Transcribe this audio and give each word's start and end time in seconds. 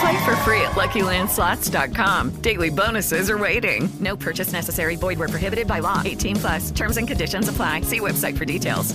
Play 0.00 0.24
for 0.24 0.36
free 0.44 0.60
at 0.62 0.72
LuckyLandSlots.com. 0.72 2.40
Daily 2.42 2.70
bonuses 2.70 3.30
are 3.30 3.38
waiting. 3.38 3.88
No 4.00 4.16
purchase 4.16 4.52
necessary. 4.52 4.96
Void 4.96 5.18
were 5.18 5.28
prohibited 5.28 5.66
by 5.66 5.78
law. 5.80 6.02
18 6.04 6.36
plus. 6.36 6.70
Terms 6.70 6.96
and 6.96 7.08
conditions 7.08 7.48
apply. 7.48 7.80
See 7.82 8.00
website 8.00 8.36
for 8.36 8.44
details. 8.44 8.94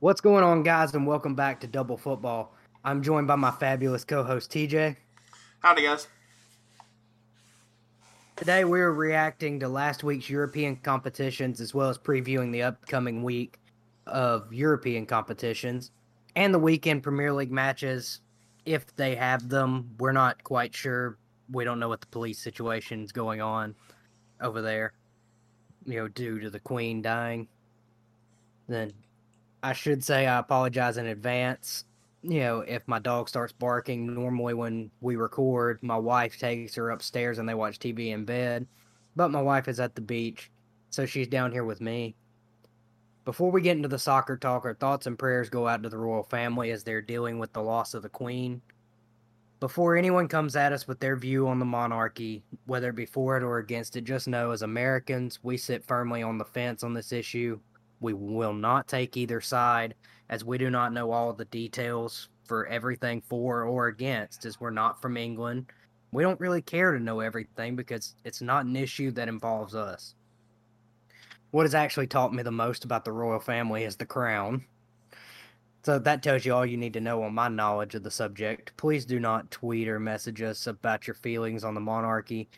What's 0.00 0.20
going 0.20 0.42
on, 0.42 0.64
guys, 0.64 0.94
and 0.94 1.06
welcome 1.06 1.36
back 1.36 1.60
to 1.60 1.68
Double 1.68 1.96
Football. 1.96 2.56
I'm 2.84 3.04
joined 3.04 3.28
by 3.28 3.36
my 3.36 3.52
fabulous 3.52 4.04
co-host 4.04 4.50
TJ. 4.50 4.96
Howdy, 5.60 5.82
guys. 5.82 6.08
Today 8.34 8.64
we're 8.64 8.90
reacting 8.90 9.60
to 9.60 9.68
last 9.68 10.02
week's 10.02 10.28
European 10.28 10.74
competitions 10.74 11.60
as 11.60 11.72
well 11.72 11.88
as 11.88 11.98
previewing 11.98 12.50
the 12.50 12.62
upcoming 12.62 13.22
week 13.22 13.60
of 14.08 14.52
European 14.52 15.06
competitions 15.06 15.92
and 16.34 16.52
the 16.52 16.58
weekend 16.58 17.04
Premier 17.04 17.32
League 17.32 17.52
matches 17.52 18.21
if 18.64 18.94
they 18.96 19.14
have 19.14 19.48
them. 19.48 19.90
We're 19.98 20.12
not 20.12 20.42
quite 20.44 20.74
sure. 20.74 21.18
We 21.50 21.64
don't 21.64 21.80
know 21.80 21.88
what 21.88 22.00
the 22.00 22.06
police 22.06 22.38
situation 22.38 23.02
is 23.02 23.12
going 23.12 23.40
on 23.40 23.74
over 24.40 24.62
there, 24.62 24.92
you 25.84 25.96
know, 25.96 26.08
due 26.08 26.40
to 26.40 26.50
the 26.50 26.60
Queen 26.60 27.02
dying. 27.02 27.48
Then 28.68 28.92
I 29.62 29.72
should 29.72 30.02
say 30.02 30.26
I 30.26 30.38
apologize 30.38 30.96
in 30.96 31.06
advance. 31.06 31.84
You 32.22 32.40
know, 32.40 32.60
if 32.60 32.86
my 32.86 33.00
dog 33.00 33.28
starts 33.28 33.52
barking, 33.52 34.14
normally 34.14 34.54
when 34.54 34.90
we 35.00 35.16
record, 35.16 35.82
my 35.82 35.96
wife 35.96 36.38
takes 36.38 36.74
her 36.76 36.90
upstairs 36.90 37.38
and 37.38 37.48
they 37.48 37.54
watch 37.54 37.78
TV 37.78 38.12
in 38.12 38.24
bed. 38.24 38.66
But 39.16 39.30
my 39.30 39.42
wife 39.42 39.68
is 39.68 39.80
at 39.80 39.94
the 39.94 40.00
beach, 40.00 40.50
so 40.90 41.04
she's 41.04 41.28
down 41.28 41.52
here 41.52 41.64
with 41.64 41.80
me. 41.80 42.14
Before 43.24 43.52
we 43.52 43.62
get 43.62 43.76
into 43.76 43.88
the 43.88 44.00
soccer 44.00 44.36
talk, 44.36 44.64
our 44.64 44.74
thoughts 44.74 45.06
and 45.06 45.16
prayers 45.16 45.48
go 45.48 45.68
out 45.68 45.84
to 45.84 45.88
the 45.88 45.98
royal 45.98 46.24
family 46.24 46.72
as 46.72 46.82
they're 46.82 47.00
dealing 47.00 47.38
with 47.38 47.52
the 47.52 47.62
loss 47.62 47.94
of 47.94 48.02
the 48.02 48.08
queen. 48.08 48.60
Before 49.60 49.94
anyone 49.96 50.26
comes 50.26 50.56
at 50.56 50.72
us 50.72 50.88
with 50.88 50.98
their 50.98 51.14
view 51.14 51.46
on 51.46 51.60
the 51.60 51.64
monarchy, 51.64 52.42
whether 52.66 52.90
it 52.90 52.96
be 52.96 53.06
for 53.06 53.36
it 53.36 53.44
or 53.44 53.58
against 53.58 53.96
it, 53.96 54.02
just 54.02 54.26
know 54.26 54.50
as 54.50 54.62
Americans, 54.62 55.38
we 55.44 55.56
sit 55.56 55.84
firmly 55.84 56.24
on 56.24 56.36
the 56.36 56.44
fence 56.44 56.82
on 56.82 56.94
this 56.94 57.12
issue. 57.12 57.60
We 58.00 58.12
will 58.12 58.54
not 58.54 58.88
take 58.88 59.16
either 59.16 59.40
side, 59.40 59.94
as 60.28 60.44
we 60.44 60.58
do 60.58 60.68
not 60.68 60.92
know 60.92 61.12
all 61.12 61.32
the 61.32 61.44
details 61.44 62.28
for 62.42 62.66
everything 62.66 63.20
for 63.20 63.62
or 63.62 63.86
against, 63.86 64.44
as 64.46 64.58
we're 64.58 64.70
not 64.70 65.00
from 65.00 65.16
England. 65.16 65.66
We 66.10 66.24
don't 66.24 66.40
really 66.40 66.60
care 66.60 66.90
to 66.90 66.98
know 66.98 67.20
everything 67.20 67.76
because 67.76 68.16
it's 68.24 68.42
not 68.42 68.64
an 68.64 68.74
issue 68.74 69.12
that 69.12 69.28
involves 69.28 69.76
us. 69.76 70.16
What 71.52 71.64
has 71.64 71.74
actually 71.74 72.06
taught 72.06 72.32
me 72.32 72.42
the 72.42 72.50
most 72.50 72.82
about 72.82 73.04
the 73.04 73.12
royal 73.12 73.38
family 73.38 73.84
is 73.84 73.96
the 73.96 74.06
crown. 74.06 74.64
So 75.84 75.98
that 75.98 76.22
tells 76.22 76.46
you 76.46 76.54
all 76.54 76.64
you 76.64 76.78
need 76.78 76.94
to 76.94 77.00
know 77.00 77.22
on 77.24 77.34
my 77.34 77.48
knowledge 77.48 77.94
of 77.94 78.02
the 78.02 78.10
subject. 78.10 78.72
Please 78.78 79.04
do 79.04 79.20
not 79.20 79.50
tweet 79.50 79.86
or 79.86 80.00
message 80.00 80.40
us 80.40 80.66
about 80.66 81.06
your 81.06 81.14
feelings 81.14 81.62
on 81.62 81.74
the 81.74 81.80
monarchy. 81.80 82.48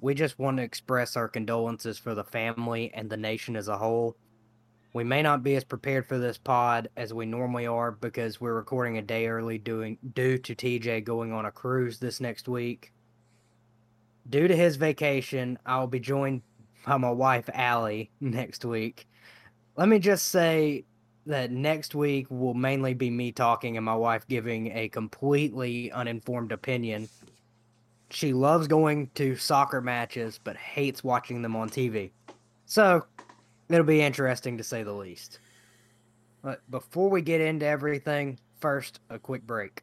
We 0.00 0.14
just 0.14 0.40
want 0.40 0.56
to 0.56 0.64
express 0.64 1.16
our 1.16 1.28
condolences 1.28 1.98
for 1.98 2.16
the 2.16 2.24
family 2.24 2.90
and 2.94 3.08
the 3.08 3.16
nation 3.16 3.54
as 3.54 3.68
a 3.68 3.78
whole. 3.78 4.16
We 4.92 5.04
may 5.04 5.22
not 5.22 5.44
be 5.44 5.54
as 5.54 5.62
prepared 5.62 6.08
for 6.08 6.18
this 6.18 6.36
pod 6.36 6.88
as 6.96 7.14
we 7.14 7.26
normally 7.26 7.68
are 7.68 7.92
because 7.92 8.40
we're 8.40 8.54
recording 8.54 8.98
a 8.98 9.02
day 9.02 9.28
early 9.28 9.58
doing 9.58 9.98
due 10.14 10.36
to 10.38 10.54
TJ 10.56 11.04
going 11.04 11.32
on 11.32 11.44
a 11.44 11.52
cruise 11.52 12.00
this 12.00 12.20
next 12.20 12.48
week. 12.48 12.92
Due 14.28 14.48
to 14.48 14.56
his 14.56 14.74
vacation, 14.74 15.60
I'll 15.64 15.86
be 15.86 16.00
joined 16.00 16.42
by 16.86 16.96
my 16.96 17.10
wife 17.10 17.48
Allie 17.52 18.10
next 18.20 18.64
week. 18.64 19.06
Let 19.76 19.88
me 19.88 19.98
just 19.98 20.28
say 20.28 20.84
that 21.26 21.50
next 21.50 21.94
week 21.94 22.26
will 22.30 22.54
mainly 22.54 22.94
be 22.94 23.10
me 23.10 23.32
talking 23.32 23.76
and 23.76 23.86
my 23.86 23.94
wife 23.94 24.26
giving 24.26 24.76
a 24.76 24.88
completely 24.88 25.92
uninformed 25.92 26.52
opinion. 26.52 27.08
She 28.10 28.32
loves 28.32 28.66
going 28.66 29.08
to 29.14 29.36
soccer 29.36 29.80
matches 29.80 30.38
but 30.42 30.56
hates 30.56 31.04
watching 31.04 31.42
them 31.42 31.56
on 31.56 31.70
TV. 31.70 32.10
So, 32.66 33.04
it'll 33.68 33.84
be 33.84 34.02
interesting 34.02 34.58
to 34.58 34.64
say 34.64 34.82
the 34.82 34.92
least. 34.92 35.38
But 36.42 36.68
before 36.70 37.08
we 37.08 37.22
get 37.22 37.40
into 37.40 37.66
everything, 37.66 38.38
first, 38.60 39.00
a 39.10 39.18
quick 39.18 39.46
break. 39.46 39.82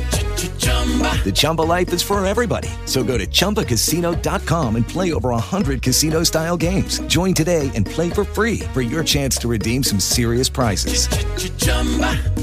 The 1.23 1.31
Chumba 1.33 1.61
life 1.61 1.93
is 1.93 2.01
for 2.01 2.25
everybody. 2.25 2.69
So 2.85 3.03
go 3.03 3.17
to 3.17 3.27
ChumbaCasino.com 3.27 4.75
and 4.75 4.87
play 4.87 5.13
over 5.13 5.29
100 5.29 5.81
casino 5.81 6.23
style 6.23 6.57
games. 6.57 6.99
Join 7.01 7.33
today 7.33 7.69
and 7.75 7.85
play 7.85 8.09
for 8.09 8.23
free 8.23 8.59
for 8.73 8.81
your 8.81 9.03
chance 9.03 9.37
to 9.37 9.47
redeem 9.47 9.83
some 9.83 9.99
serious 9.99 10.49
prizes. 10.49 11.07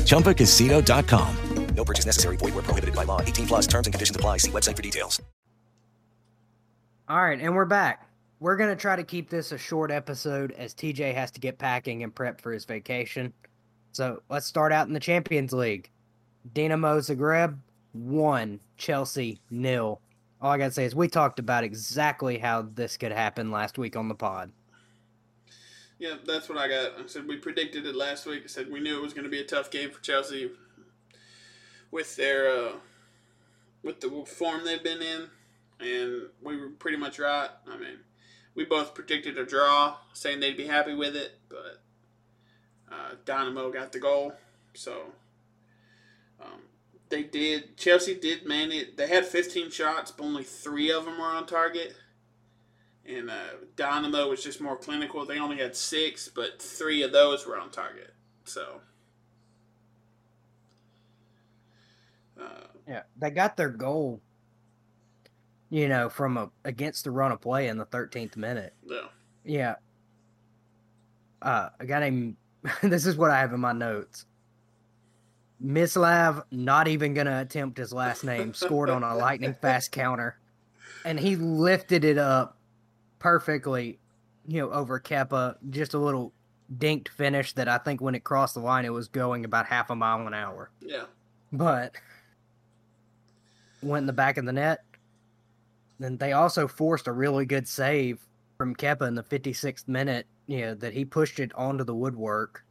ChumbaCasino.com. 0.05 1.37
No 1.75 1.85
purchase 1.85 2.07
necessary. 2.07 2.37
Void 2.37 2.55
where 2.55 2.65
prohibited 2.65 2.97
by 2.97 3.05
law. 3.05 3.21
18 3.21 3.47
plus 3.47 3.67
terms 3.67 3.87
and 3.87 3.95
conditions 3.95 4.17
apply. 4.17 4.39
See 4.39 4.51
website 4.51 4.75
for 4.75 4.83
details. 4.83 5.23
All 7.09 7.23
right, 7.23 7.41
and 7.41 7.55
we're 7.55 7.65
back. 7.65 8.07
We're 8.41 8.57
going 8.57 8.71
to 8.71 8.81
try 8.81 8.97
to 8.97 9.05
keep 9.05 9.31
this 9.31 9.53
a 9.53 9.59
short 9.59 9.91
episode 9.91 10.53
as 10.53 10.75
TJ 10.75 11.15
has 11.15 11.31
to 11.31 11.41
get 11.41 11.59
packing 11.59 12.03
and 12.03 12.15
prep 12.15 12.41
for 12.41 12.53
his 12.53 12.65
vacation. 12.65 13.33
So 13.93 14.23
let's 14.29 14.47
start 14.47 14.73
out 14.73 14.89
in 14.89 14.93
the 14.93 15.01
Champions 15.01 15.53
League. 15.53 15.91
Dinamo 16.53 16.99
Zagreb, 16.99 17.57
1. 17.93 18.61
Chelsea, 18.77 19.41
nil. 19.51 20.01
All 20.41 20.53
I 20.53 20.59
got 20.59 20.67
to 20.67 20.71
say 20.73 20.85
is 20.85 20.95
we 20.95 21.09
talked 21.09 21.39
about 21.39 21.65
exactly 21.65 22.39
how 22.39 22.63
this 22.63 22.97
could 22.97 23.13
happen 23.13 23.51
last 23.51 23.77
week 23.77 23.97
on 23.97 24.09
the 24.09 24.15
pod. 24.15 24.53
Yeah, 25.99 26.15
that's 26.25 26.49
what 26.49 26.59
I 26.59 26.69
got. 26.69 26.93
I 26.99 27.07
said 27.07 27.27
we 27.27 27.37
predicted 27.39 27.85
it 27.85 27.97
last 27.97 28.25
week. 28.25 28.43
I 28.45 28.47
said 28.47 28.71
we 28.71 28.79
knew 28.79 28.97
it 28.97 29.03
was 29.03 29.13
going 29.13 29.25
to 29.25 29.31
be 29.31 29.41
a 29.41 29.45
tough 29.45 29.71
game 29.71 29.91
for 29.91 30.01
Chelsea 30.01 30.51
with 31.91 32.15
their 32.17 32.49
uh, 32.49 32.73
with 33.83 34.01
the 34.01 34.25
form 34.25 34.65
they've 34.65 34.83
been 34.83 35.03
in, 35.03 35.29
and 35.81 36.23
we 36.41 36.57
were 36.57 36.69
pretty 36.69 36.99
much 36.99 37.19
right. 37.19 37.49
I 37.67 37.77
mean, 37.77 37.99
we 38.55 38.65
both 38.65 38.95
predicted 38.95 39.39
a 39.39 39.45
draw, 39.45 39.97
saying 40.13 40.39
they'd 40.39 40.57
be 40.57 40.67
happy 40.67 40.95
with 40.95 41.17
it, 41.17 41.33
but 41.49 41.83
uh, 42.93 43.15
Dynamo 43.25 43.71
got 43.73 43.91
the 43.91 43.99
goal, 43.99 44.35
so 44.75 45.03
um, 46.41 46.61
they 47.11 47.23
did. 47.23 47.77
Chelsea 47.77 48.15
did 48.15 48.47
man 48.47 48.73
it. 48.73 48.97
They 48.97 49.09
had 49.09 49.27
15 49.27 49.71
shots, 49.71 50.11
but 50.11 50.25
only 50.25 50.45
three 50.45 50.91
of 50.91 51.05
them 51.05 51.19
were 51.19 51.25
on 51.25 51.47
target. 51.47 51.95
And 53.07 53.31
uh, 53.31 53.35
Dynamo 53.77 54.29
was 54.29 54.43
just 54.43 54.61
more 54.61 54.77
clinical. 54.77 55.25
They 55.25 55.39
only 55.39 55.57
had 55.59 55.75
six, 55.75 56.29
but 56.29 56.61
three 56.61 57.03
of 57.03 57.13
those 57.13 57.47
were 57.47 57.59
on 57.59 57.71
target. 57.71 58.13
So 58.45 58.81
Yeah, 62.89 63.03
they 63.19 63.31
got 63.31 63.57
their 63.57 63.69
goal. 63.69 64.21
You 65.71 65.89
know, 65.89 66.09
from 66.09 66.39
a 66.39 66.51
against 66.65 67.05
the 67.05 67.11
run 67.11 67.31
of 67.31 67.43
play 67.43 67.69
in 67.69 67.77
the 67.77 67.85
13th 67.85 68.37
minute. 68.37 68.73
Yeah. 68.87 69.03
Yeah. 69.45 69.75
Uh, 71.43 71.69
a 71.79 71.85
guy 71.85 72.01
named. 72.01 72.37
this 72.83 73.05
is 73.07 73.17
what 73.17 73.31
I 73.31 73.39
have 73.39 73.53
in 73.53 73.61
my 73.61 73.73
notes. 73.73 74.25
Mislav, 75.65 76.45
not 76.51 76.89
even 76.89 77.15
gonna 77.15 77.41
attempt 77.41 77.79
his 77.79 77.93
last 77.93 78.25
name, 78.25 78.55
scored 78.55 78.91
on 78.91 79.03
a 79.03 79.15
lightning 79.17 79.55
fast 79.55 79.93
counter, 79.93 80.39
and 81.05 81.19
he 81.19 81.37
lifted 81.37 82.05
it 82.05 82.19
up 82.19 82.59
perfectly, 83.19 83.99
you 84.47 84.61
know, 84.61 84.71
over 84.71 85.01
Kepa. 85.01 85.57
Just 85.71 85.95
a 85.95 85.99
little 85.99 86.33
dinked 86.77 87.09
finish 87.09 87.53
that 87.55 87.69
I 87.69 87.79
think 87.79 88.01
when 88.01 88.15
it 88.15 88.25
crossed 88.25 88.55
the 88.55 88.61
line, 88.61 88.85
it 88.85 88.93
was 88.93 89.09
going 89.09 89.45
about 89.45 89.67
half 89.67 89.91
a 89.91 89.97
mile 89.97 90.27
an 90.27 90.35
hour. 90.35 90.71
Yeah. 90.81 91.05
But 91.53 91.95
went 93.83 94.03
in 94.03 94.07
the 94.07 94.13
back 94.13 94.37
of 94.37 94.45
the 94.45 94.53
net. 94.53 94.85
Then 95.99 96.17
they 96.17 96.33
also 96.33 96.69
forced 96.69 97.09
a 97.09 97.13
really 97.13 97.47
good 97.47 97.67
save 97.67 98.21
from 98.57 98.75
Kepa 98.75 99.09
in 99.09 99.15
the 99.15 99.23
56th 99.23 99.89
minute. 99.89 100.27
You 100.47 100.61
know, 100.61 100.75
that 100.77 100.95
he 100.95 101.05
pushed 101.05 101.41
it 101.41 101.53
onto 101.55 101.85
the 101.85 101.95
woodwork. 101.95 102.65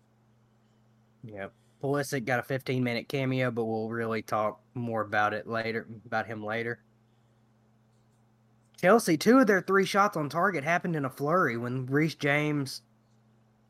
Yeah. 1.23 1.47
Pulisic 1.81 2.25
got 2.25 2.39
a 2.39 2.43
15 2.43 2.83
minute 2.83 3.07
cameo, 3.07 3.51
but 3.51 3.65
we'll 3.65 3.89
really 3.89 4.21
talk 4.21 4.61
more 4.73 5.01
about 5.01 5.33
it 5.33 5.47
later, 5.47 5.87
about 6.05 6.25
him 6.25 6.43
later. 6.43 6.79
Chelsea, 8.81 9.17
two 9.17 9.39
of 9.39 9.47
their 9.47 9.61
three 9.61 9.85
shots 9.85 10.17
on 10.17 10.29
target 10.29 10.63
happened 10.63 10.95
in 10.95 11.05
a 11.05 11.09
flurry 11.09 11.57
when 11.57 11.85
Reece 11.87 12.15
James, 12.15 12.81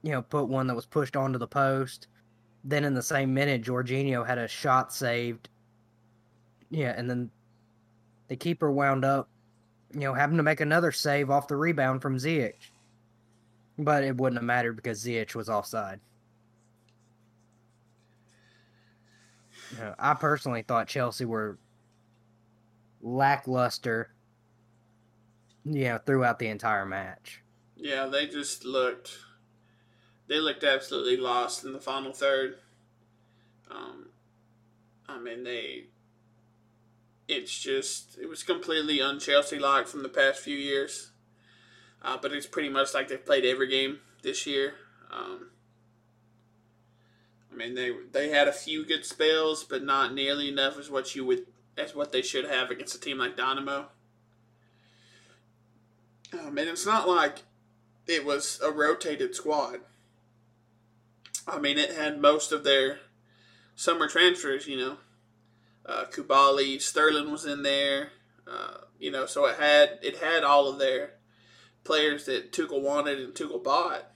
you 0.04 0.12
know, 0.12 0.22
put 0.22 0.50
one 0.50 0.68
that 0.68 0.76
was 0.76 0.86
pushed 0.86 1.16
onto 1.16 1.40
the 1.40 1.48
post. 1.48 2.08
Then 2.64 2.84
in 2.84 2.94
the 2.94 3.02
same 3.02 3.34
minute, 3.34 3.64
Jorginho 3.64 4.26
had 4.26 4.38
a 4.38 4.48
shot 4.48 4.94
saved. 4.94 5.50
Yeah, 6.70 6.94
and 6.98 7.10
then 7.10 7.30
the 8.28 8.36
keeper 8.36 8.72
wound 8.72 9.06
up, 9.06 9.30
you 9.94 10.02
know, 10.02 10.14
having 10.14 10.36
to 10.36 10.44
make 10.44 10.60
another 10.60 10.92
save 10.92 11.30
off 11.30 11.48
the 11.48 11.56
rebound 11.56 12.02
from 12.02 12.18
Ziyech. 12.18 12.56
But 13.80 14.04
it 14.04 14.18
wouldn't 14.18 14.40
have 14.40 14.46
mattered 14.46 14.76
because 14.76 15.04
Ziyech 15.04 15.36
was 15.36 15.50
offside. 15.50 16.02
You 19.72 19.80
know, 19.80 19.96
I 20.00 20.14
personally 20.14 20.62
thought 20.62 20.88
Chelsea 20.88 21.26
were 21.26 21.58
lackluster, 23.02 24.12
you 25.66 25.86
know, 25.86 26.00
throughout 26.06 26.40
the 26.40 26.48
entire 26.48 26.86
match. 26.86 27.42
Yeah, 27.76 28.08
they 28.08 28.28
just 28.28 28.66
looked. 28.66 29.18
They 30.28 30.40
looked 30.40 30.64
absolutely 30.64 31.18
lost 31.18 31.64
in 31.64 31.74
the 31.74 31.80
final 31.80 32.12
third. 32.12 32.58
Um, 33.70 34.10
I 35.08 35.20
mean, 35.20 35.44
they. 35.44 35.86
It's 37.28 37.58
just 37.58 38.18
it 38.18 38.30
was 38.30 38.44
completely 38.44 39.02
un-Chelsea 39.02 39.60
like 39.60 39.88
from 39.88 40.02
the 40.02 40.10
past 40.10 40.40
few 40.40 40.56
years, 40.56 41.12
uh, 42.02 42.18
but 42.22 42.32
it's 42.32 42.48
pretty 42.48 42.70
much 42.70 42.94
like 42.94 43.10
they've 43.10 43.26
played 43.26 43.44
every 43.44 43.68
game 43.68 44.00
this 44.24 44.48
year. 44.48 44.76
Um, 45.12 45.50
I 47.58 47.66
mean, 47.66 47.76
they 47.76 47.92
they 48.12 48.30
had 48.30 48.48
a 48.48 48.54
few 48.54 48.86
good 48.86 49.04
spells, 49.04 49.64
but 49.64 49.84
not 49.84 50.14
nearly 50.14 50.48
enough 50.48 50.78
as 50.78 50.92
what 50.92 51.16
you 51.16 51.26
would 51.26 51.48
as 51.76 51.96
what 51.96 52.12
they 52.12 52.22
should 52.22 52.46
have 52.46 52.70
against 52.70 52.96
a 52.96 53.00
team 53.00 53.18
like 53.18 53.36
Dynamo. 53.36 53.88
Um, 56.34 56.58
and 56.58 56.70
it's 56.70 56.86
not 56.86 57.08
like 57.08 57.40
it 58.06 58.26
was 58.26 58.60
a 58.64 58.72
rotated 58.72 59.34
squad. 59.34 59.80
I 61.48 61.58
mean, 61.58 61.78
it 61.78 61.96
had 61.96 62.22
most 62.22 62.52
of 62.52 62.64
their 62.64 63.00
summer 63.76 64.08
transfers, 64.08 64.68
you 64.68 64.78
know. 64.78 64.98
Uh, 65.86 66.06
Koulibaly, 66.06 66.82
Sterling 66.82 67.32
was 67.32 67.46
in 67.46 67.64
there, 67.64 68.12
uh, 68.46 68.82
you 69.00 69.10
know, 69.10 69.26
so 69.26 69.46
it 69.46 69.58
had 69.58 70.00
it 70.04 70.18
had 70.18 70.44
all 70.44 70.68
of 70.68 70.80
their 70.80 71.14
players 71.84 72.26
that 72.26 72.52
Tuchel 72.52 72.82
wanted 72.82 73.20
and 73.20 73.34
Tuchel 73.34 73.64
bought 73.64 74.12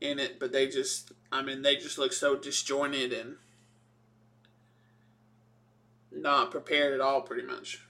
in 0.00 0.18
it, 0.18 0.40
but 0.40 0.52
they 0.52 0.66
just, 0.66 1.12
I 1.32 1.40
mean, 1.40 1.62
they 1.62 1.76
just 1.76 1.96
look 1.96 2.12
so 2.12 2.36
disjointed 2.36 3.12
and 3.14 3.36
not 6.12 6.50
prepared 6.50 6.92
at 6.92 7.00
all, 7.00 7.22
pretty 7.22 7.46
much. 7.46 7.80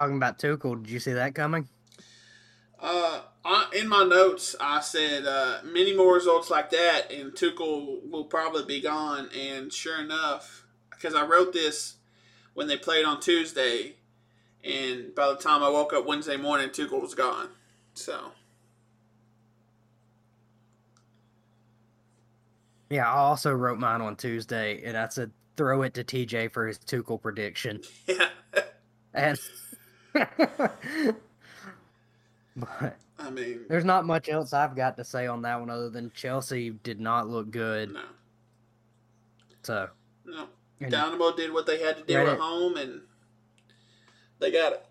Talking 0.00 0.16
about 0.16 0.38
Tuchel, 0.38 0.82
did 0.82 0.90
you 0.90 0.98
see 0.98 1.12
that 1.12 1.36
coming? 1.36 1.68
Uh, 2.80 3.22
I, 3.44 3.70
in 3.76 3.88
my 3.88 4.02
notes, 4.02 4.56
I 4.60 4.80
said 4.80 5.26
uh, 5.26 5.58
many 5.64 5.96
more 5.96 6.14
results 6.14 6.50
like 6.50 6.70
that, 6.70 7.12
and 7.12 7.32
Tuchel 7.32 8.08
will 8.10 8.24
probably 8.24 8.64
be 8.64 8.80
gone. 8.80 9.30
And 9.36 9.72
sure 9.72 10.00
enough, 10.00 10.66
because 10.90 11.14
I 11.14 11.24
wrote 11.24 11.52
this 11.52 11.96
when 12.54 12.66
they 12.66 12.76
played 12.76 13.04
on 13.04 13.20
Tuesday, 13.20 13.94
and 14.64 15.14
by 15.14 15.28
the 15.28 15.36
time 15.36 15.62
I 15.62 15.68
woke 15.68 15.92
up 15.92 16.04
Wednesday 16.04 16.36
morning, 16.36 16.70
Tuchel 16.70 17.00
was 17.00 17.14
gone. 17.14 17.50
So. 17.94 18.32
Yeah, 22.90 23.10
I 23.10 23.16
also 23.16 23.52
wrote 23.52 23.78
mine 23.78 24.00
on 24.00 24.16
Tuesday, 24.16 24.82
and 24.84 24.96
I 24.96 25.08
said 25.08 25.30
throw 25.56 25.82
it 25.82 25.94
to 25.94 26.04
TJ 26.04 26.52
for 26.52 26.66
his 26.66 26.78
Tuchel 26.78 27.20
prediction. 27.20 27.82
Yeah. 28.06 28.28
and 29.14 29.38
but 30.12 30.76
I 33.18 33.30
mean, 33.30 33.60
there's 33.68 33.84
not 33.84 34.04
much 34.04 34.28
else 34.28 34.52
I've 34.52 34.76
got 34.76 34.96
to 34.96 35.04
say 35.04 35.26
on 35.26 35.42
that 35.42 35.58
one 35.58 35.70
other 35.70 35.90
than 35.90 36.10
Chelsea 36.14 36.70
did 36.70 37.00
not 37.00 37.28
look 37.28 37.50
good. 37.50 37.92
No. 37.92 38.02
So. 39.62 39.88
No. 40.24 40.46
Dynamo 40.88 41.34
did 41.34 41.52
what 41.52 41.66
they 41.66 41.82
had 41.82 41.96
to 41.96 42.02
do 42.04 42.14
Reddit. 42.14 42.34
at 42.34 42.38
home, 42.38 42.76
and 42.76 43.00
they 44.38 44.52
got 44.52 44.72
it. 44.74 44.86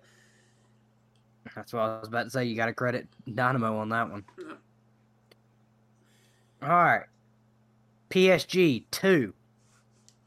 That's 1.56 1.74
what 1.74 1.82
I 1.82 2.00
was 2.00 2.10
about 2.10 2.24
to 2.24 2.30
say. 2.30 2.44
You 2.46 2.56
got 2.56 2.66
to 2.66 2.74
credit 2.74 3.08
Dynamo 3.34 3.78
on 3.78 3.90
that 3.90 4.10
one. 4.10 4.26
Yeah. 4.38 4.54
All 6.62 6.70
right. 6.70 7.04
PSG 8.10 8.86
2. 8.92 9.34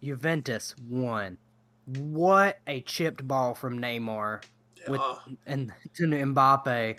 Juventus 0.02 0.74
1. 0.88 1.38
What 1.86 2.58
a 2.66 2.80
chipped 2.82 3.26
ball 3.26 3.54
from 3.54 3.78
Neymar 3.80 4.42
with 4.88 5.00
Yeah. 5.00 5.16
and 5.46 5.72
to 5.94 6.04
Mbappe 6.04 6.98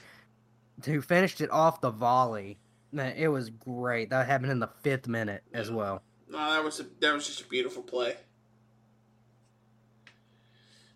who 0.85 1.01
finished 1.01 1.41
it 1.41 1.51
off 1.51 1.81
the 1.81 1.91
volley. 1.91 2.57
Man, 2.91 3.15
it 3.15 3.27
was 3.27 3.49
great. 3.49 4.09
That 4.09 4.27
happened 4.27 4.51
in 4.51 4.59
the 4.59 4.69
fifth 4.81 5.07
minute 5.07 5.43
as 5.53 5.71
well. 5.71 6.01
No, 6.27 6.37
that 6.37 6.63
was 6.63 6.79
a, 6.79 6.85
that 6.99 7.13
was 7.13 7.27
just 7.27 7.41
a 7.41 7.47
beautiful 7.47 7.83
play. 7.83 8.15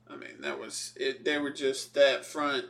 I 0.10 0.16
mean, 0.16 0.42
that 0.42 0.60
was 0.60 0.94
it. 0.96 1.24
They 1.26 1.38
were 1.38 1.52
just 1.52 1.94
that 1.96 2.26
front. 2.26 2.66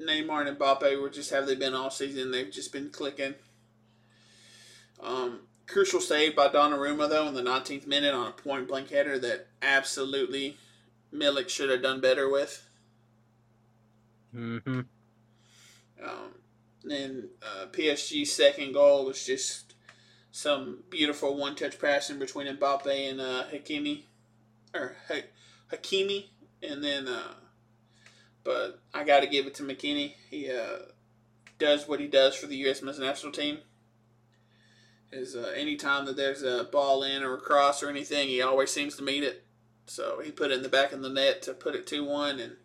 Neymar 0.00 0.46
and 0.46 0.58
Mbappe 0.58 1.00
were 1.00 1.10
just 1.10 1.30
have 1.30 1.46
they 1.46 1.54
been 1.56 1.74
all 1.74 1.90
season? 1.90 2.30
They've 2.30 2.50
just 2.50 2.72
been 2.72 2.90
clicking. 2.90 3.34
Um, 5.00 5.40
crucial 5.68 6.00
save 6.00 6.34
by 6.34 6.48
Donnarumma 6.48 7.08
though 7.08 7.28
in 7.28 7.34
the 7.34 7.42
19th 7.42 7.86
minute 7.86 8.14
on 8.14 8.26
a 8.26 8.32
point 8.32 8.66
blank 8.66 8.90
header 8.90 9.18
that 9.18 9.46
absolutely 9.62 10.56
Milik 11.14 11.48
should 11.48 11.70
have 11.70 11.82
done 11.82 12.00
better 12.00 12.28
with. 12.28 12.68
Mm-hmm. 14.34 14.80
Um, 16.02 16.34
and 16.90 17.28
uh, 17.42 17.66
PSG's 17.66 18.32
second 18.32 18.72
goal 18.72 19.04
was 19.04 19.24
just 19.24 19.74
some 20.30 20.84
beautiful 20.90 21.36
one-touch 21.36 21.78
passing 21.80 22.18
between 22.18 22.46
Mbappe 22.56 23.10
and 23.10 23.20
uh, 23.20 23.44
Hakimi, 23.52 24.02
or 24.74 24.96
ha- 25.08 25.26
Hakimi, 25.72 26.26
and 26.62 26.84
then. 26.84 27.08
Uh, 27.08 27.34
but 28.44 28.80
I 28.94 29.04
got 29.04 29.20
to 29.20 29.26
give 29.26 29.46
it 29.46 29.54
to 29.56 29.62
McKennie. 29.62 30.14
He 30.30 30.50
uh, 30.50 30.78
does 31.58 31.88
what 31.88 32.00
he 32.00 32.06
does 32.06 32.34
for 32.34 32.46
the 32.46 32.56
U.S. 32.56 32.80
men's 32.80 32.98
national 32.98 33.32
team. 33.32 33.58
Is 35.10 35.34
uh, 35.34 35.52
anytime 35.56 36.04
that 36.06 36.16
there's 36.16 36.42
a 36.42 36.64
ball 36.70 37.02
in 37.02 37.22
or 37.22 37.34
a 37.34 37.40
cross 37.40 37.82
or 37.82 37.88
anything, 37.88 38.28
he 38.28 38.42
always 38.42 38.70
seems 38.70 38.96
to 38.96 39.02
meet 39.02 39.24
it. 39.24 39.44
So 39.86 40.20
he 40.22 40.30
put 40.30 40.50
it 40.50 40.54
in 40.56 40.62
the 40.62 40.68
back 40.68 40.92
of 40.92 41.00
the 41.00 41.08
net 41.08 41.40
to 41.42 41.54
put 41.54 41.74
it 41.74 41.86
two 41.86 42.04
one, 42.04 42.38
and 42.38 42.56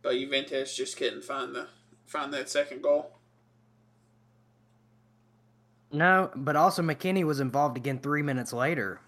but 0.00 0.14
Juventus 0.14 0.74
just 0.74 0.96
couldn't 0.96 1.24
find 1.24 1.54
the 1.54 1.68
find 2.06 2.32
that 2.32 2.48
second 2.48 2.82
goal. 2.82 3.12
No, 5.92 6.30
but 6.34 6.56
also 6.56 6.82
McKennie 6.82 7.24
was 7.24 7.40
involved 7.40 7.76
again 7.76 7.98
three 7.98 8.22
minutes 8.22 8.52
later. 8.52 9.00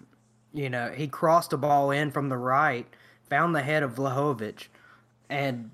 You 0.53 0.71
know, 0.71 0.91
he 0.91 1.09
crossed 1.09 1.53
a 1.53 1.57
ball 1.57 1.91
in 1.91 2.11
from 2.11 2.29
the 2.29 2.39
right, 2.39 2.87
found 3.29 3.55
the 3.55 3.63
head 3.63 3.83
of 3.83 3.95
Vlahovic, 3.95 4.67
and 5.29 5.71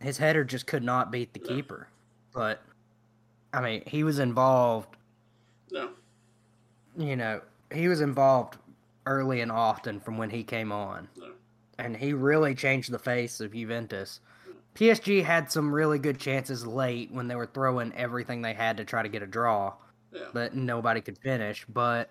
his 0.00 0.18
header 0.18 0.44
just 0.44 0.66
could 0.66 0.82
not 0.82 1.10
beat 1.10 1.32
the 1.32 1.38
keeper. 1.38 1.88
But, 2.32 2.62
I 3.52 3.60
mean, 3.60 3.82
he 3.86 4.04
was 4.04 4.18
involved, 4.18 4.95
No, 5.76 5.90
you 6.96 7.16
know, 7.16 7.40
he 7.72 7.88
was 7.88 8.00
involved 8.00 8.56
early 9.06 9.40
and 9.40 9.52
often 9.52 10.00
from 10.00 10.16
when 10.18 10.30
he 10.30 10.42
came 10.42 10.72
on. 10.72 11.08
no. 11.16 11.32
And 11.78 11.94
he 11.96 12.12
really 12.14 12.54
changed 12.54 12.90
the 12.90 12.98
face 12.98 13.38
of 13.40 13.52
Juventus. 13.52 14.20
PSG 14.74 15.22
had 15.22 15.50
some 15.52 15.72
really 15.74 15.98
good 15.98 16.18
chances 16.18 16.66
late 16.66 17.10
when 17.12 17.28
they 17.28 17.34
were 17.36 17.46
throwing 17.46 17.92
everything 17.94 18.40
they 18.42 18.54
had 18.54 18.76
to 18.78 18.84
try 18.84 19.02
to 19.02 19.08
get 19.08 19.22
a 19.22 19.26
draw 19.26 19.74
Yeah. 20.12 20.28
but 20.32 20.54
nobody 20.54 21.00
could 21.02 21.18
finish. 21.18 21.64
But 21.68 22.10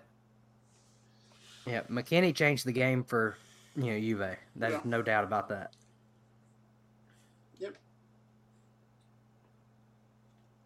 Yeah, 1.66 1.82
McKennie 1.90 2.34
changed 2.34 2.64
the 2.64 2.72
game 2.72 3.02
for 3.02 3.36
you 3.74 3.86
know 3.92 3.98
Juve. 3.98 4.36
There's 4.54 4.72
Yeah. 4.74 4.80
no 4.84 5.02
doubt 5.02 5.24
about 5.24 5.48
that. 5.48 5.72
Yep. 7.58 7.76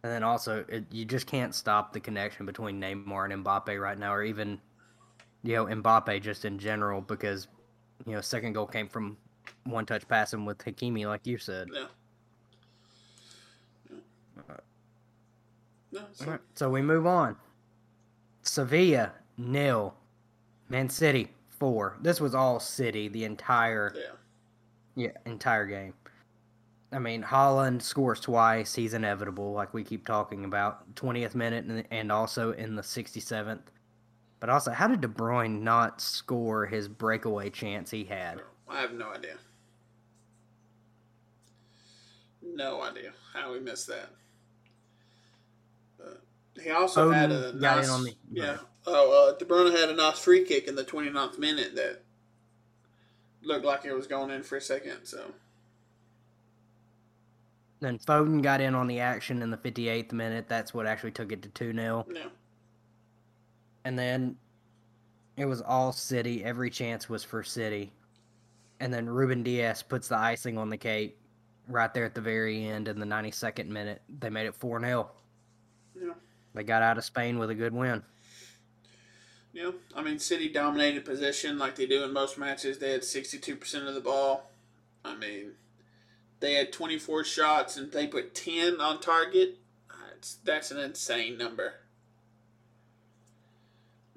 And 0.03 0.11
then 0.11 0.23
also, 0.23 0.65
it, 0.67 0.85
you 0.91 1.05
just 1.05 1.27
can't 1.27 1.53
stop 1.53 1.93
the 1.93 1.99
connection 1.99 2.45
between 2.45 2.81
Neymar 2.81 3.31
and 3.31 3.45
Mbappe 3.45 3.79
right 3.79 3.97
now, 3.97 4.13
or 4.13 4.23
even, 4.23 4.59
you 5.43 5.53
know, 5.53 5.65
Mbappe 5.65 6.21
just 6.21 6.43
in 6.45 6.57
general, 6.57 7.01
because, 7.01 7.47
you 8.05 8.13
know, 8.13 8.21
second 8.21 8.53
goal 8.53 8.65
came 8.65 8.87
from 8.87 9.15
one 9.65 9.85
touch 9.85 10.07
passing 10.07 10.43
with 10.45 10.57
Hakimi, 10.57 11.05
like 11.05 11.27
you 11.27 11.37
said. 11.37 11.67
Yeah. 11.71 11.85
No, 15.91 16.01
so, 16.13 16.25
Alright, 16.25 16.39
so 16.55 16.69
we 16.69 16.81
move 16.81 17.05
on. 17.05 17.35
Sevilla, 18.43 19.11
nil. 19.37 19.93
Man 20.69 20.87
City, 20.87 21.27
four. 21.49 21.97
This 22.01 22.21
was 22.21 22.33
all 22.33 22.59
City 22.59 23.09
the 23.09 23.25
entire 23.25 23.93
yeah. 23.95 24.15
Yeah, 24.95 25.11
entire 25.25 25.65
game. 25.65 25.93
I 26.93 26.99
mean, 26.99 27.23
Haaland 27.23 27.81
scores 27.81 28.19
twice. 28.19 28.75
He's 28.75 28.93
inevitable, 28.93 29.53
like 29.53 29.73
we 29.73 29.83
keep 29.83 30.05
talking 30.05 30.43
about. 30.43 30.93
20th 30.95 31.35
minute 31.35 31.87
and, 31.89 32.11
also 32.11 32.51
in 32.51 32.75
the 32.75 32.81
67th. 32.81 33.61
But 34.41 34.49
also, 34.49 34.71
how 34.71 34.87
did 34.87 35.01
De 35.01 35.07
Bruyne 35.07 35.61
not 35.61 36.01
score 36.01 36.65
his 36.65 36.87
breakaway 36.87 37.49
chance 37.49 37.91
he 37.91 38.03
had? 38.03 38.41
I 38.67 38.81
have 38.81 38.93
no 38.93 39.09
idea. 39.11 39.37
No 42.43 42.81
idea 42.81 43.13
how 43.33 43.53
we 43.53 43.59
missed 43.59 43.87
that. 43.87 44.09
But 45.97 46.21
he 46.61 46.71
also 46.71 47.11
had 47.11 47.31
a 47.31 47.53
Foden 47.53 47.61
got 47.61 47.77
in 47.77 47.81
nice, 47.81 47.89
on 47.89 48.03
the- 48.03 48.15
yeah. 48.31 48.57
Oh, 48.85 49.29
uh, 49.29 49.37
De 49.37 49.45
Bruyne 49.45 49.77
had 49.77 49.89
a 49.89 49.95
nice 49.95 50.19
free 50.19 50.43
kick 50.43 50.67
in 50.67 50.75
the 50.75 50.83
29th 50.83 51.37
minute 51.37 51.75
that 51.75 52.03
looked 53.43 53.63
like 53.63 53.85
it 53.85 53.93
was 53.93 54.07
going 54.07 54.31
in 54.31 54.43
for 54.43 54.57
a 54.57 54.61
second. 54.61 55.05
So 55.05 55.31
Then 57.81 57.97
Foden 57.97 58.41
got 58.43 58.61
in 58.61 58.75
on 58.75 58.87
the 58.87 58.99
action 58.99 59.41
in 59.41 59.49
the 59.49 59.57
58th 59.57 60.13
minute. 60.13 60.45
That's 60.47 60.73
what 60.73 60.85
actually 60.85 61.11
took 61.11 61.31
it 61.31 61.41
to 61.41 61.49
2 61.49 61.73
0. 61.73 62.05
no, 62.07 62.21
And 63.85 63.97
then 63.97 64.37
it 65.35 65.45
was 65.45 65.61
all 65.61 65.91
City. 65.91 66.43
Every 66.43 66.69
chance 66.69 67.09
was 67.09 67.23
for 67.23 67.41
City. 67.43 67.91
And 68.79 68.93
then 68.93 69.09
Ruben 69.09 69.41
Dias 69.43 69.81
puts 69.81 70.07
the 70.07 70.17
icing 70.17 70.57
on 70.57 70.69
the 70.69 70.77
cake 70.77 71.17
right 71.67 71.91
there 71.93 72.05
at 72.05 72.13
the 72.13 72.21
very 72.21 72.65
end 72.65 72.87
in 72.87 72.99
the 72.99 73.05
92nd 73.05 73.67
minute. 73.67 74.01
They 74.19 74.29
made 74.29 74.45
it 74.45 74.55
4 74.55 74.79
0. 74.79 75.09
yeah. 75.99 76.13
They 76.53 76.63
got 76.63 76.83
out 76.83 76.97
of 76.99 77.03
Spain 77.03 77.39
with 77.39 77.49
a 77.49 77.55
good 77.55 77.73
win. 77.73 78.03
Yeah, 79.53 79.71
I 79.95 80.01
mean, 80.01 80.19
City 80.19 80.49
dominated 80.49 81.03
possession 81.03 81.57
like 81.57 81.75
they 81.75 81.85
do 81.85 82.03
in 82.03 82.13
most 82.13 82.37
matches. 82.37 82.77
They 82.77 82.91
had 82.91 83.01
62% 83.01 83.87
of 83.87 83.95
the 83.95 84.01
ball. 84.01 84.49
I 85.03 85.15
mean, 85.15 85.53
they 86.41 86.55
had 86.55 86.73
24 86.73 87.23
shots 87.23 87.77
and 87.77 87.91
they 87.91 88.07
put 88.07 88.35
10 88.35 88.81
on 88.81 88.99
target. 88.99 89.59
Uh, 89.89 89.93
that's, 90.13 90.35
that's 90.43 90.71
an 90.71 90.79
insane 90.79 91.37
number. 91.37 91.75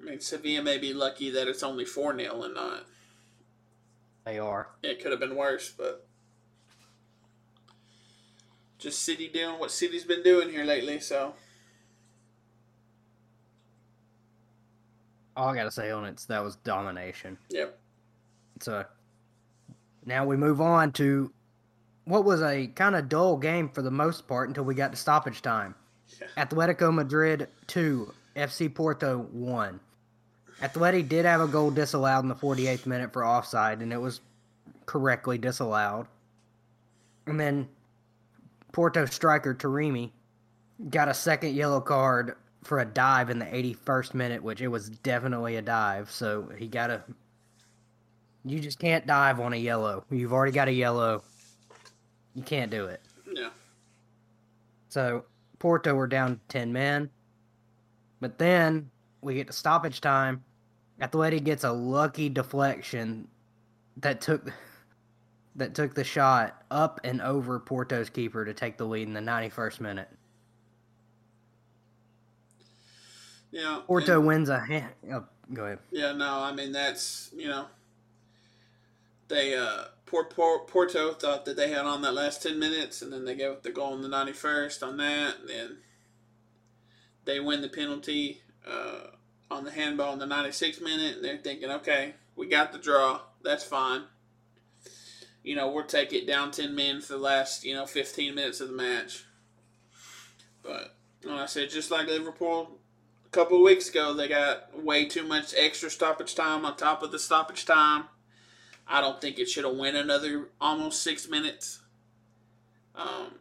I 0.01 0.09
mean, 0.09 0.19
Sevilla 0.19 0.61
may 0.61 0.77
be 0.77 0.93
lucky 0.93 1.29
that 1.29 1.47
it's 1.47 1.63
only 1.63 1.85
4 1.85 2.17
0 2.17 2.43
and 2.43 2.53
not. 2.53 2.85
They 4.25 4.39
are. 4.39 4.69
It 4.83 5.01
could 5.01 5.11
have 5.11 5.19
been 5.19 5.35
worse, 5.35 5.71
but. 5.75 6.05
Just 8.77 9.03
City 9.03 9.29
doing 9.29 9.59
what 9.59 9.71
City's 9.71 10.03
been 10.03 10.21
doing 10.21 10.49
here 10.49 10.65
lately, 10.65 10.99
so. 10.99 11.33
All 15.37 15.49
I 15.49 15.55
got 15.55 15.63
to 15.63 15.71
say 15.71 15.91
on 15.91 16.05
it 16.05 16.23
that 16.27 16.43
was 16.43 16.55
domination. 16.57 17.37
Yep. 17.49 17.77
So 18.61 18.85
now 20.05 20.25
we 20.25 20.37
move 20.37 20.61
on 20.61 20.91
to 20.93 21.31
what 22.05 22.23
was 22.23 22.41
a 22.41 22.67
kind 22.67 22.95
of 22.95 23.09
dull 23.09 23.37
game 23.37 23.69
for 23.69 23.81
the 23.81 23.91
most 23.91 24.27
part 24.27 24.47
until 24.47 24.63
we 24.63 24.75
got 24.75 24.91
to 24.91 24.97
stoppage 24.97 25.41
time. 25.41 25.75
Atletico 26.37 26.93
Madrid 26.93 27.47
2, 27.67 28.13
FC 28.35 28.73
Porto 28.73 29.27
1. 29.31 29.79
Atleti 30.61 31.07
did 31.07 31.25
have 31.25 31.41
a 31.41 31.47
goal 31.47 31.71
disallowed 31.71 32.23
in 32.23 32.29
the 32.29 32.35
48th 32.35 32.85
minute 32.85 33.11
for 33.11 33.25
offside, 33.25 33.81
and 33.81 33.91
it 33.91 33.99
was 33.99 34.21
correctly 34.85 35.37
disallowed. 35.37 36.07
And 37.27 37.39
then 37.39 37.67
Porto 38.71 39.05
striker 39.05 39.53
Taremi 39.53 40.11
got 40.89 41.09
a 41.09 41.13
second 41.13 41.55
yellow 41.55 41.81
card 41.81 42.35
for 42.63 42.79
a 42.79 42.85
dive 42.85 43.29
in 43.29 43.39
the 43.39 43.45
81st 43.45 44.13
minute, 44.13 44.43
which 44.43 44.61
it 44.61 44.67
was 44.67 44.89
definitely 44.89 45.55
a 45.55 45.61
dive. 45.61 46.11
So 46.11 46.49
he 46.57 46.67
got 46.67 46.89
a. 46.89 47.03
You 48.43 48.59
just 48.59 48.79
can't 48.79 49.07
dive 49.07 49.39
on 49.39 49.53
a 49.53 49.57
yellow. 49.57 50.05
You've 50.11 50.33
already 50.33 50.51
got 50.51 50.67
a 50.67 50.73
yellow. 50.73 51.23
You 52.35 52.43
can't 52.43 52.69
do 52.69 52.85
it. 52.85 53.01
Yeah. 53.33 53.49
So 54.89 55.25
Porto 55.59 55.95
were 55.95 56.07
down 56.07 56.39
10 56.49 56.71
men. 56.71 57.09
But 58.19 58.37
then 58.37 58.91
we 59.21 59.35
get 59.35 59.47
to 59.47 59.53
stoppage 59.53 60.01
time. 60.01 60.43
Atleti 61.01 61.43
gets 61.43 61.63
a 61.63 61.71
lucky 61.71 62.29
deflection 62.29 63.27
that 63.97 64.21
took 64.21 64.51
that 65.55 65.73
took 65.73 65.95
the 65.95 66.03
shot 66.03 66.63
up 66.69 66.99
and 67.03 67.21
over 67.21 67.59
Porto's 67.59 68.09
keeper 68.09 68.43
to 68.43 68.53
take 68.53 68.77
the 68.77 68.85
lead 68.85 69.07
in 69.07 69.13
the 69.13 69.21
91st 69.21 69.79
minute. 69.79 70.09
Yeah. 73.51 73.81
Porto 73.87 74.17
and- 74.17 74.27
wins 74.27 74.49
a 74.49 74.59
hand. 74.59 74.91
Oh, 75.11 75.23
go 75.53 75.65
ahead. 75.65 75.79
Yeah, 75.91 76.11
no, 76.11 76.39
I 76.41 76.51
mean 76.53 76.71
that's 76.73 77.31
you 77.35 77.47
know 77.47 77.67
they 79.27 79.55
uh 79.55 79.85
Port, 80.05 80.29
Port, 80.35 80.67
Porto 80.67 81.13
thought 81.13 81.45
that 81.45 81.57
they 81.57 81.69
had 81.69 81.85
on 81.85 82.01
that 82.03 82.13
last 82.13 82.43
ten 82.43 82.59
minutes, 82.59 83.01
and 83.01 83.11
then 83.11 83.25
they 83.25 83.35
gave 83.35 83.63
the 83.63 83.71
goal 83.71 83.95
in 83.95 84.01
the 84.01 84.07
ninety 84.07 84.33
first 84.33 84.83
on 84.83 84.97
that, 84.97 85.39
and 85.39 85.49
then 85.49 85.77
they 87.25 87.39
win 87.39 87.61
the 87.61 87.69
penalty 87.69 88.41
uh, 88.67 89.07
on 89.49 89.63
the 89.63 89.71
handball 89.71 90.13
in 90.13 90.19
the 90.19 90.25
ninety 90.25 90.51
sixth 90.51 90.81
minute, 90.81 91.15
and 91.15 91.25
they're 91.25 91.37
thinking, 91.37 91.71
okay, 91.71 92.13
we 92.35 92.47
got 92.47 92.71
the 92.71 92.77
draw, 92.77 93.21
that's 93.43 93.63
fine. 93.63 94.03
You 95.43 95.55
know, 95.55 95.71
we'll 95.71 95.85
take 95.85 96.13
it 96.13 96.27
down 96.27 96.51
ten 96.51 96.75
men 96.75 97.01
for 97.01 97.13
the 97.13 97.19
last 97.19 97.63
you 97.63 97.73
know 97.73 97.85
fifteen 97.87 98.35
minutes 98.35 98.61
of 98.61 98.67
the 98.67 98.75
match. 98.75 99.25
But 100.61 100.95
like 101.23 101.39
I 101.39 101.45
said, 101.47 101.69
just 101.71 101.91
like 101.91 102.07
Liverpool, 102.07 102.79
a 103.25 103.29
couple 103.29 103.61
weeks 103.63 103.89
ago, 103.89 104.13
they 104.13 104.27
got 104.27 104.83
way 104.83 105.05
too 105.05 105.23
much 105.23 105.53
extra 105.57 105.89
stoppage 105.89 106.35
time 106.35 106.63
on 106.65 106.75
top 106.75 107.01
of 107.01 107.11
the 107.11 107.19
stoppage 107.19 107.65
time. 107.65 108.05
I 108.87 109.01
don't 109.01 109.19
think 109.19 109.39
it 109.39 109.49
should 109.49 109.65
have 109.65 109.75
went 109.75 109.97
another 109.97 110.49
almost 110.61 111.01
six 111.01 111.27
minutes. 111.27 111.79
Um, 112.95 113.33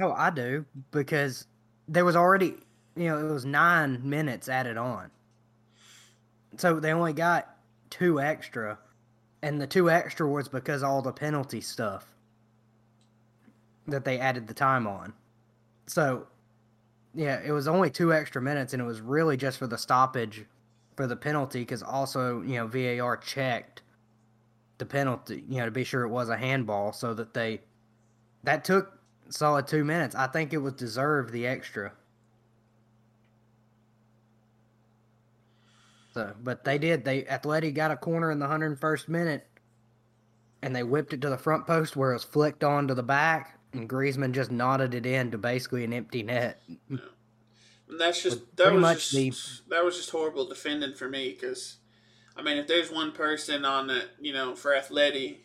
Oh, 0.00 0.12
I 0.12 0.30
do 0.30 0.64
because 0.90 1.46
there 1.88 2.04
was 2.04 2.16
already, 2.16 2.54
you 2.96 3.08
know, 3.08 3.18
it 3.18 3.32
was 3.32 3.44
nine 3.44 4.08
minutes 4.08 4.48
added 4.48 4.76
on. 4.76 5.10
So 6.56 6.80
they 6.80 6.92
only 6.92 7.12
got 7.12 7.56
two 7.90 8.20
extra, 8.20 8.78
and 9.42 9.60
the 9.60 9.66
two 9.66 9.90
extra 9.90 10.28
was 10.28 10.48
because 10.48 10.82
all 10.82 11.02
the 11.02 11.12
penalty 11.12 11.60
stuff 11.60 12.14
that 13.86 14.04
they 14.04 14.18
added 14.18 14.46
the 14.46 14.54
time 14.54 14.86
on. 14.86 15.14
So, 15.86 16.26
yeah, 17.14 17.40
it 17.44 17.52
was 17.52 17.66
only 17.66 17.90
two 17.90 18.12
extra 18.12 18.42
minutes, 18.42 18.72
and 18.72 18.82
it 18.82 18.86
was 18.86 19.00
really 19.00 19.36
just 19.36 19.58
for 19.58 19.66
the 19.66 19.78
stoppage 19.78 20.44
for 20.96 21.06
the 21.06 21.16
penalty 21.16 21.60
because 21.60 21.82
also, 21.82 22.42
you 22.42 22.56
know, 22.56 22.66
VAR 22.66 23.16
checked 23.16 23.82
the 24.78 24.86
penalty, 24.86 25.44
you 25.48 25.58
know, 25.58 25.64
to 25.64 25.70
be 25.70 25.84
sure 25.84 26.02
it 26.02 26.08
was 26.08 26.28
a 26.28 26.36
handball 26.36 26.92
so 26.92 27.14
that 27.14 27.34
they 27.34 27.60
that 28.44 28.64
took 28.64 28.98
solid 29.28 29.66
two 29.66 29.84
minutes. 29.84 30.14
I 30.14 30.26
think 30.26 30.52
it 30.52 30.58
was 30.58 30.72
deserved 30.74 31.32
the 31.32 31.46
extra. 31.46 31.92
So, 36.14 36.34
but 36.42 36.64
they 36.64 36.78
did. 36.78 37.04
They 37.04 37.22
Atleti 37.22 37.72
got 37.72 37.90
a 37.90 37.96
corner 37.96 38.30
in 38.30 38.38
the 38.38 38.46
101st 38.46 39.08
minute, 39.08 39.46
and 40.62 40.74
they 40.74 40.82
whipped 40.82 41.12
it 41.12 41.20
to 41.20 41.30
the 41.30 41.38
front 41.38 41.66
post 41.66 41.96
where 41.96 42.10
it 42.10 42.14
was 42.14 42.24
flicked 42.24 42.64
on 42.64 42.88
to 42.88 42.94
the 42.94 43.02
back, 43.02 43.58
and 43.72 43.88
Griezmann 43.88 44.32
just 44.32 44.50
nodded 44.50 44.94
it 44.94 45.06
in 45.06 45.30
to 45.30 45.38
basically 45.38 45.84
an 45.84 45.92
empty 45.92 46.22
net. 46.22 46.60
and 46.88 47.00
that's 48.00 48.22
just 48.22 48.56
that 48.56 48.72
was 48.72 49.10
just, 49.10 49.68
that 49.68 49.84
was 49.84 49.96
just 49.96 50.10
horrible 50.10 50.46
defending 50.48 50.94
for 50.94 51.08
me 51.08 51.36
because, 51.38 51.76
I 52.38 52.42
mean, 52.42 52.56
if 52.56 52.68
there's 52.68 52.90
one 52.90 53.10
person 53.10 53.64
on 53.64 53.90
it, 53.90 54.10
you 54.20 54.32
know, 54.32 54.54
for 54.54 54.70
Atleti, 54.70 55.38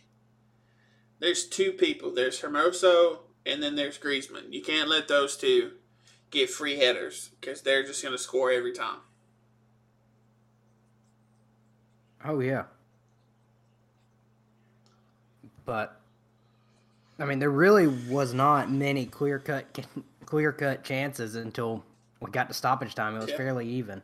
there's 1.19 1.47
two 1.47 1.71
people. 1.71 2.13
There's 2.13 2.41
Hermoso 2.41 3.19
and 3.45 3.63
then 3.63 3.75
there's 3.75 3.97
Griezmann. 3.97 4.53
You 4.53 4.61
can't 4.61 4.87
let 4.87 5.07
those 5.07 5.35
two 5.35 5.71
get 6.29 6.49
free 6.49 6.77
headers 6.77 7.31
because 7.39 7.61
they're 7.61 7.83
just 7.83 8.01
going 8.03 8.13
to 8.13 8.17
score 8.21 8.51
every 8.51 8.73
time. 8.73 8.99
Oh 12.23 12.39
yeah. 12.39 12.65
But 15.65 15.99
I 17.19 17.25
mean, 17.25 17.39
there 17.39 17.49
really 17.49 17.87
was 17.87 18.33
not 18.33 18.71
many 18.71 19.05
clear 19.05 19.39
cut 19.39 19.85
clear 20.25 20.51
cut 20.51 20.83
chances 20.83 21.35
until 21.35 21.83
we 22.21 22.31
got 22.31 22.47
to 22.49 22.53
stoppage 22.53 22.95
time. 22.95 23.15
It 23.15 23.19
was 23.19 23.29
Yeah. 23.29 23.37
fairly 23.37 23.67
even. 23.67 24.01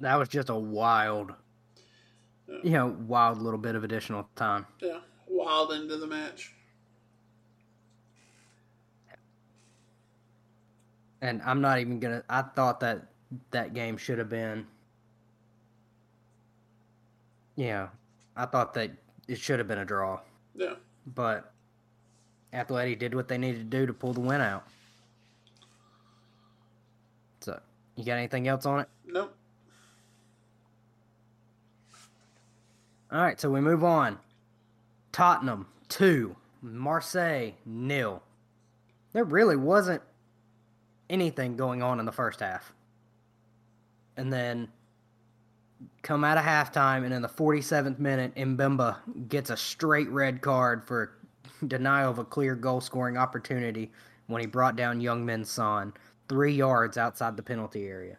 That 0.00 0.16
was 0.16 0.28
just 0.28 0.48
a 0.48 0.54
wild, 0.54 1.32
you 2.62 2.70
know, 2.70 2.96
wild 3.06 3.40
little 3.40 3.58
bit 3.58 3.74
of 3.74 3.84
additional 3.84 4.28
time. 4.36 4.66
Yeah, 4.80 4.98
wild 5.28 5.72
into 5.72 5.96
the 5.96 6.06
match. 6.06 6.54
And 11.22 11.42
I'm 11.44 11.60
not 11.60 11.78
even 11.78 12.00
gonna. 12.00 12.24
I 12.28 12.42
thought 12.42 12.80
that 12.80 13.06
that 13.50 13.74
game 13.74 13.96
should 13.96 14.18
have 14.18 14.28
been. 14.28 14.66
Yeah, 17.56 17.88
I 18.36 18.46
thought 18.46 18.72
that 18.74 18.90
it 19.28 19.38
should 19.38 19.58
have 19.58 19.68
been 19.68 19.78
a 19.78 19.84
draw. 19.84 20.20
Yeah. 20.54 20.74
But 21.14 21.52
Athletic 22.52 22.98
did 22.98 23.14
what 23.14 23.28
they 23.28 23.38
needed 23.38 23.58
to 23.58 23.78
do 23.78 23.86
to 23.86 23.92
pull 23.92 24.12
the 24.12 24.20
win 24.20 24.40
out. 24.40 24.66
So, 27.40 27.60
you 27.96 28.04
got 28.04 28.18
anything 28.18 28.48
else 28.48 28.66
on 28.66 28.80
it? 28.80 28.88
Nope. 29.06 29.34
All 33.12 33.20
right, 33.20 33.40
so 33.40 33.50
we 33.50 33.60
move 33.60 33.82
on. 33.82 34.18
Tottenham 35.10 35.66
two, 35.88 36.36
Marseille 36.62 37.52
nil. 37.66 38.22
There 39.12 39.24
really 39.24 39.56
wasn't 39.56 40.02
anything 41.08 41.56
going 41.56 41.82
on 41.82 41.98
in 41.98 42.06
the 42.06 42.12
first 42.12 42.38
half, 42.38 42.72
and 44.16 44.32
then 44.32 44.68
come 46.02 46.22
out 46.22 46.38
of 46.38 46.44
halftime, 46.44 47.04
and 47.04 47.12
in 47.12 47.22
the 47.22 47.28
47th 47.28 47.98
minute, 47.98 48.34
Mbemba 48.36 48.98
gets 49.28 49.50
a 49.50 49.56
straight 49.56 50.08
red 50.10 50.40
card 50.40 50.84
for 50.84 51.12
denial 51.66 52.10
of 52.10 52.18
a 52.18 52.24
clear 52.24 52.54
goal 52.54 52.80
scoring 52.80 53.16
opportunity 53.16 53.90
when 54.28 54.40
he 54.40 54.46
brought 54.46 54.76
down 54.76 55.00
Young 55.00 55.44
Son 55.44 55.92
three 56.28 56.52
yards 56.52 56.96
outside 56.96 57.36
the 57.36 57.42
penalty 57.42 57.86
area. 57.86 58.16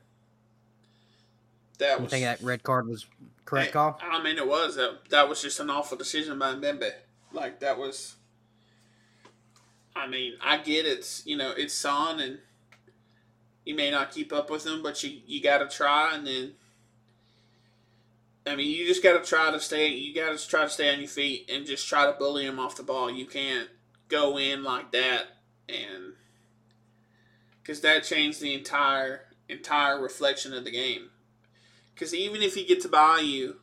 That 1.81 1.97
you 1.97 2.03
was, 2.03 2.11
think 2.11 2.25
that 2.25 2.41
red 2.43 2.61
card 2.61 2.87
was 2.87 3.07
correct 3.43 3.67
Hey, 3.67 3.73
call? 3.73 3.99
I 4.03 4.21
mean, 4.21 4.37
it 4.37 4.47
was. 4.47 4.75
That, 4.75 4.99
that 5.09 5.27
was 5.27 5.41
just 5.41 5.59
an 5.59 5.71
awful 5.71 5.97
decision 5.97 6.37
by 6.37 6.53
Mbemba. 6.53 6.91
Like, 7.33 7.59
that 7.61 7.79
was. 7.79 8.17
I 9.95 10.07
mean, 10.07 10.33
I 10.43 10.57
get 10.57 10.85
it's, 10.85 11.25
you 11.25 11.35
know, 11.35 11.51
it's 11.57 11.73
Son 11.73 12.19
and 12.19 12.37
you 13.65 13.73
may 13.73 13.89
not 13.89 14.11
keep 14.11 14.31
up 14.31 14.51
with 14.51 14.63
him, 14.63 14.83
but 14.83 15.03
you, 15.03 15.21
you 15.25 15.41
got 15.41 15.57
to 15.57 15.75
try. 15.75 16.11
And 16.13 16.27
then, 16.27 16.51
I 18.45 18.55
mean, 18.55 18.69
you 18.69 18.85
just 18.85 19.01
got 19.01 19.21
to 19.21 19.27
try 19.27 19.49
to 19.49 19.59
stay, 19.59 19.87
you 19.87 20.13
got 20.13 20.37
to 20.37 20.47
try 20.47 20.61
to 20.61 20.69
stay 20.69 20.93
on 20.93 20.99
your 20.99 21.09
feet 21.09 21.49
and 21.51 21.65
just 21.65 21.89
try 21.89 22.05
to 22.05 22.13
bully 22.13 22.45
him 22.45 22.59
off 22.59 22.75
the 22.75 22.83
ball. 22.83 23.09
You 23.09 23.25
can't 23.25 23.69
go 24.07 24.37
in 24.37 24.63
like 24.63 24.91
that 24.91 25.23
and. 25.67 26.13
Because 27.61 27.81
that 27.81 28.03
changed 28.03 28.39
the 28.39 28.53
entire 28.53 29.21
entire 29.49 29.99
reflection 29.99 30.53
of 30.53 30.63
the 30.63 30.71
game. 30.71 31.09
Because 32.01 32.15
even 32.15 32.41
if 32.41 32.55
he 32.55 32.63
gets 32.65 32.87
by 32.87 33.19
you, 33.19 33.57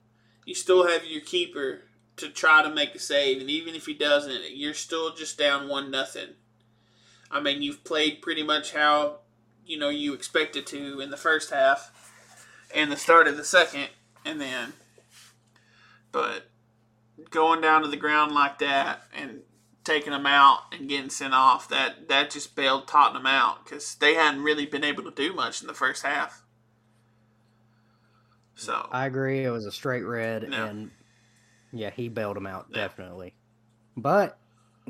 you 0.44 0.54
still 0.54 0.86
have 0.86 1.04
your 1.04 1.22
keeper 1.22 1.80
to 2.18 2.28
try 2.28 2.62
to 2.62 2.72
make 2.72 2.94
a 2.94 3.00
save, 3.00 3.40
and 3.40 3.50
even 3.50 3.74
if 3.74 3.86
he 3.86 3.94
doesn't, 3.94 4.56
you're 4.56 4.74
still 4.74 5.12
just 5.12 5.36
down 5.36 5.66
one 5.66 5.90
nothing. 5.90 6.28
I 7.32 7.40
mean, 7.40 7.62
you've 7.62 7.82
played 7.82 8.22
pretty 8.22 8.44
much 8.44 8.74
how 8.74 9.22
you 9.66 9.76
know 9.76 9.88
you 9.88 10.14
expected 10.14 10.68
to 10.68 11.00
in 11.00 11.10
the 11.10 11.16
first 11.16 11.50
half, 11.50 11.90
and 12.72 12.92
the 12.92 12.96
start 12.96 13.26
of 13.26 13.36
the 13.36 13.42
second, 13.42 13.88
and 14.24 14.40
then, 14.40 14.74
but 16.12 16.48
going 17.30 17.60
down 17.60 17.82
to 17.82 17.88
the 17.88 17.96
ground 17.96 18.30
like 18.30 18.60
that 18.60 19.02
and 19.16 19.40
taking 19.82 20.12
them 20.12 20.26
out 20.26 20.60
and 20.70 20.88
getting 20.88 21.10
sent 21.10 21.34
off 21.34 21.68
that 21.70 22.08
that 22.08 22.30
just 22.30 22.54
bailed 22.54 22.86
Tottenham 22.86 23.26
out 23.26 23.64
because 23.64 23.96
they 23.96 24.14
hadn't 24.14 24.44
really 24.44 24.64
been 24.64 24.84
able 24.84 25.02
to 25.02 25.10
do 25.10 25.34
much 25.34 25.60
in 25.60 25.66
the 25.66 25.74
first 25.74 26.04
half. 26.04 26.44
So 28.58 28.88
I 28.92 29.06
agree. 29.06 29.44
It 29.44 29.50
was 29.50 29.66
a 29.66 29.72
straight 29.72 30.02
red, 30.02 30.48
Yeah. 30.50 30.66
and 30.66 30.90
yeah, 31.72 31.90
he 31.90 32.08
bailed 32.08 32.36
him 32.36 32.46
out 32.46 32.72
definitely. 32.72 33.34
But 33.96 34.36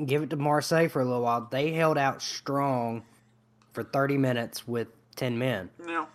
give 0.05 0.23
it 0.23 0.29
to 0.31 0.35
Marseille 0.37 0.87
for 0.87 1.01
a 1.01 1.05
little 1.05 1.21
while. 1.21 1.47
They 1.51 1.71
held 1.73 1.97
out 1.97 2.21
strong 2.21 3.03
for 3.73 3.83
30 3.83 4.17
minutes 4.17 4.67
with 4.67 4.87
10 5.17 5.37
men. 5.37 5.69
no, 5.85 6.07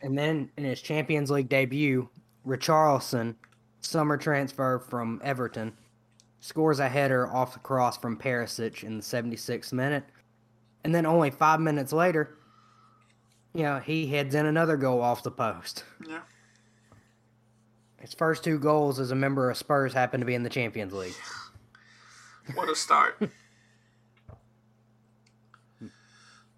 And 0.00 0.16
then 0.16 0.50
in 0.56 0.64
his 0.64 0.80
Champions 0.80 1.30
League 1.30 1.48
debut, 1.48 2.08
Richarlison, 2.46 3.34
summer 3.80 4.16
transfer 4.16 4.78
from 4.78 5.20
Everton, 5.22 5.76
scores 6.40 6.78
a 6.78 6.88
header 6.88 7.26
off 7.28 7.52
the 7.52 7.58
cross 7.58 7.98
from 7.98 8.16
Perisic 8.16 8.82
in 8.84 8.96
the 8.98 9.02
76th 9.02 9.72
minute. 9.72 10.04
And 10.84 10.94
then 10.94 11.04
only 11.04 11.30
five 11.30 11.60
minutes 11.60 11.92
later, 11.92 12.38
you 13.52 13.64
know, 13.64 13.78
he 13.80 14.06
heads 14.06 14.34
in 14.34 14.46
another 14.46 14.76
goal 14.76 15.00
off 15.02 15.22
the 15.22 15.30
post. 15.30 15.84
yeah, 16.08 16.20
His 18.00 18.14
first 18.14 18.44
two 18.44 18.58
goals 18.58 19.00
as 19.00 19.10
a 19.10 19.16
member 19.16 19.50
of 19.50 19.56
Spurs 19.56 19.92
happened 19.92 20.20
to 20.22 20.26
be 20.26 20.34
in 20.34 20.42
the 20.42 20.50
Champions 20.50 20.92
League. 20.92 21.14
what 22.54 22.68
a 22.68 22.74
start. 22.76 23.16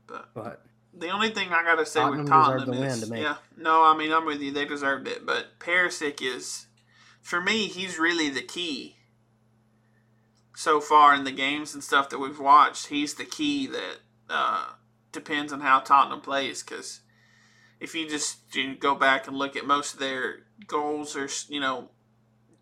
but 0.07 0.31
But 0.35 0.63
the 0.93 1.09
only 1.09 1.31
thing 1.31 1.49
I 1.53 1.63
gotta 1.63 1.87
say 1.87 2.01
Tottenham 2.01 2.25
with 2.25 2.29
Tottenham 2.29 2.75
is, 2.83 3.01
to 3.03 3.13
me. 3.13 3.23
yeah, 3.23 3.37
no, 3.57 3.83
I 3.83 3.97
mean 3.97 4.13
I'm 4.13 4.27
with 4.27 4.41
you. 4.41 4.53
They 4.53 4.67
deserved 4.67 5.09
it, 5.09 5.25
but 5.25 5.59
Perisic 5.59 6.21
is, 6.21 6.67
for 7.23 7.41
me, 7.41 7.69
he's 7.69 7.99
really 7.99 8.29
the 8.29 8.43
key. 8.43 8.97
So 10.55 10.79
far 10.81 11.15
in 11.15 11.25
the 11.25 11.33
games 11.33 11.73
and 11.73 11.83
stuff 11.83 12.11
that 12.11 12.19
we've 12.19 12.39
watched, 12.39 12.89
he's 12.89 13.15
the 13.15 13.25
key 13.25 13.67
that 13.69 13.97
uh, 14.29 14.67
depends 15.11 15.55
on 15.55 15.61
how 15.61 15.81
Tottenham 15.81 16.21
plays. 16.21 16.63
Because 16.63 17.01
if 17.79 17.95
you 17.95 18.07
just 18.07 18.55
you 18.55 18.75
go 18.75 18.95
back 18.95 19.27
and 19.27 19.37
look 19.39 19.57
at 19.57 19.65
most 19.65 19.95
of 19.95 20.01
their 20.01 20.41
goals 20.67 21.17
or 21.17 21.29
you 21.49 21.61
know, 21.61 21.91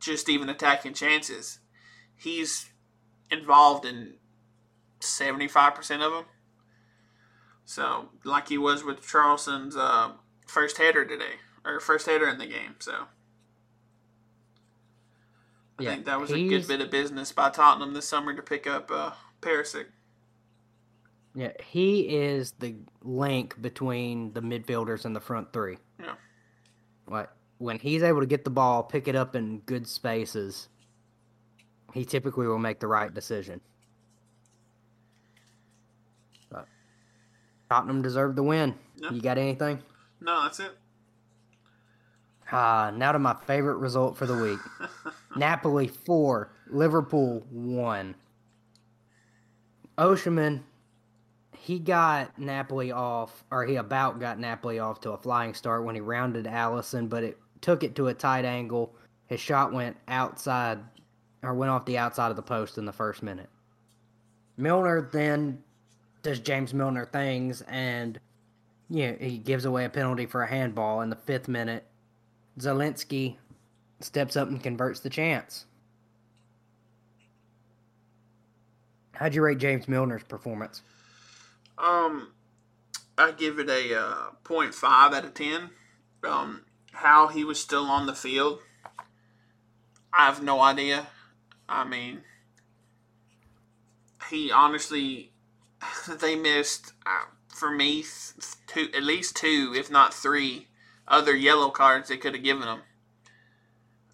just 0.00 0.28
even 0.28 0.48
attacking 0.48 0.94
chances, 0.94 1.60
he's 2.16 2.70
involved 3.30 3.84
in 3.84 4.14
seventy 5.00 5.48
five 5.48 5.74
percent 5.74 6.02
of 6.02 6.12
them. 6.12 6.24
So, 7.64 8.08
like 8.24 8.48
he 8.48 8.58
was 8.58 8.82
with 8.82 9.06
Charleston's 9.06 9.76
uh, 9.76 10.12
first 10.46 10.78
header 10.78 11.04
today, 11.04 11.36
or 11.64 11.78
first 11.80 12.06
header 12.06 12.28
in 12.28 12.38
the 12.38 12.46
game. 12.46 12.76
So, 12.80 13.06
I 15.78 15.82
Yeah, 15.82 15.90
think 15.90 16.04
that 16.06 16.20
was 16.20 16.32
a 16.32 16.38
good 16.38 16.66
bit 16.66 16.80
of 16.80 16.90
business 16.90 17.32
by 17.32 17.50
Tottenham 17.50 17.94
this 17.94 18.08
summer 18.08 18.34
to 18.34 18.42
pick 18.42 18.66
up 18.66 18.90
uh, 18.90 19.12
Perisic. 19.40 19.86
yeah, 21.34 21.52
he 21.64 22.00
is 22.16 22.52
the 22.58 22.76
link 23.02 23.60
between 23.60 24.32
the 24.32 24.40
midfielders 24.40 25.04
and 25.04 25.14
the 25.14 25.20
front 25.20 25.52
three. 25.52 25.78
Yeah. 26.00 26.14
Like 27.06 27.30
when 27.58 27.78
he's 27.78 28.02
able 28.02 28.20
to 28.20 28.26
get 28.26 28.44
the 28.44 28.50
ball, 28.50 28.82
pick 28.82 29.08
it 29.08 29.16
up 29.16 29.34
in 29.36 29.58
good 29.60 29.86
spaces, 29.86 30.68
he 31.92 32.04
typically 32.04 32.46
will 32.46 32.58
make 32.58 32.80
the 32.80 32.86
right 32.86 33.12
decision. 33.12 33.60
But 36.50 36.66
Tottenham 37.68 38.02
deserved 38.02 38.36
the 38.36 38.42
win. 38.42 38.74
Yeah. 38.96 39.10
You 39.10 39.20
got 39.20 39.38
anything? 39.38 39.80
No, 40.20 40.42
that's 40.42 40.60
it. 40.60 40.72
Ah, 42.50 42.90
now 42.94 43.12
to 43.12 43.18
my 43.18 43.34
favorite 43.46 43.76
result 43.76 44.16
for 44.16 44.26
the 44.26 44.36
week. 44.36 44.58
Napoli 45.36 45.88
4, 45.88 46.50
Liverpool 46.68 47.44
1. 47.50 48.14
Osimhen, 49.98 50.62
he 51.58 51.78
got 51.78 52.38
Napoli 52.38 52.90
off, 52.90 53.44
or 53.50 53.66
he 53.66 53.76
about 53.76 54.20
got 54.20 54.38
Napoli 54.38 54.78
off 54.78 55.00
to 55.02 55.10
a 55.10 55.18
flying 55.18 55.52
start 55.52 55.84
when 55.84 55.94
he 55.94 56.00
rounded 56.00 56.46
Alisson, 56.46 57.08
but 57.08 57.24
it 57.24 57.38
took 57.60 57.82
it 57.82 57.94
to 57.96 58.08
a 58.08 58.14
tight 58.14 58.44
angle. 58.44 58.94
His 59.26 59.40
shot 59.40 59.72
went 59.72 59.96
outside, 60.08 60.78
or 61.42 61.54
went 61.54 61.70
off 61.70 61.84
the 61.84 61.98
outside 61.98 62.30
of 62.30 62.36
the 62.36 62.42
post 62.42 62.78
in 62.78 62.84
the 62.84 62.92
first 62.92 63.22
minute. 63.22 63.48
Milner 64.56 65.08
then 65.12 65.62
does 66.22 66.40
James 66.40 66.74
Milner 66.74 67.06
things, 67.06 67.62
and 67.62 68.18
yeah, 68.90 69.12
he 69.20 69.38
gives 69.38 69.64
away 69.64 69.84
a 69.84 69.88
penalty 69.88 70.26
for 70.26 70.42
a 70.42 70.48
handball 70.48 71.00
in 71.02 71.10
the 71.10 71.16
fifth 71.16 71.48
minute. 71.48 71.84
Zieliński 72.58 73.36
steps 74.00 74.36
up 74.36 74.48
and 74.48 74.62
converts 74.62 75.00
the 75.00 75.10
chance. 75.10 75.66
How'd 79.12 79.34
you 79.34 79.42
rate 79.42 79.58
James 79.58 79.88
Milner's 79.88 80.22
performance? 80.22 80.82
Um, 81.76 82.32
I 83.16 83.32
give 83.32 83.58
it 83.58 83.68
a 83.68 84.00
uh, 84.00 84.14
0.5 84.44 84.82
out 84.84 85.24
of 85.24 85.34
10. 85.34 85.70
Um, 86.24 86.62
how 86.98 87.28
he 87.28 87.44
was 87.44 87.60
still 87.60 87.84
on 87.84 88.06
the 88.06 88.14
field, 88.14 88.58
I 90.12 90.26
have 90.26 90.42
no 90.42 90.60
idea. 90.60 91.06
I 91.68 91.84
mean, 91.84 92.22
he 94.28 94.50
honestly, 94.50 95.30
they 96.08 96.34
missed, 96.34 96.92
uh, 97.06 97.26
for 97.48 97.70
me, 97.70 98.04
two, 98.66 98.88
at 98.94 99.04
least 99.04 99.36
two, 99.36 99.74
if 99.76 99.90
not 99.90 100.12
three, 100.12 100.66
other 101.06 101.36
yellow 101.36 101.70
cards 101.70 102.08
they 102.08 102.16
could 102.16 102.34
have 102.34 102.42
given 102.42 102.66
him. 102.66 102.80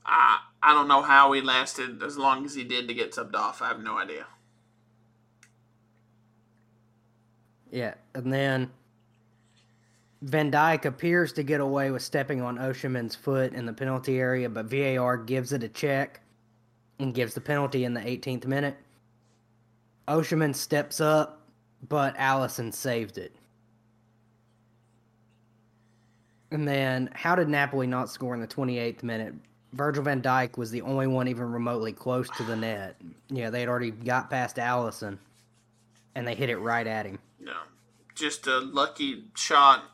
I, 0.04 0.40
I 0.62 0.74
don't 0.74 0.88
know 0.88 1.02
how 1.02 1.32
he 1.32 1.40
lasted 1.40 2.02
as 2.02 2.18
long 2.18 2.44
as 2.44 2.54
he 2.54 2.64
did 2.64 2.86
to 2.88 2.94
get 2.94 3.12
subbed 3.12 3.34
off. 3.34 3.62
I 3.62 3.68
have 3.68 3.82
no 3.82 3.98
idea. 3.98 4.26
Yeah, 7.70 7.94
and 8.14 8.30
then 8.30 8.72
Van 10.24 10.50
Dijk 10.50 10.86
appears 10.86 11.34
to 11.34 11.42
get 11.42 11.60
away 11.60 11.90
with 11.90 12.00
stepping 12.00 12.40
on 12.40 12.56
Osimhen's 12.56 13.14
foot 13.14 13.52
in 13.52 13.66
the 13.66 13.74
penalty 13.74 14.18
area, 14.18 14.48
but 14.48 14.64
VAR 14.64 15.18
gives 15.18 15.52
it 15.52 15.62
a 15.62 15.68
check 15.68 16.22
and 16.98 17.12
gives 17.12 17.34
the 17.34 17.42
penalty 17.42 17.84
in 17.84 17.92
the 17.92 18.00
18th 18.00 18.46
minute. 18.46 18.74
Osimhen 20.08 20.54
steps 20.54 20.98
up, 20.98 21.42
but 21.90 22.16
Alisson 22.16 22.72
saved 22.72 23.18
it. 23.18 23.36
And 26.50 26.66
then, 26.66 27.10
how 27.12 27.34
did 27.34 27.50
Napoli 27.50 27.86
not 27.86 28.08
score 28.08 28.32
in 28.32 28.40
the 28.40 28.46
28th 28.46 29.02
minute? 29.02 29.34
Virgil 29.74 30.04
van 30.04 30.22
Dijk 30.22 30.56
was 30.56 30.70
the 30.70 30.80
only 30.82 31.06
one 31.06 31.28
even 31.28 31.52
remotely 31.52 31.92
close 31.92 32.30
to 32.38 32.44
the 32.44 32.56
net. 32.56 32.96
Yeah, 33.28 33.50
they 33.50 33.60
had 33.60 33.68
already 33.68 33.90
got 33.90 34.30
past 34.30 34.56
Alisson, 34.56 35.18
and 36.14 36.26
they 36.26 36.34
hit 36.34 36.48
it 36.48 36.56
right 36.56 36.86
at 36.86 37.04
him. 37.04 37.18
No, 37.38 37.56
just 38.14 38.46
a 38.46 38.60
lucky 38.60 39.24
shot 39.34 39.90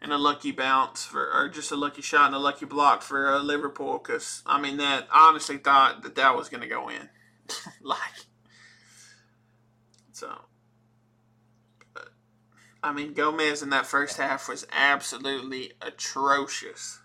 and 0.00 0.12
a 0.12 0.18
lucky 0.18 0.52
bounce 0.52 1.04
for, 1.04 1.32
or 1.32 1.48
just 1.48 1.72
a 1.72 1.76
lucky 1.76 2.02
shot 2.02 2.26
and 2.26 2.34
a 2.34 2.38
lucky 2.38 2.66
block 2.66 3.02
for 3.02 3.32
uh, 3.32 3.40
Liverpool. 3.40 3.98
Because 3.98 4.42
I 4.46 4.60
mean, 4.60 4.76
that 4.78 5.08
I 5.12 5.28
honestly 5.28 5.58
thought 5.58 6.02
that 6.02 6.14
that 6.16 6.36
was 6.36 6.48
going 6.48 6.62
to 6.62 6.68
go 6.68 6.88
in, 6.88 7.08
like 7.82 7.98
so. 10.12 10.32
But, 11.92 12.10
I 12.82 12.92
mean, 12.92 13.14
Gomez 13.14 13.62
in 13.62 13.70
that 13.70 13.86
first 13.86 14.18
half 14.18 14.48
was 14.48 14.66
absolutely 14.72 15.72
atrocious. 15.80 17.00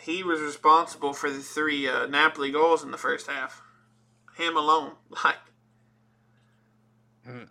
He 0.00 0.22
was 0.22 0.40
responsible 0.40 1.12
for 1.12 1.30
the 1.30 1.40
three 1.40 1.88
uh, 1.88 2.06
Napoli 2.06 2.50
goals 2.50 2.82
in 2.82 2.90
the 2.90 2.98
first 2.98 3.28
half. 3.28 3.62
Him 4.36 4.56
alone, 4.56 4.92
like 5.24 5.36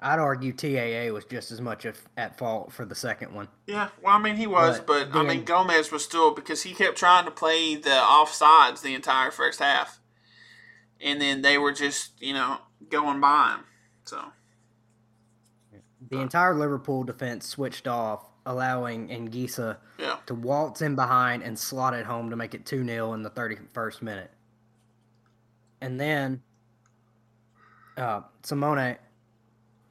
I'd 0.02 0.20
argue 0.20 0.52
TAA 0.52 1.14
was 1.14 1.24
just 1.24 1.52
as 1.52 1.62
much 1.62 1.86
at, 2.18 2.38
fault 2.38 2.74
for 2.74 2.84
the 2.84 2.96
second 2.96 3.34
one. 3.34 3.48
Yeah, 3.68 3.88
well, 4.04 4.16
I 4.18 4.20
mean, 4.22 4.36
he 4.36 4.46
was, 4.46 4.80
But 4.82 5.12
but, 5.12 5.20
I 5.20 5.24
mean, 5.24 5.46
Gomez 5.46 5.92
was 5.92 6.04
still 6.04 6.34
because 6.34 6.64
he 6.64 6.74
kept 6.74 6.98
trying 6.98 7.24
to 7.26 7.32
play 7.32 7.76
the 7.76 7.90
offsides 7.90 8.82
the 8.82 8.94
entire 8.94 9.32
first 9.32 9.60
half, 9.60 10.00
and 11.00 11.22
then 11.22 11.42
they 11.42 11.58
were 11.58 11.72
just 11.72 12.22
you 12.22 12.34
know 12.34 12.58
going 12.90 13.22
by 13.22 13.56
him. 13.56 13.64
So 14.04 14.22
The 16.10 16.20
entire 16.20 16.54
Liverpool 16.54 17.04
defense 17.06 17.48
switched 17.48 17.88
off, 17.88 18.26
allowing 18.46 19.08
Anguissa 19.08 19.78
Yeah. 19.98 20.18
to 20.26 20.36
waltz 20.36 20.82
in 20.82 20.96
behind 20.96 21.44
and 21.44 21.58
slot 21.58 21.94
it 21.94 22.06
home 22.06 22.30
to 22.32 22.36
make 22.36 22.54
it 22.54 22.66
2 22.66 22.86
0 22.86 23.14
in 23.14 23.22
the 23.22 23.30
31st 23.30 24.02
minute. 24.02 24.32
And 25.80 25.98
then 26.00 26.42
uh, 27.98 28.22
Simeone, 28.44 28.98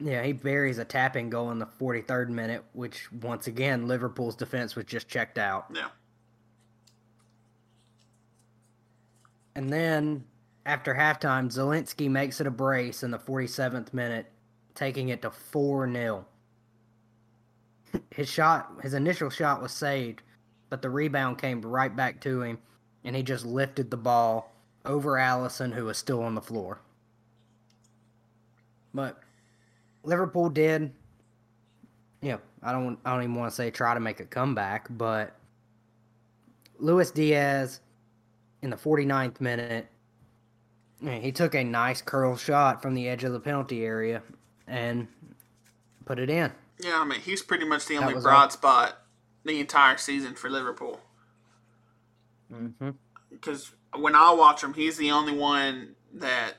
yeah, 0.01 0.23
he 0.23 0.33
buries 0.33 0.77
a 0.77 0.85
tapping 0.85 1.29
goal 1.29 1.51
in 1.51 1.59
the 1.59 1.65
43rd 1.65 2.29
minute, 2.29 2.63
which 2.73 3.11
once 3.11 3.47
again, 3.47 3.87
Liverpool's 3.87 4.35
defense 4.35 4.75
was 4.75 4.85
just 4.85 5.07
checked 5.07 5.37
out. 5.37 5.67
yeah, 5.73 5.87
And 9.55 9.71
then 9.71 10.23
after 10.65 10.93
halftime, 10.93 11.51
Zieliński 11.51 12.09
makes 12.09 12.41
it 12.41 12.47
a 12.47 12.51
brace 12.51 13.03
in 13.03 13.11
the 13.11 13.19
47th 13.19 13.93
minute, 13.93 14.31
taking 14.75 15.09
it 15.09 15.21
to 15.21 15.31
4 15.31 15.91
0. 15.91 16.25
His 18.09 18.29
shot, 18.29 18.71
his 18.81 18.93
initial 18.93 19.29
shot 19.29 19.61
was 19.61 19.71
saved, 19.73 20.21
but 20.69 20.81
the 20.81 20.89
rebound 20.89 21.37
came 21.37 21.61
right 21.61 21.93
back 21.93 22.21
to 22.21 22.41
him, 22.41 22.59
and 23.03 23.15
he 23.15 23.23
just 23.23 23.45
lifted 23.45 23.91
the 23.91 23.97
ball 23.97 24.53
over 24.85 25.13
Alisson, 25.13 25.73
who 25.73 25.85
was 25.85 25.97
still 25.97 26.23
on 26.23 26.35
the 26.35 26.41
floor. 26.41 26.79
But 28.93 29.21
Liverpool 30.03 30.49
did, 30.49 30.91
yeah, 32.21 32.37
I 32.63 32.71
don't, 32.71 32.99
I 33.05 33.13
don't 33.13 33.23
even 33.23 33.35
want 33.35 33.51
to 33.51 33.55
say 33.55 33.71
try 33.71 33.93
to 33.93 33.99
make 33.99 34.19
a 34.19 34.25
comeback, 34.25 34.87
but 34.89 35.35
Luis 36.79 37.11
Diaz 37.11 37.79
in 38.61 38.69
the 38.69 38.77
49th 38.77 39.39
minute. 39.41 39.87
He 41.03 41.31
took 41.31 41.55
a 41.55 41.63
nice 41.63 41.99
curl 42.01 42.35
shot 42.35 42.81
from 42.83 42.93
the 42.93 43.09
edge 43.09 43.23
of 43.23 43.33
the 43.33 43.39
penalty 43.39 43.83
area 43.83 44.21
and 44.67 45.07
put 46.05 46.19
it 46.19 46.29
in. 46.29 46.51
yeah. 46.79 46.99
I 47.01 47.05
mean, 47.05 47.19
he's 47.19 47.41
pretty 47.41 47.65
much 47.65 47.87
the 47.87 47.97
only 47.97 48.13
broad 48.13 48.43
all- 48.43 48.49
spot 48.51 49.01
the 49.43 49.59
entire 49.59 49.97
season 49.97 50.35
for 50.35 50.47
Liverpool. 50.49 50.99
Mm-hmm. 52.53 52.91
Because 53.31 53.71
when 53.97 54.13
I 54.15 54.31
watch 54.33 54.63
him, 54.63 54.75
he's 54.75 54.97
the 54.97 55.09
only 55.09 55.35
one 55.35 55.95
that 56.13 56.57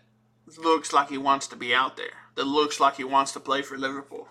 looks 0.59 0.93
like 0.93 1.09
he 1.11 1.19
wants 1.19 1.47
to 1.49 1.57
be 1.57 1.73
out 1.73 1.97
there. 1.97 2.22
That 2.35 2.47
looks 2.47 2.81
like 2.81 2.97
he 2.97 3.05
wants 3.05 3.33
to 3.33 3.41
play 3.41 3.63
for 3.63 3.77
Liverpool. 3.77 4.29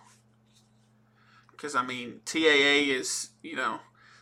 Because 1.52 1.76
I 1.76 1.86
mean, 1.86 2.22
TAA 2.26 2.90
is 2.90 3.30
you 3.44 3.56
know, 3.56 3.80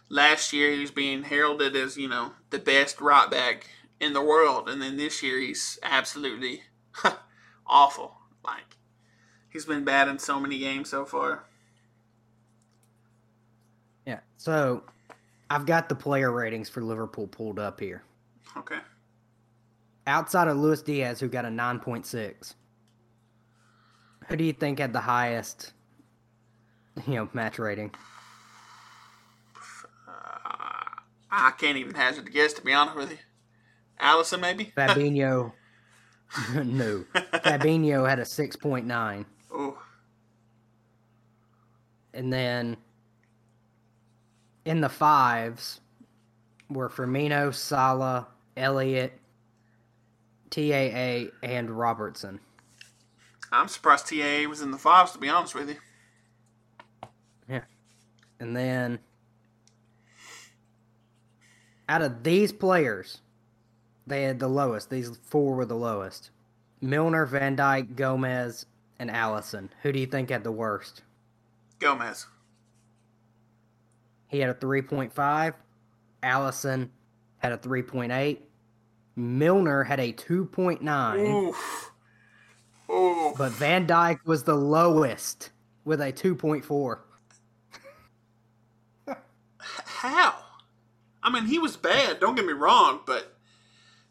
last 0.09 0.53
year 0.53 0.71
he 0.71 0.79
was 0.79 0.91
being 0.91 1.23
heralded 1.23 1.75
as 1.75 1.97
you 1.97 2.07
know 2.07 2.33
the 2.49 2.59
best 2.59 2.99
right 2.99 3.29
back 3.29 3.67
in 3.99 4.13
the 4.13 4.23
world, 4.23 4.69
and 4.69 4.81
then 4.81 4.97
this 4.97 5.23
year 5.23 5.39
he's 5.39 5.79
absolutely 5.83 6.63
awful. 7.67 8.17
Like 8.43 8.77
he's 9.51 9.65
been 9.65 9.83
bad 9.83 10.07
in 10.07 10.19
so 10.19 10.39
many 10.39 10.59
games 10.59 10.89
so 10.89 11.05
far. 11.05 11.45
Yeah. 14.05 14.19
So 14.37 14.83
I've 15.49 15.65
got 15.65 15.89
the 15.89 15.95
player 15.95 16.31
ratings 16.31 16.69
for 16.69 16.81
Liverpool 16.81 17.27
pulled 17.27 17.59
up 17.59 17.79
here. 17.79 18.03
Okay. 18.57 18.79
Outside 20.07 20.47
of 20.47 20.57
Luis 20.57 20.81
Diaz, 20.81 21.19
who 21.19 21.27
got 21.27 21.45
a 21.45 21.49
9.6, 21.49 22.53
who 24.29 24.35
do 24.35 24.43
you 24.43 24.53
think 24.53 24.79
had 24.79 24.93
the 24.93 25.01
highest, 25.01 25.73
you 27.07 27.15
know, 27.15 27.29
match 27.33 27.57
rating? 27.57 27.91
Uh, 30.07 30.11
I 31.31 31.51
can't 31.57 31.77
even 31.77 31.95
hazard 31.95 32.27
a 32.27 32.29
guess 32.29 32.53
to 32.53 32.61
be 32.61 32.71
honest 32.73 32.95
with 32.95 33.11
you. 33.11 33.17
Alisson, 33.99 34.39
maybe. 34.39 34.65
Fabinho. 34.77 35.51
no. 36.53 37.05
Fabinho 37.13 38.07
had 38.07 38.19
a 38.19 38.23
6.9. 38.23 39.25
oh, 39.51 39.77
And 42.13 42.31
then 42.31 42.77
in 44.63 44.81
the 44.81 44.89
fives 44.89 45.81
were 46.69 46.87
Firmino, 46.87 47.53
Salah, 47.53 48.27
Elliott, 48.55 49.19
TAA, 50.51 51.31
and 51.41 51.71
Robertson. 51.71 52.39
I'm 53.51 53.67
surprised 53.67 54.07
TAA 54.07 54.47
was 54.47 54.61
in 54.61 54.71
the 54.71 54.77
fives. 54.77 55.11
To 55.13 55.19
be 55.19 55.29
honest 55.29 55.55
with 55.55 55.69
you. 55.69 55.77
Yeah. 57.47 57.63
And 58.39 58.55
then 58.55 58.99
out 61.87 62.01
of 62.01 62.23
these 62.23 62.51
players, 62.51 63.21
they 64.05 64.23
had 64.23 64.39
the 64.39 64.47
lowest. 64.47 64.89
These 64.89 65.17
four 65.23 65.55
were 65.55 65.65
the 65.65 65.75
lowest. 65.75 66.29
Milner, 66.81 67.25
Van 67.25 67.57
Dijk, 67.57 67.95
Gomez, 67.95 68.65
and 68.99 69.09
Alisson. 69.09 69.69
Who 69.81 69.91
do 69.91 69.99
you 69.99 70.05
think 70.05 70.29
had 70.29 70.43
the 70.43 70.51
worst? 70.51 71.03
Gomez. 71.79 72.27
He 74.27 74.39
had 74.39 74.49
a 74.49 74.53
3.5. 74.53 75.53
Alisson 76.21 76.89
had 77.37 77.51
a 77.51 77.57
3.8. 77.57 78.39
Milner 79.15 79.83
had 79.83 79.99
a 79.99 80.13
2.9. 80.13 81.47
Oof. 81.47 81.88
Oh, 82.89 83.33
But 83.37 83.51
Van 83.53 83.85
Dijk 83.85 84.19
was 84.25 84.43
the 84.43 84.55
lowest 84.55 85.51
with 85.85 86.01
a 86.01 86.11
2.4. 86.11 86.99
how? 89.85 90.35
I 91.21 91.29
mean, 91.31 91.45
he 91.45 91.59
was 91.59 91.77
bad. 91.77 92.19
Don't 92.19 92.35
get 92.35 92.45
me 92.45 92.53
wrong, 92.53 93.01
but 93.05 93.35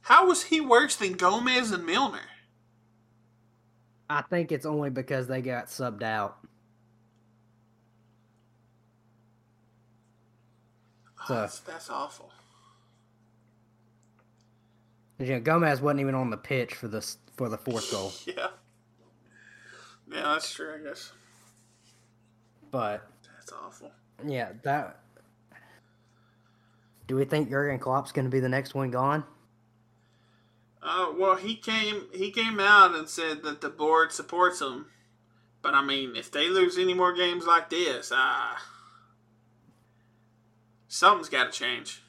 how 0.02 0.28
was 0.28 0.44
he 0.44 0.60
worse 0.60 0.96
than 0.96 1.14
Gomez 1.14 1.70
and 1.72 1.84
Milner? 1.84 2.20
I 4.10 4.22
think 4.22 4.52
it's 4.52 4.66
only 4.66 4.90
because 4.90 5.26
they 5.26 5.42
got 5.42 5.66
subbed 5.66 6.02
out. 6.02 6.38
Oh, 11.20 11.24
So, 11.26 11.34
that's, 11.34 11.58
that's 11.60 11.90
awful. 11.90 12.30
you 15.18 15.26
know, 15.26 15.40
Gomez 15.40 15.80
wasn't 15.80 16.00
even 16.00 16.14
on 16.14 16.30
the 16.30 16.36
pitch 16.36 16.74
for 16.74 16.88
the 16.88 17.04
for 17.36 17.48
the 17.48 17.58
fourth 17.58 17.90
goal. 17.90 18.12
Yeah. 18.26 18.48
Yeah, 20.10 20.22
that's 20.22 20.52
true. 20.52 20.74
I 20.74 20.82
guess 20.86 21.12
But 22.70 23.06
that's 23.36 23.52
awful. 23.52 23.92
yeah, 24.26 24.52
that. 24.62 25.00
Do 27.06 27.16
we 27.16 27.24
think 27.24 27.48
Jurgen 27.48 27.78
Klopp's 27.78 28.12
going 28.12 28.26
to 28.26 28.30
be 28.30 28.40
the 28.40 28.48
next 28.48 28.74
one 28.74 28.90
gone? 28.90 29.24
Uh, 30.82 31.12
well, 31.16 31.36
he 31.36 31.56
came 31.56 32.06
he 32.12 32.30
came 32.30 32.60
out 32.60 32.94
and 32.94 33.08
said 33.08 33.42
that 33.42 33.60
the 33.60 33.68
board 33.68 34.12
supports 34.12 34.60
him, 34.60 34.86
but 35.62 35.74
I 35.74 35.82
mean, 35.82 36.14
if 36.16 36.30
they 36.30 36.48
lose 36.48 36.78
any 36.78 36.94
more 36.94 37.12
games 37.12 37.46
like 37.46 37.68
this, 37.70 38.12
uh, 38.12 38.54
something's 40.86 41.28
got 41.28 41.52
to 41.52 41.58
change. 41.58 42.02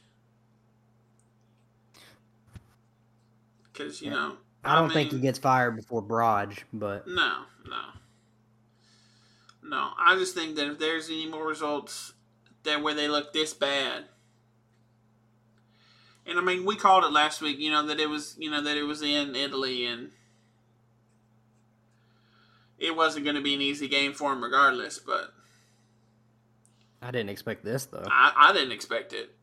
Because 3.71 4.01
you 4.01 4.11
know, 4.11 4.37
I 4.63 4.75
don't 4.75 4.91
think 4.91 5.11
he 5.11 5.19
gets 5.19 5.39
fired 5.39 5.75
before 5.75 6.03
Braj, 6.03 6.59
but 6.71 7.07
No, 7.07 7.43
no, 7.69 7.83
no. 9.63 9.91
I 9.97 10.15
just 10.15 10.35
think 10.35 10.55
that 10.55 10.67
if 10.67 10.79
there's 10.79 11.09
any 11.09 11.27
more 11.27 11.47
results 11.47 12.13
that 12.63 12.81
where 12.81 12.93
they 12.93 13.07
look 13.07 13.33
this 13.33 13.53
bad, 13.53 14.05
and 16.25 16.37
I 16.37 16.41
mean 16.41 16.65
we 16.65 16.75
called 16.75 17.03
it 17.03 17.11
last 17.11 17.41
week, 17.41 17.59
you 17.59 17.71
know 17.71 17.85
that 17.87 17.99
it 17.99 18.09
was 18.09 18.35
you 18.37 18.49
know 18.49 18.61
that 18.61 18.77
it 18.77 18.83
was 18.83 19.01
in 19.01 19.35
Italy 19.35 19.85
and 19.85 20.11
it 22.77 22.95
wasn't 22.95 23.25
going 23.25 23.35
to 23.35 23.41
be 23.41 23.53
an 23.53 23.61
easy 23.61 23.87
game 23.87 24.13
for 24.13 24.31
him 24.33 24.43
regardless, 24.43 24.99
but 24.99 25.33
I 27.01 27.11
didn't 27.11 27.29
expect 27.29 27.63
this 27.63 27.85
though. 27.85 28.05
I, 28.05 28.33
I 28.35 28.53
didn't 28.53 28.71
expect 28.71 29.13
it. 29.13 29.35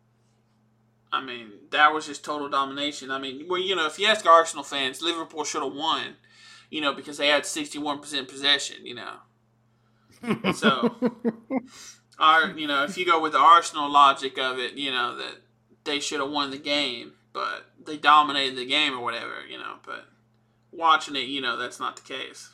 I 1.13 1.23
mean, 1.23 1.53
that 1.71 1.95
was 1.95 2.07
just 2.07 2.25
total 2.25 2.49
domination. 2.49 3.11
I 3.11 3.19
mean, 3.19 3.47
well, 3.49 3.61
you 3.61 3.77
know, 3.77 3.87
if 3.87 3.99
you 3.99 4.07
ask 4.07 4.27
Arsenal 4.27 4.65
fans, 4.65 5.01
Liverpool 5.01 5.45
should 5.45 5.63
have 5.63 5.73
won, 5.73 6.17
you 6.71 6.81
know, 6.81 6.93
because 6.93 7.19
they 7.19 7.29
had 7.29 7.45
61% 7.45 8.29
possession, 8.29 8.85
you 8.85 8.95
know. 8.95 10.53
so, 10.55 10.97
our, 12.19 12.51
you 12.51 12.67
know, 12.67 12.85
if 12.85 12.97
you 12.97 13.07
go 13.07 13.21
with 13.21 13.33
the 13.33 13.39
Arsenal 13.39 13.91
logic 13.91 14.39
of 14.39 14.59
it, 14.59 14.75
you 14.75 14.91
know, 14.91 15.17
that 15.17 15.43
they 15.85 16.01
should 16.01 16.21
have 16.21 16.31
won 16.31 16.51
the 16.51 16.59
game, 16.59 17.13
but 17.33 17.67
they 17.85 17.97
dominated 17.97 18.57
the 18.57 18.67
game 18.67 18.95
or 18.95 19.03
whatever, 19.03 19.47
you 19.49 19.59
know, 19.59 19.75
but 19.85 20.07
watching 20.73 21.17
it, 21.17 21.29
you 21.29 21.41
know, 21.41 21.57
that's 21.57 21.79
not 21.79 21.97
the 21.97 22.03
case. 22.03 22.51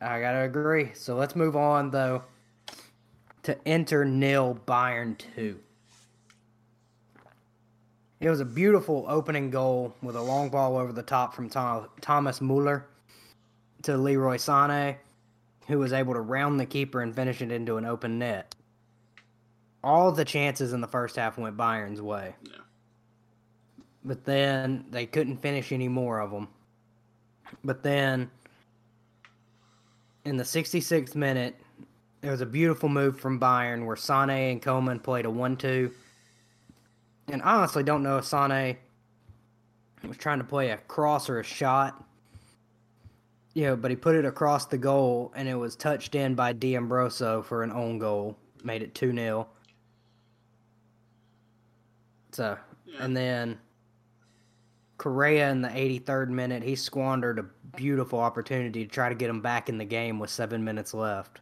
I 0.00 0.20
gotta 0.20 0.40
agree. 0.40 0.90
So 0.94 1.14
let's 1.14 1.36
move 1.36 1.54
on 1.54 1.90
though 1.90 2.24
to 3.44 3.56
Inter 3.64 4.04
nil 4.04 4.58
Bayern 4.66 5.16
two. 5.16 5.60
It 8.22 8.30
was 8.30 8.38
a 8.38 8.44
beautiful 8.44 9.04
opening 9.08 9.50
goal 9.50 9.96
with 10.00 10.14
a 10.14 10.22
long 10.22 10.48
ball 10.48 10.76
over 10.76 10.92
the 10.92 11.02
top 11.02 11.34
from 11.34 11.50
Tom, 11.50 11.88
Thomas 12.00 12.40
Muller 12.40 12.86
to 13.82 13.96
Leroy 13.96 14.36
Sané, 14.36 14.98
who 15.66 15.80
was 15.80 15.92
able 15.92 16.14
to 16.14 16.20
round 16.20 16.60
the 16.60 16.64
keeper 16.64 17.00
and 17.00 17.12
finish 17.12 17.42
it 17.42 17.50
into 17.50 17.78
an 17.78 17.84
open 17.84 18.20
net. 18.20 18.54
All 19.82 20.12
the 20.12 20.24
chances 20.24 20.72
in 20.72 20.80
the 20.80 20.86
first 20.86 21.16
half 21.16 21.36
went 21.36 21.56
Bayern's 21.56 22.00
way. 22.00 22.36
Yeah. 22.44 22.58
But 24.04 24.24
then 24.24 24.84
they 24.90 25.04
couldn't 25.04 25.38
finish 25.38 25.72
any 25.72 25.88
more 25.88 26.20
of 26.20 26.30
them. 26.30 26.46
But 27.64 27.82
then 27.82 28.30
in 30.24 30.36
the 30.36 30.44
66th 30.44 31.16
minute, 31.16 31.56
there 32.20 32.30
was 32.30 32.40
a 32.40 32.46
beautiful 32.46 32.88
move 32.88 33.18
from 33.18 33.40
Bayern 33.40 33.84
where 33.84 33.96
Sane 33.96 34.30
and 34.30 34.62
Coman 34.62 35.00
played 35.00 35.24
a 35.24 35.30
1 35.30 35.56
2. 35.56 35.92
And 37.28 37.42
I 37.42 37.56
honestly 37.56 37.82
don't 37.82 38.02
know 38.02 38.18
if 38.18 38.24
Sane 38.24 38.76
was 40.06 40.16
trying 40.16 40.38
to 40.38 40.44
play 40.44 40.70
a 40.70 40.76
cross 40.78 41.28
or 41.28 41.40
a 41.40 41.44
shot. 41.44 42.04
You 43.54 43.64
know, 43.64 43.76
but 43.76 43.90
he 43.90 43.96
put 43.96 44.16
it 44.16 44.24
across 44.24 44.66
the 44.66 44.78
goal 44.78 45.32
and 45.36 45.46
it 45.48 45.54
was 45.54 45.76
touched 45.76 46.14
in 46.14 46.34
by 46.34 46.52
D'Ambrosio 46.54 47.42
for 47.42 47.62
an 47.62 47.70
own 47.70 47.98
goal. 47.98 48.36
Made 48.64 48.82
it 48.82 48.94
2 48.94 49.12
0. 49.12 49.46
So, 52.32 52.56
Yeah. 52.86 53.04
and 53.04 53.16
then 53.16 53.58
Correa 54.96 55.50
in 55.50 55.60
the 55.62 55.68
83rd 55.68 56.30
minute, 56.30 56.62
he 56.62 56.76
squandered 56.76 57.38
a 57.38 57.42
beautiful 57.76 58.20
opportunity 58.20 58.84
to 58.84 58.90
try 58.90 59.08
to 59.08 59.14
get 59.14 59.28
him 59.28 59.40
back 59.42 59.68
in 59.68 59.76
the 59.78 59.84
game 59.84 60.18
with 60.18 60.30
seven 60.30 60.64
minutes 60.64 60.94
left. 60.94 61.40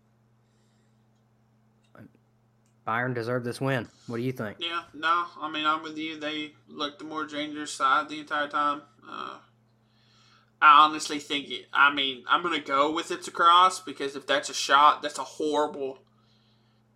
Bayern 2.91 3.15
deserved 3.15 3.47
this 3.47 3.61
win. 3.61 3.87
What 4.09 4.17
do 4.17 4.23
you 4.23 4.33
think? 4.33 4.57
Yeah, 4.59 4.83
no, 4.93 5.27
I 5.41 5.49
mean 5.49 5.65
I'm 5.65 5.85
with 5.85 5.97
you. 5.97 6.19
They 6.19 6.55
looked 6.67 6.99
the 6.99 7.05
more 7.05 7.25
dangerous 7.25 7.71
side 7.71 8.09
the 8.09 8.19
entire 8.19 8.49
time. 8.49 8.83
Uh, 9.09 9.39
I 10.61 10.85
honestly 10.85 11.21
think 11.21 11.51
it. 11.51 11.67
I 11.73 11.95
mean, 11.95 12.25
I'm 12.29 12.43
gonna 12.43 12.59
go 12.59 12.93
with 12.93 13.13
it's 13.13 13.29
a 13.29 13.31
cross 13.31 13.79
because 13.79 14.17
if 14.17 14.27
that's 14.27 14.51
a 14.51 14.55
shot, 14.55 15.03
that's 15.03 15.19
a 15.19 15.25
horrible, 15.25 16.01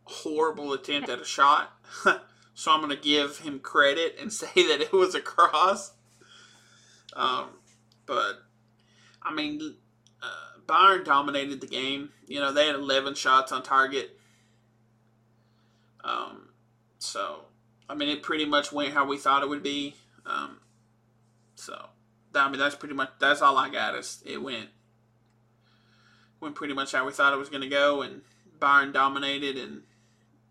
horrible 0.03 0.73
attempt 0.73 1.09
at 1.09 1.21
a 1.21 1.25
shot. 1.25 1.73
so 2.55 2.73
I'm 2.73 2.81
gonna 2.81 2.97
give 2.97 3.39
him 3.39 3.61
credit 3.61 4.17
and 4.21 4.33
say 4.43 4.67
that 4.67 4.81
it 4.81 4.93
was 4.93 5.15
a 5.15 5.21
cross. 5.21 5.93
Um, 7.15 7.51
but 8.05 8.43
I 9.23 9.33
mean, 9.33 9.77
uh, 10.21 10.59
Bayern 10.67 11.05
dominated 11.05 11.61
the 11.61 11.69
game. 11.69 12.11
You 12.27 12.41
know, 12.41 12.53
they 12.53 12.67
had 12.67 12.75
11 12.75 13.15
shots 13.15 13.53
on 13.53 13.63
target. 13.63 14.19
Um, 16.05 16.51
so, 16.99 17.47
I 17.89 17.95
mean, 17.95 18.09
it 18.09 18.23
pretty 18.23 18.45
much 18.45 18.71
went 18.71 18.93
how 18.93 19.07
we 19.07 19.17
thought 19.17 19.43
it 19.43 19.49
would 19.49 19.63
be. 19.63 19.95
Um, 20.27 20.61
so, 21.55 21.87
I 22.35 22.49
mean, 22.49 22.59
that's 22.59 22.75
pretty 22.75 22.95
much 22.95 23.11
that's 23.19 23.43
all 23.43 23.57
I 23.57 23.71
got. 23.71 23.95
Is 23.95 24.23
it 24.27 24.43
went 24.43 24.69
went 26.41 26.55
pretty 26.55 26.75
much 26.75 26.93
how 26.93 27.07
we 27.07 27.13
thought 27.13 27.33
it 27.33 27.39
was 27.39 27.49
going 27.49 27.63
to 27.63 27.69
go, 27.69 28.03
and 28.03 28.23
Bayern 28.59 28.93
dominated 28.93 29.57
and 29.57 29.83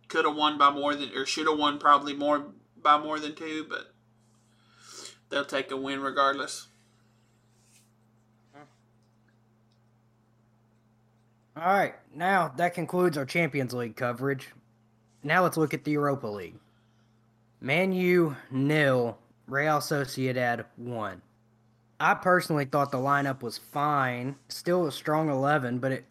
could 0.08 0.26
have 0.26 0.36
won 0.36 0.58
by 0.58 0.70
more 0.70 0.96
than 0.96 1.10
or 1.16 1.26
should 1.26 1.48
have 1.48 1.58
won 1.58 1.78
probably 1.78 2.14
more 2.14 2.48
by 2.82 2.98
more 2.98 3.20
than 3.20 3.36
two, 3.36 3.66
but 3.70 3.94
they'll 5.30 5.46
take 5.46 5.72
a 5.72 5.78
win 5.78 6.02
regardless. 6.02 6.68
All 11.56 11.64
right, 11.64 11.94
now 12.14 12.52
that 12.58 12.74
concludes 12.74 13.16
our 13.16 13.26
Champions 13.26 13.74
League 13.74 13.96
coverage. 13.96 14.50
Now 15.24 15.44
let's 15.44 15.58
look 15.58 15.74
at 15.74 15.86
the 15.86 15.92
Europa 15.92 16.28
League. 16.28 16.56
Man 17.62 17.94
U 17.94 18.36
nil, 18.52 19.18
Real 19.48 19.78
Sociedad 19.78 20.66
one. 20.76 21.22
I 22.00 22.14
personally 22.16 22.66
thought 22.66 22.92
the 22.92 22.98
lineup 22.98 23.42
was 23.42 23.58
fine, 23.58 24.36
still 24.50 24.86
a 24.86 24.92
strong 24.92 25.30
eleven, 25.30 25.80
but 25.80 25.94
it. 25.94 26.06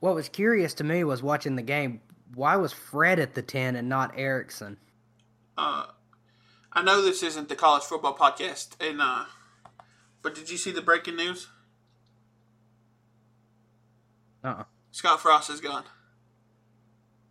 What 0.00 0.14
was 0.14 0.28
curious 0.28 0.74
to 0.74 0.84
me 0.84 1.04
was 1.04 1.22
watching 1.22 1.56
the 1.56 1.62
game. 1.62 2.00
Why 2.34 2.56
was 2.56 2.72
Fred 2.72 3.18
at 3.18 3.34
the 3.34 3.42
ten 3.42 3.76
and 3.76 3.88
not 3.88 4.12
Eriksen? 4.16 4.76
Uh, 5.56 5.86
I 6.72 6.82
know 6.82 7.02
this 7.02 7.22
isn't 7.22 7.48
the 7.48 7.56
college 7.56 7.84
football 7.84 8.16
podcast, 8.16 8.80
and 8.80 9.00
uh, 9.00 9.24
but 10.22 10.34
did 10.34 10.50
you 10.50 10.58
see 10.58 10.70
the 10.70 10.82
breaking 10.82 11.16
news? 11.16 11.48
Uh. 14.44 14.64
Scott 14.90 15.20
Frost 15.20 15.50
is 15.50 15.60
gone. 15.60 15.84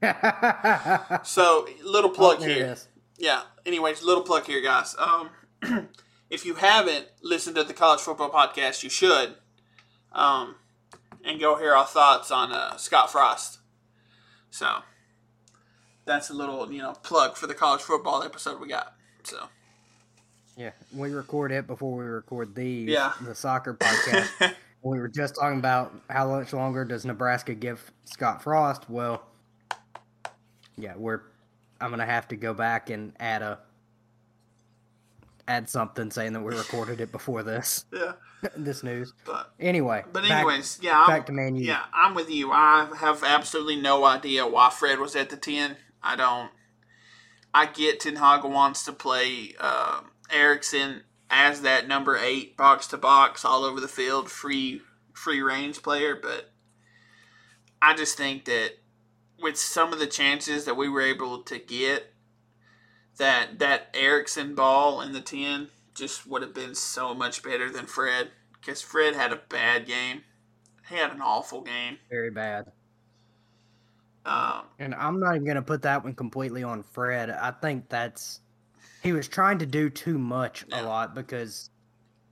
So, 1.23 1.67
little 1.83 2.09
plug 2.09 2.37
Oh, 2.41 2.43
here. 2.43 2.75
Yeah. 3.17 3.41
Anyways, 3.65 4.03
little 4.03 4.23
plug 4.23 4.45
here, 4.45 4.61
guys. 4.61 4.95
Um, 4.97 5.29
if 6.29 6.45
you 6.45 6.55
haven't 6.55 7.07
listened 7.21 7.55
to 7.57 7.63
the 7.63 7.73
college 7.73 7.99
football 7.99 8.29
podcast, 8.29 8.83
you 8.83 8.89
should. 8.89 9.35
Um, 10.13 10.55
and 11.23 11.39
go 11.39 11.57
hear 11.57 11.73
our 11.73 11.85
thoughts 11.85 12.31
on 12.31 12.51
uh, 12.53 12.77
Scott 12.77 13.11
Frost. 13.11 13.59
So, 14.51 14.77
that's 16.05 16.29
a 16.29 16.33
little 16.33 16.71
you 16.71 16.81
know 16.81 16.93
plug 17.03 17.35
for 17.35 17.45
the 17.47 17.53
college 17.53 17.81
football 17.81 18.23
episode 18.23 18.59
we 18.59 18.67
got. 18.67 18.95
So. 19.23 19.47
Yeah, 20.57 20.71
we 20.93 21.11
record 21.11 21.51
it 21.53 21.67
before 21.67 21.95
we 21.95 22.03
record 22.03 22.53
these. 22.53 22.89
Yeah. 22.89 23.13
The 23.21 23.33
soccer 23.33 23.75
podcast. 23.75 24.55
we 24.81 24.99
were 24.99 25.07
just 25.07 25.35
talking 25.35 25.59
about 25.59 25.93
how 26.09 26.27
much 26.29 26.51
longer 26.51 26.83
does 26.83 27.05
Nebraska 27.05 27.53
give 27.53 27.91
Scott 28.03 28.43
Frost? 28.43 28.89
Well, 28.89 29.23
yeah, 30.81 30.93
we're. 30.95 31.21
I'm 31.81 31.91
gonna 31.91 32.05
have 32.05 32.27
to 32.29 32.35
go 32.35 32.53
back 32.53 32.89
and 32.89 33.13
add 33.19 33.41
a 33.41 33.59
add 35.47 35.67
something 35.69 36.11
saying 36.11 36.33
that 36.33 36.41
we 36.41 36.55
recorded 36.55 37.01
it 37.01 37.11
before 37.11 37.41
this 37.41 37.85
Yeah. 37.93 38.13
this 38.57 38.83
news. 38.83 39.13
But 39.25 39.51
Anyway, 39.59 40.03
But 40.13 40.23
back- 40.23 40.31
anyways, 40.31 40.79
yeah, 40.81 40.99
I'm, 41.01 41.07
back 41.07 41.25
to 41.25 41.31
Man 41.31 41.55
U. 41.55 41.65
Yeah, 41.65 41.83
I'm 41.93 42.13
with 42.15 42.29
you. 42.29 42.51
I 42.51 42.89
have 42.97 43.23
absolutely 43.23 43.77
no 43.77 44.05
idea 44.05 44.45
why 44.45 44.69
Fred 44.69 44.99
was 44.99 45.15
at 45.15 45.29
the 45.29 45.37
ten. 45.37 45.77
I 46.03 46.15
don't. 46.15 46.51
I 47.53 47.65
get 47.65 47.99
Ten 47.99 48.17
Hag 48.17 48.43
wants 48.43 48.85
to 48.85 48.93
play 48.93 49.55
uh, 49.59 50.01
Eriksen 50.29 51.01
as 51.31 51.61
that 51.61 51.87
number 51.87 52.15
eight, 52.15 52.55
box 52.55 52.87
to 52.87 52.97
box, 52.97 53.43
all 53.43 53.63
over 53.63 53.79
the 53.79 53.87
field, 53.87 54.29
free 54.29 54.81
free 55.13 55.41
range 55.41 55.81
player, 55.81 56.15
but 56.15 56.51
I 57.81 57.93
just 57.95 58.17
think 58.17 58.45
that 58.45 58.73
with 59.41 59.57
some 59.57 59.93
of 59.93 59.99
the 59.99 60.07
chances 60.07 60.65
that 60.65 60.75
we 60.75 60.89
were 60.89 61.01
able 61.01 61.41
to 61.43 61.59
get, 61.59 62.13
that 63.17 63.59
that 63.59 63.89
Eriksen 63.93 64.55
ball 64.55 65.01
in 65.01 65.13
the 65.13 65.21
ten 65.21 65.69
just 65.93 66.25
would 66.27 66.41
have 66.41 66.53
been 66.53 66.75
so 66.75 67.13
much 67.13 67.43
better 67.43 67.69
than 67.69 67.85
Fred 67.85 68.31
because 68.53 68.81
Fred 68.81 69.15
had 69.15 69.31
a 69.33 69.41
bad 69.49 69.85
game. 69.85 70.23
He 70.87 70.95
had 70.95 71.11
an 71.11 71.21
awful 71.21 71.61
game. 71.61 71.97
very 72.09 72.31
bad. 72.31 72.71
Um, 74.25 74.63
And 74.79 74.93
I'm 74.95 75.19
not 75.19 75.35
even 75.35 75.47
gonna 75.47 75.61
put 75.61 75.81
that 75.83 76.03
one 76.03 76.13
completely 76.13 76.63
on 76.63 76.83
Fred. 76.83 77.29
I 77.29 77.51
think 77.51 77.89
that's 77.89 78.41
he 79.01 79.13
was 79.13 79.27
trying 79.27 79.59
to 79.59 79.65
do 79.65 79.89
too 79.89 80.17
much 80.17 80.65
a 80.71 80.83
lot 80.83 81.15
because 81.15 81.69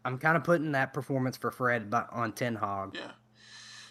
I'm 0.04 0.17
kind 0.17 0.38
of 0.38 0.43
putting 0.43 0.74
that 0.74 0.93
performance 0.93 1.38
for 1.38 1.52
Fred 1.52 1.93
on 2.12 2.34
Ten 2.34 2.56
Hag. 2.56 2.91
Yeah. 2.93 3.12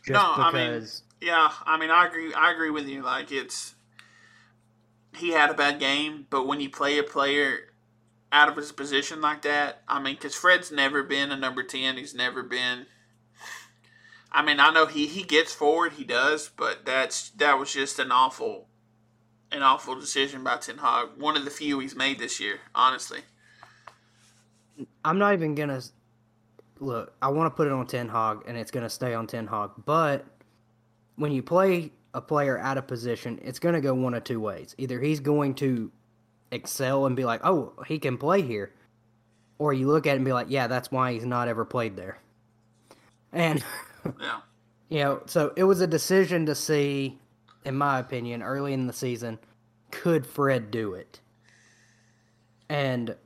Just 0.04 0.10
no, 0.10 0.32
I 0.44 0.52
mean, 0.52 0.72
because 0.72 1.02
yeah, 1.20 1.50
I 1.64 1.78
mean, 1.78 1.90
I 1.90 2.06
agree. 2.06 2.32
I 2.34 2.52
agree 2.52 2.70
with 2.70 2.88
you. 2.88 3.02
Like 3.02 3.32
it's 3.32 3.74
he 5.16 5.30
had 5.30 5.50
a 5.50 5.54
bad 5.54 5.80
game, 5.80 6.26
but 6.30 6.46
when 6.46 6.60
you 6.60 6.68
play 6.68 6.98
a 6.98 7.02
player 7.02 7.72
out 8.32 8.48
of 8.48 8.56
his 8.56 8.72
position 8.72 9.20
like 9.20 9.42
that, 9.42 9.82
I 9.88 10.00
mean, 10.00 10.14
because 10.14 10.34
Fred's 10.34 10.70
never 10.70 11.02
been 11.02 11.32
a 11.32 11.36
number 11.36 11.62
ten. 11.62 11.96
He's 11.96 12.14
never 12.14 12.42
been. 12.42 12.86
I 14.30 14.44
mean, 14.44 14.60
I 14.60 14.70
know 14.70 14.86
he 14.86 15.06
he 15.06 15.22
gets 15.22 15.54
forward, 15.54 15.94
he 15.94 16.04
does, 16.04 16.50
but 16.54 16.84
that's 16.84 17.30
that 17.30 17.58
was 17.58 17.72
just 17.72 17.98
an 17.98 18.12
awful, 18.12 18.68
an 19.50 19.62
awful 19.62 19.98
decision 19.98 20.44
by 20.44 20.58
Ten 20.58 20.78
Hag. 20.78 21.08
One 21.16 21.36
of 21.36 21.44
the 21.44 21.50
few 21.50 21.78
he's 21.78 21.96
made 21.96 22.18
this 22.18 22.38
year, 22.38 22.60
honestly. 22.74 23.20
I'm 25.02 25.18
not 25.18 25.32
even 25.32 25.54
gonna 25.54 25.80
look. 26.78 27.14
I 27.22 27.28
want 27.28 27.50
to 27.50 27.56
put 27.56 27.66
it 27.66 27.72
on 27.72 27.86
Ten 27.86 28.10
Hag, 28.10 28.40
and 28.46 28.58
it's 28.58 28.70
gonna 28.70 28.90
stay 28.90 29.14
on 29.14 29.26
Ten 29.26 29.46
Hag. 29.46 29.70
But 29.86 30.26
when 31.16 31.32
you 31.32 31.42
play 31.42 31.92
a 32.14 32.20
player 32.20 32.58
out 32.58 32.78
of 32.78 32.86
position, 32.86 33.38
it's 33.42 33.58
gonna 33.58 33.80
go 33.80 33.94
one 33.94 34.14
of 34.14 34.24
two 34.24 34.40
ways. 34.40 34.74
Either 34.78 35.00
he's 35.00 35.20
going 35.20 35.54
to 35.56 35.90
excel 36.50 37.06
and 37.06 37.16
be 37.16 37.24
like, 37.24 37.40
"Oh, 37.44 37.72
he 37.86 37.98
can 37.98 38.16
play 38.18 38.42
here," 38.42 38.72
or 39.58 39.72
you 39.72 39.88
look 39.88 40.06
at 40.06 40.12
it 40.12 40.16
and 40.16 40.24
be 40.24 40.32
like, 40.32 40.48
"Yeah, 40.50 40.66
that's 40.66 40.90
why 40.90 41.12
he's 41.12 41.26
not 41.26 41.48
ever 41.48 41.64
played 41.64 41.96
there." 41.96 42.18
And 43.32 43.62
Yeah. 44.20 44.40
you 44.88 45.00
know, 45.00 45.22
so 45.26 45.52
it 45.56 45.64
was 45.64 45.80
a 45.80 45.86
decision 45.86 46.46
to 46.46 46.54
see, 46.54 47.18
in 47.64 47.76
my 47.76 47.98
opinion, 47.98 48.42
early 48.42 48.72
in 48.72 48.86
the 48.86 48.92
season, 48.92 49.38
could 49.90 50.26
Fred 50.26 50.70
do 50.70 50.94
it? 50.94 51.20
And 52.68 53.16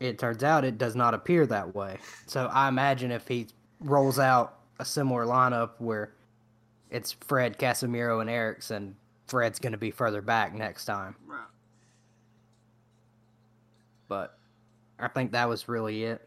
it 0.00 0.18
turns 0.18 0.44
out 0.44 0.64
it 0.64 0.78
does 0.78 0.94
not 0.94 1.14
appear 1.14 1.46
that 1.46 1.74
way. 1.74 1.98
So 2.26 2.46
I 2.46 2.68
imagine 2.68 3.10
if 3.10 3.26
he 3.28 3.48
rolls 3.80 4.18
out 4.18 4.58
a 4.78 4.84
similar 4.84 5.24
lineup 5.24 5.70
where 5.78 6.12
it's 6.90 7.12
Fred, 7.12 7.58
Casemiro, 7.58 8.20
and 8.20 8.30
Eriksen, 8.30 8.96
Fred's 9.26 9.58
going 9.58 9.72
to 9.72 9.78
be 9.78 9.90
further 9.90 10.22
back 10.22 10.54
next 10.54 10.84
time. 10.86 11.16
Right. 11.26 11.40
But 14.08 14.38
I 14.98 15.08
think 15.08 15.32
that 15.32 15.48
was 15.48 15.68
really 15.68 16.04
it. 16.04 16.26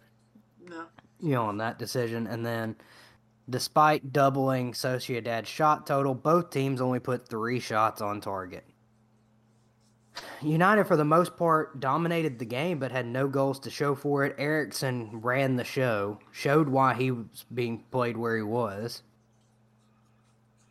No. 0.63 0.86
you 1.19 1.32
know, 1.32 1.45
on 1.45 1.58
that 1.58 1.80
decision. 1.80 2.28
And 2.28 2.45
then, 2.45 2.76
despite 3.50 4.13
doubling 4.13 4.74
Sociedad's 4.74 5.50
shot 5.50 5.88
total, 5.88 6.13
both 6.13 6.52
teams 6.52 6.82
only 6.82 7.00
put 7.00 7.28
three 7.28 7.60
shots 7.60 8.02
on 8.02 8.21
target. 8.21 8.65
United, 10.41 10.86
for 10.86 10.97
the 10.97 11.06
most 11.06 11.38
part, 11.38 11.80
dominated 11.80 12.38
the 12.38 12.45
game 12.45 12.80
but 12.80 12.91
had 12.91 13.06
no 13.06 13.28
goals 13.28 13.60
to 13.62 13.69
show 13.69 13.95
for 13.95 14.26
it. 14.26 14.36
Eriksen 14.38 15.21
ran 15.21 15.56
the 15.56 15.63
show, 15.63 16.19
showed 16.32 16.67
why 16.69 16.93
he 16.93 17.12
was 17.12 17.45
being 17.54 17.84
played 17.91 18.17
where 18.17 18.36
he 18.36 18.43
was. 18.43 19.04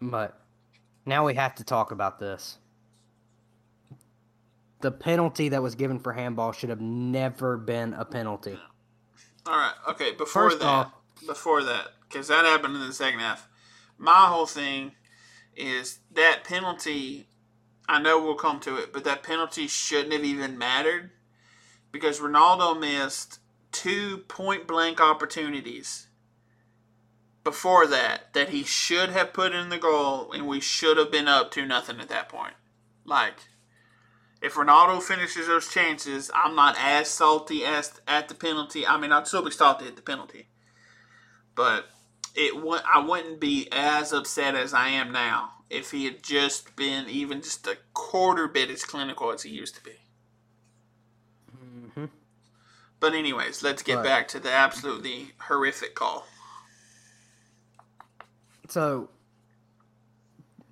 But 0.00 0.40
now 1.04 1.26
we 1.26 1.34
have 1.34 1.54
to 1.56 1.64
talk 1.64 1.92
about 1.92 2.18
this. 2.18 2.58
The 4.80 4.90
penalty 4.90 5.50
that 5.50 5.62
was 5.62 5.74
given 5.74 5.98
for 5.98 6.12
handball 6.12 6.52
should 6.52 6.70
have 6.70 6.80
never 6.80 7.58
been 7.58 7.92
a 7.92 8.04
penalty. 8.04 8.58
All 9.46 9.56
right. 9.56 9.74
Okay. 9.88 10.12
Before 10.12 10.50
First 10.50 10.60
that, 10.60 10.66
off- 10.66 10.92
before 11.26 11.62
that, 11.64 11.88
because 12.08 12.28
that 12.28 12.44
happened 12.44 12.76
in 12.76 12.86
the 12.86 12.92
second 12.92 13.20
half. 13.20 13.48
My 13.98 14.26
whole 14.26 14.46
thing 14.46 14.92
is 15.54 15.98
that 16.12 16.44
penalty. 16.44 17.26
I 17.88 18.00
know 18.00 18.22
we'll 18.22 18.36
come 18.36 18.60
to 18.60 18.76
it, 18.76 18.92
but 18.92 19.04
that 19.04 19.22
penalty 19.22 19.66
shouldn't 19.66 20.12
have 20.12 20.24
even 20.24 20.56
mattered 20.56 21.10
because 21.92 22.20
Ronaldo 22.20 22.78
missed 22.78 23.40
two 23.72 24.18
point 24.28 24.66
blank 24.66 25.00
opportunities 25.00 26.06
before 27.44 27.86
that 27.86 28.32
that 28.34 28.50
he 28.50 28.62
should 28.64 29.10
have 29.10 29.32
put 29.32 29.54
in 29.54 29.68
the 29.70 29.78
goal, 29.78 30.32
and 30.32 30.46
we 30.46 30.60
should 30.60 30.96
have 30.96 31.10
been 31.10 31.28
up 31.28 31.50
to 31.52 31.66
nothing 31.66 32.00
at 32.00 32.08
that 32.08 32.28
point. 32.28 32.54
Like, 33.04 33.34
if 34.42 34.54
Ronaldo 34.54 35.02
finishes 35.02 35.46
those 35.46 35.68
chances, 35.72 36.30
I'm 36.34 36.54
not 36.54 36.76
as 36.78 37.08
salty 37.08 37.64
as 37.64 38.00
at 38.06 38.28
the 38.28 38.34
penalty. 38.34 38.86
I 38.86 38.96
mean, 38.98 39.12
I'd 39.12 39.26
still 39.26 39.44
be 39.44 39.50
salty 39.50 39.86
at 39.86 39.96
the 39.96 40.02
penalty, 40.02 40.48
but 41.54 41.86
it 42.34 42.54
I 42.86 42.98
wouldn't 43.00 43.40
be 43.40 43.68
as 43.72 44.12
upset 44.12 44.54
as 44.54 44.72
I 44.72 44.88
am 44.88 45.12
now 45.12 45.52
if 45.68 45.90
he 45.92 46.04
had 46.04 46.22
just 46.22 46.74
been 46.76 47.08
even 47.08 47.42
just 47.42 47.66
a 47.66 47.78
quarter 47.94 48.48
bit 48.48 48.70
as 48.70 48.84
clinical 48.84 49.30
as 49.32 49.42
he 49.42 49.50
used 49.50 49.76
to 49.76 49.84
be. 49.84 49.92
Mm-hmm. 51.56 52.06
But 52.98 53.14
anyways, 53.14 53.62
let's 53.62 53.82
get 53.82 53.96
Right. 53.96 54.04
back 54.04 54.28
to 54.28 54.40
the 54.40 54.50
absolutely 54.50 55.32
horrific 55.38 55.94
call. 55.94 56.26
So, 58.70 59.08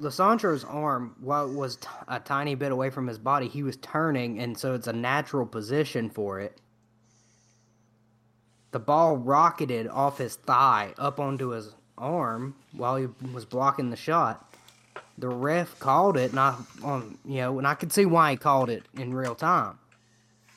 Lisandro's 0.00 0.64
arm, 0.64 1.16
while 1.20 1.50
it 1.50 1.54
was 1.54 1.76
t- 1.76 1.88
a 2.06 2.20
tiny 2.20 2.54
bit 2.54 2.70
away 2.70 2.90
from 2.90 3.08
his 3.08 3.18
body, 3.18 3.48
he 3.48 3.64
was 3.64 3.76
turning, 3.78 4.38
and 4.38 4.56
so 4.56 4.74
it's 4.74 4.86
a 4.86 4.92
natural 4.92 5.44
position 5.44 6.08
for 6.08 6.38
it. 6.38 6.60
The 8.70 8.78
ball 8.78 9.16
rocketed 9.16 9.88
off 9.88 10.18
his 10.18 10.36
thigh 10.36 10.94
up 10.98 11.18
onto 11.18 11.48
his 11.48 11.74
arm 11.96 12.54
while 12.72 12.96
he 12.96 13.08
was 13.32 13.44
blocking 13.44 13.90
the 13.90 13.96
shot. 13.96 14.54
The 15.16 15.28
ref 15.28 15.80
called 15.80 16.16
it, 16.16 16.32
not 16.32 16.60
on 16.84 17.18
you 17.24 17.38
know, 17.38 17.58
and 17.58 17.66
I 17.66 17.74
could 17.74 17.92
see 17.92 18.04
why 18.04 18.32
he 18.32 18.36
called 18.36 18.70
it 18.70 18.84
in 18.96 19.12
real 19.12 19.34
time. 19.34 19.78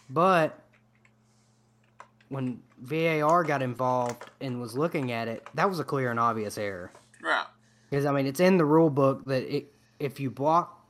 But 0.07 0.59
when 2.29 2.61
VAR 2.79 3.43
got 3.43 3.63
involved 3.63 4.29
and 4.39 4.61
was 4.61 4.77
looking 4.77 5.11
at 5.11 5.27
it, 5.27 5.47
that 5.55 5.67
was 5.67 5.79
a 5.79 5.83
clear 5.83 6.11
and 6.11 6.19
obvious 6.19 6.59
error. 6.59 6.91
Right. 7.21 7.45
Because 7.89 8.05
I 8.05 8.11
mean, 8.11 8.25
it's 8.25 8.39
in 8.39 8.57
the 8.57 8.65
rule 8.65 8.89
book 8.89 9.25
that 9.25 9.43
it, 9.53 9.73
if 9.99 10.19
you 10.19 10.29
block, 10.31 10.85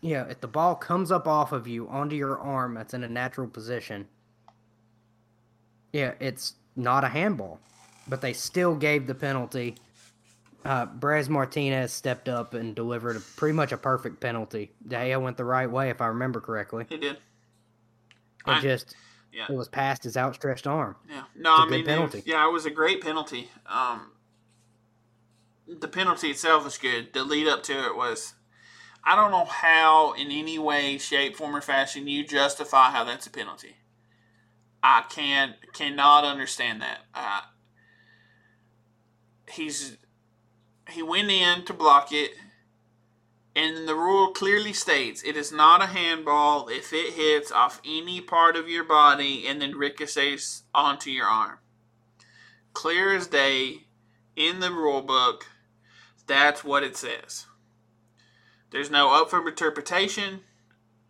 you 0.00 0.14
know, 0.14 0.26
if 0.28 0.40
the 0.40 0.48
ball 0.48 0.74
comes 0.74 1.10
up 1.10 1.26
off 1.26 1.52
of 1.52 1.66
you 1.66 1.88
onto 1.88 2.14
your 2.16 2.38
arm, 2.38 2.74
that's 2.74 2.92
in 2.94 3.02
a 3.04 3.08
natural 3.08 3.48
position. 3.48 4.06
Yeah, 5.92 6.14
it's 6.20 6.54
not 6.76 7.04
a 7.04 7.08
handball, 7.08 7.60
but 8.08 8.20
they 8.20 8.32
still 8.32 8.74
gave 8.74 9.06
the 9.06 9.14
penalty. 9.14 9.76
Uh, 10.64 10.86
Brais 10.86 11.28
Martinez 11.28 11.92
stepped 11.92 12.28
up 12.28 12.54
and 12.54 12.74
delivered 12.74 13.16
a, 13.16 13.20
pretty 13.20 13.52
much 13.54 13.70
a 13.72 13.76
perfect 13.76 14.20
penalty. 14.20 14.72
De 14.86 14.96
Gea 14.96 15.20
went 15.20 15.36
the 15.36 15.44
right 15.44 15.70
way, 15.70 15.90
if 15.90 16.00
I 16.00 16.06
remember 16.06 16.40
correctly. 16.40 16.86
He 16.88 16.96
did. 16.96 17.16
It 17.16 17.20
I- 18.46 18.60
just 18.60 18.96
Yeah. 19.32 19.46
it 19.48 19.54
was 19.54 19.68
past 19.68 20.04
his 20.04 20.16
outstretched 20.16 20.66
arm. 20.66 20.96
Yeah. 21.08 21.24
No, 21.36 21.54
I 21.54 21.66
mean, 21.68 21.80
it- 21.80 21.86
penalty. 21.86 22.22
yeah, 22.26 22.46
it 22.48 22.52
was 22.52 22.64
a 22.66 22.70
great 22.70 23.02
penalty. 23.02 23.50
Um, 23.66 24.10
the 25.66 25.88
penalty 25.88 26.30
itself 26.30 26.64
was 26.64 26.78
good. 26.78 27.12
The 27.12 27.24
lead 27.24 27.48
up 27.48 27.62
to 27.64 27.86
it 27.86 27.96
was. 27.96 28.34
I 29.06 29.16
don't 29.16 29.30
know 29.30 29.44
how, 29.44 30.12
in 30.14 30.30
any 30.30 30.58
way, 30.58 30.96
shape, 30.96 31.36
form, 31.36 31.54
or 31.54 31.60
fashion, 31.60 32.08
you 32.08 32.24
justify 32.24 32.90
how 32.90 33.04
that's 33.04 33.26
a 33.26 33.30
penalty. 33.30 33.76
I 34.82 35.04
can't, 35.10 35.56
cannot 35.74 36.24
understand 36.24 36.80
that. 36.80 37.00
Uh, 37.14 37.40
he's 39.50 39.98
he 40.90 41.02
went 41.02 41.30
in 41.30 41.64
to 41.64 41.72
block 41.72 42.12
it, 42.12 42.32
and 43.56 43.88
the 43.88 43.94
rule 43.94 44.32
clearly 44.32 44.72
states 44.72 45.22
it 45.24 45.36
is 45.36 45.52
not 45.52 45.82
a 45.82 45.86
handball 45.86 46.68
if 46.68 46.92
it 46.92 47.14
hits 47.14 47.50
off 47.50 47.80
any 47.84 48.20
part 48.20 48.56
of 48.56 48.68
your 48.68 48.84
body 48.84 49.46
and 49.46 49.60
then 49.60 49.76
ricochets 49.76 50.64
onto 50.74 51.10
your 51.10 51.26
arm. 51.26 51.58
Clear 52.74 53.14
as 53.14 53.28
day 53.28 53.84
in 54.36 54.60
the 54.60 54.70
rule 54.70 55.02
book, 55.02 55.46
that's 56.26 56.64
what 56.64 56.82
it 56.82 56.96
says. 56.96 57.46
There's 58.70 58.90
no 58.90 59.14
up 59.14 59.30
for 59.30 59.46
interpretation 59.46 60.40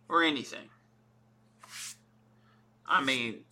or 0.07 0.23
anything. 0.23 0.69
I 2.87 3.03
mean, 3.03 3.45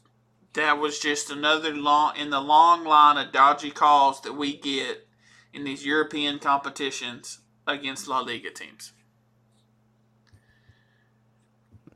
that 0.54 0.78
was 0.78 1.00
just 1.00 1.32
another 1.32 1.74
long 1.74 2.16
in 2.16 2.30
the 2.30 2.40
long 2.40 2.84
line 2.84 3.18
of 3.18 3.34
dodgy 3.34 3.72
calls 3.72 4.22
that 4.22 4.34
we 4.34 4.56
get 4.56 5.08
in 5.52 5.64
these 5.64 5.86
European 5.86 6.40
competitions 6.40 7.40
against 7.66 8.08
La 8.08 8.20
Liga 8.20 8.52
teams. 8.52 8.94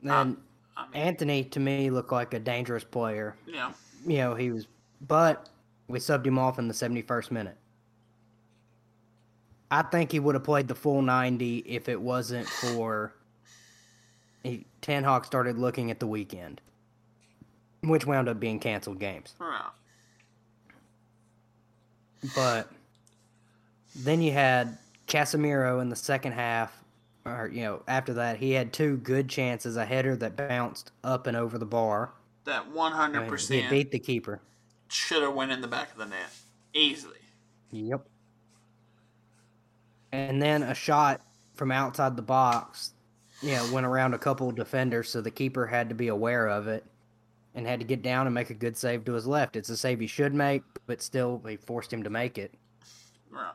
And 0.04 0.38
Anthony, 0.94 1.44
to 1.46 1.60
me, 1.60 1.90
looked 1.90 2.12
like 2.12 2.34
a 2.34 2.40
dangerous 2.40 2.84
player. 2.84 3.36
Yeah. 3.46 3.74
you 4.06 4.18
know, 4.18 4.36
he 4.36 4.52
was, 4.52 4.68
but 5.02 5.50
we 5.88 6.00
subbed 6.00 6.26
him 6.26 6.40
off 6.40 6.60
in 6.60 6.68
the 6.68 6.74
71st 6.74 7.32
minute. 7.32 7.58
I 9.70 9.82
think 9.82 10.12
he 10.12 10.20
would 10.20 10.36
have 10.36 10.44
played 10.44 10.68
the 10.68 10.76
full 10.76 11.02
90 11.02 11.60
if 11.60 11.90
it 11.90 12.00
wasn't 12.00 12.48
for 12.48 13.14
he, 14.44 14.66
Ten 14.82 15.04
Hag 15.04 15.26
started 15.26 15.58
looking 15.58 15.92
at 15.92 16.00
the 16.00 16.08
weekend, 16.08 16.62
which 17.84 18.06
wound 18.06 18.30
up 18.30 18.40
being 18.40 18.60
canceled 18.60 19.00
games. 19.00 19.34
But 22.36 22.72
then 23.96 24.22
you 24.22 24.32
had 24.32 24.78
Casemiro 25.08 25.82
in 25.82 25.90
the 25.90 25.96
second 25.96 26.34
half, 26.34 26.84
or, 27.26 27.50
you 27.52 27.64
know, 27.64 27.84
after 27.88 28.14
that, 28.14 28.38
he 28.38 28.52
had 28.52 28.72
two 28.74 28.98
good 28.98 29.28
chances 29.30 29.76
a 29.76 29.86
header 29.86 30.16
that 30.16 30.36
bounced 30.36 30.92
up 31.04 31.28
and 31.28 31.36
over 31.36 31.58
the 31.58 31.66
bar. 31.66 32.12
That 32.46 32.72
one 32.72 32.94
hundred 32.94 33.28
percent 33.28 33.70
beat 33.70 33.92
the 33.92 34.00
keeper. 34.00 34.40
should 34.88 35.22
have 35.22 35.34
went 35.34 35.52
in 35.52 35.60
the 35.60 35.68
back 35.68 35.92
of 35.92 35.98
the 35.98 36.06
net 36.06 36.34
easily. 36.74 37.18
Yep. 37.72 38.08
And 40.12 40.42
then 40.42 40.64
a 40.64 40.74
shot 40.74 41.22
from 41.56 41.72
outside 41.72 42.16
the 42.16 42.22
box, 42.22 42.94
you 43.42 43.54
know, 43.54 43.72
went 43.72 43.86
around 43.86 44.14
a 44.14 44.20
couple 44.20 44.50
of 44.50 44.56
defenders, 44.56 45.10
so 45.10 45.22
the 45.22 45.32
keeper 45.32 45.68
had 45.68 45.90
to 45.90 45.96
be 45.96 46.08
aware 46.08 46.48
of 46.48 46.68
it 46.68 46.86
and 47.54 47.68
had 47.68 47.80
to 47.80 47.86
get 47.86 48.02
down 48.02 48.28
and 48.28 48.34
make 48.34 48.50
a 48.50 48.54
good 48.54 48.78
save 48.78 49.04
to 49.06 49.14
his 49.14 49.28
left. 49.28 49.56
It's 49.56 49.70
a 49.70 49.78
save 49.78 50.00
he 50.00 50.08
should 50.08 50.34
make, 50.34 50.64
but 50.86 51.02
still 51.02 51.40
they 51.40 51.56
forced 51.56 51.92
him 51.92 52.04
to 52.04 52.10
make 52.10 52.38
it. 52.38 52.54
Right. 53.32 53.54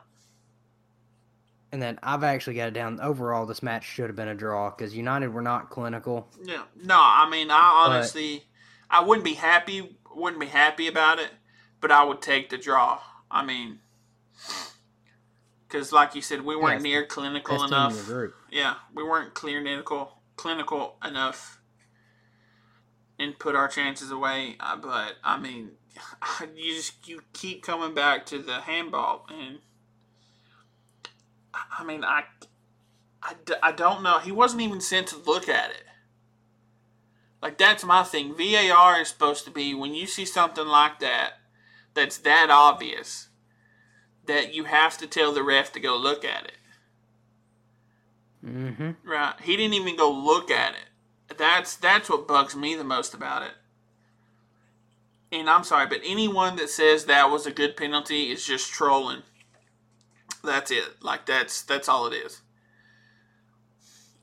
And 1.71 1.81
then 1.81 1.97
I've 2.03 2.23
actually 2.23 2.55
got 2.55 2.67
it 2.67 2.73
down. 2.73 2.99
Overall, 2.99 3.47
this 3.47 3.63
match 3.63 3.83
should 3.83 4.07
have 4.07 4.15
been 4.15 4.27
a 4.27 4.35
draw 4.35 4.69
because 4.69 4.95
United 4.95 5.33
were 5.33 5.41
not 5.41 5.71
clinical. 5.71 6.27
Yeah. 6.43 6.63
No, 6.83 6.99
I 6.99 7.27
mean, 7.29 7.49
I 7.49 7.87
honestly, 7.87 8.43
I 8.91 9.03
wouldn't 9.03 9.25
be 9.25 9.33
happy. 9.33 9.97
Wouldn't 10.13 10.39
be 10.39 10.47
happy 10.47 10.87
about 10.87 11.17
it, 11.17 11.31
but 11.81 11.91
I 11.91 12.03
would 12.03 12.21
take 12.21 12.49
the 12.51 12.57
draw. 12.59 12.99
I 13.31 13.43
mean, 13.43 13.79
because 15.73 15.91
like 15.91 16.13
you 16.13 16.21
said, 16.21 16.41
we 16.41 16.55
weren't 16.55 16.81
Yeah, 16.81 16.89
near 16.89 17.05
clinical 17.05 17.57
best 17.57 17.69
team 17.69 17.73
in 17.77 17.79
enough. 17.83 18.07
Yeah, 18.51 18.75
we 18.93 19.03
weren't 19.03 19.33
clinical 19.33 20.21
clinical 20.35 20.97
enough, 21.03 21.59
and 23.17 23.37
put 23.39 23.55
our 23.55 23.67
chances 23.67 24.11
away. 24.11 24.55
Uh, 24.59 24.75
but 24.77 25.15
I 25.23 25.39
mean, 25.39 25.71
you 26.55 26.75
just 26.75 27.07
you 27.07 27.23
keep 27.33 27.63
coming 27.63 27.95
back 27.95 28.25
to 28.27 28.37
the 28.37 28.61
handball, 28.61 29.25
and 29.29 29.59
I- 31.53 31.83
mean 31.83 32.03
I 32.03 32.23
mean, 33.25 33.39
I 33.63 33.71
don't 33.71 34.03
know. 34.03 34.19
He 34.19 34.31
wasn't 34.31 34.61
even 34.61 34.79
sent 34.81 35.07
to 35.07 35.17
look 35.17 35.49
at 35.49 35.71
it. 35.71 35.85
Like 37.41 37.57
that's 37.57 37.83
my 37.83 38.03
thing. 38.03 38.35
VAR 38.35 39.01
is 39.01 39.07
supposed 39.09 39.43
to 39.45 39.51
be 39.51 39.73
when 39.73 39.93
you 39.95 40.05
see 40.05 40.23
something 40.25 40.67
like 40.67 40.99
that, 40.99 41.33
that's 41.93 42.17
that 42.19 42.49
obvious, 42.49 43.29
that 44.25 44.53
you 44.53 44.65
have 44.65 44.97
to 44.99 45.07
tell 45.07 45.33
the 45.33 45.43
ref 45.43 45.71
to 45.73 45.79
go 45.79 45.97
look 45.97 46.23
at 46.23 46.45
it. 46.45 46.57
Mm-hmm. 48.45 48.91
Right. 49.09 49.35
He 49.41 49.55
didn't 49.55 49.73
even 49.73 49.95
go 49.95 50.11
look 50.11 50.51
at 50.51 50.73
it. 50.73 51.37
That's 51.37 51.75
that's 51.75 52.09
what 52.09 52.27
bugs 52.27 52.55
me 52.55 52.75
the 52.75 52.83
most 52.83 53.13
about 53.13 53.43
it. 53.43 53.53
And 55.31 55.49
I'm 55.49 55.63
sorry, 55.63 55.87
but 55.87 56.01
anyone 56.05 56.57
that 56.57 56.69
says 56.69 57.05
that 57.05 57.31
was 57.31 57.47
a 57.47 57.51
good 57.51 57.75
penalty 57.75 58.31
is 58.31 58.45
just 58.45 58.71
trolling. 58.71 59.23
That's 60.43 60.71
it. 60.71 61.01
Like 61.01 61.25
that's 61.25 61.61
that's 61.63 61.89
all 61.89 62.05
it 62.07 62.13
is. 62.13 62.41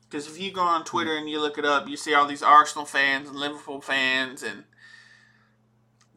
Because 0.09 0.27
if 0.27 0.39
you 0.39 0.51
go 0.51 0.61
on 0.61 0.83
Twitter 0.83 1.15
and 1.15 1.29
you 1.29 1.39
look 1.39 1.57
it 1.57 1.65
up, 1.65 1.87
you 1.87 1.97
see 1.97 2.13
all 2.13 2.27
these 2.27 2.43
Arsenal 2.43 2.85
fans 2.85 3.29
and 3.29 3.37
Liverpool 3.37 3.81
fans 3.81 4.43
and 4.43 4.65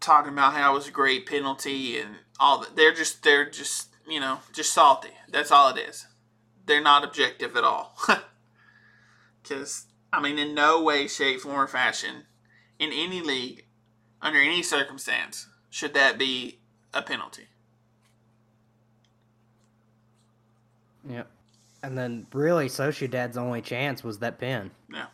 talking 0.01 0.32
about 0.32 0.55
how 0.55 0.72
it 0.72 0.74
was 0.74 0.89
a 0.89 0.93
great 0.93 1.26
penalty 1.26 1.99
and 1.99 2.16
all 2.39 2.59
that. 2.59 2.76
They're 2.76 2.95
just 2.95 3.22
they're 3.22 3.49
just 3.49 3.89
you 4.09 4.20
know 4.20 4.41
just 4.53 4.72
salty. 4.72 5.11
That's 5.30 5.51
all 5.51 5.74
it 5.74 5.80
is. 5.80 6.07
They're 6.66 6.82
not 6.82 7.05
objective 7.05 7.57
at 7.57 7.64
all. 7.64 7.97
Because 9.43 9.85
I 10.11 10.22
mean, 10.22 10.39
in 10.39 10.55
no 10.55 10.82
way, 10.82 11.07
shape, 11.07 11.41
form, 11.41 11.57
or 11.57 11.66
fashion, 11.66 12.24
in 12.78 12.93
any 12.93 13.20
league, 13.20 13.66
under 14.22 14.39
any 14.39 14.62
circumstance, 14.62 15.49
should 15.68 15.93
that 15.95 16.18
be 16.18 16.61
a 16.95 17.03
penalty. 17.03 17.49
Yep. 21.07 21.30
And 21.82 21.99
then 21.99 22.26
really, 22.32 22.68
Sociedad's 22.68 23.37
only 23.37 23.61
chance 23.61 24.03
was 24.03 24.18
that 24.20 24.39
pin. 24.39 24.70
Yeah. 24.91 25.07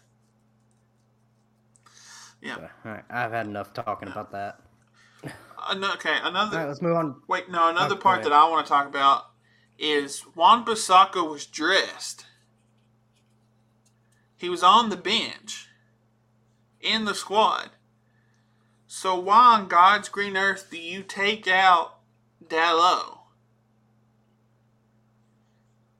Yeah. 2.40 2.54
So, 2.54 2.62
all 2.84 2.92
right, 2.92 3.04
I've 3.10 3.32
had 3.32 3.46
enough 3.46 3.74
talking 3.74 4.08
about 4.08 4.30
that. 4.32 4.60
Okay, 5.68 6.16
another. 6.22 6.56
All 6.56 6.62
right, 6.62 6.68
let's 6.68 6.82
move 6.82 6.96
on. 6.96 7.22
Wait, 7.28 7.50
no, 7.50 7.68
another 7.68 7.94
Oh, 7.94 7.98
part 7.98 8.22
that 8.22 8.32
I 8.32 8.48
want 8.48 8.66
to 8.66 8.70
talk 8.70 8.86
about 8.86 9.26
is 9.78 10.24
Wan-Bissaka 10.34 11.28
was 11.28 11.46
dressed. 11.46 12.26
He 14.36 14.48
was 14.48 14.62
on 14.62 14.88
the 14.88 14.96
bench 14.96 15.68
in 16.80 17.04
the 17.04 17.14
squad. 17.14 17.70
So 18.86 19.18
why 19.18 19.56
on 19.58 19.68
God's 19.68 20.08
green 20.08 20.36
earth 20.36 20.68
do 20.70 20.78
you 20.78 21.02
take 21.02 21.46
out 21.46 21.98
Dalot 22.44 23.18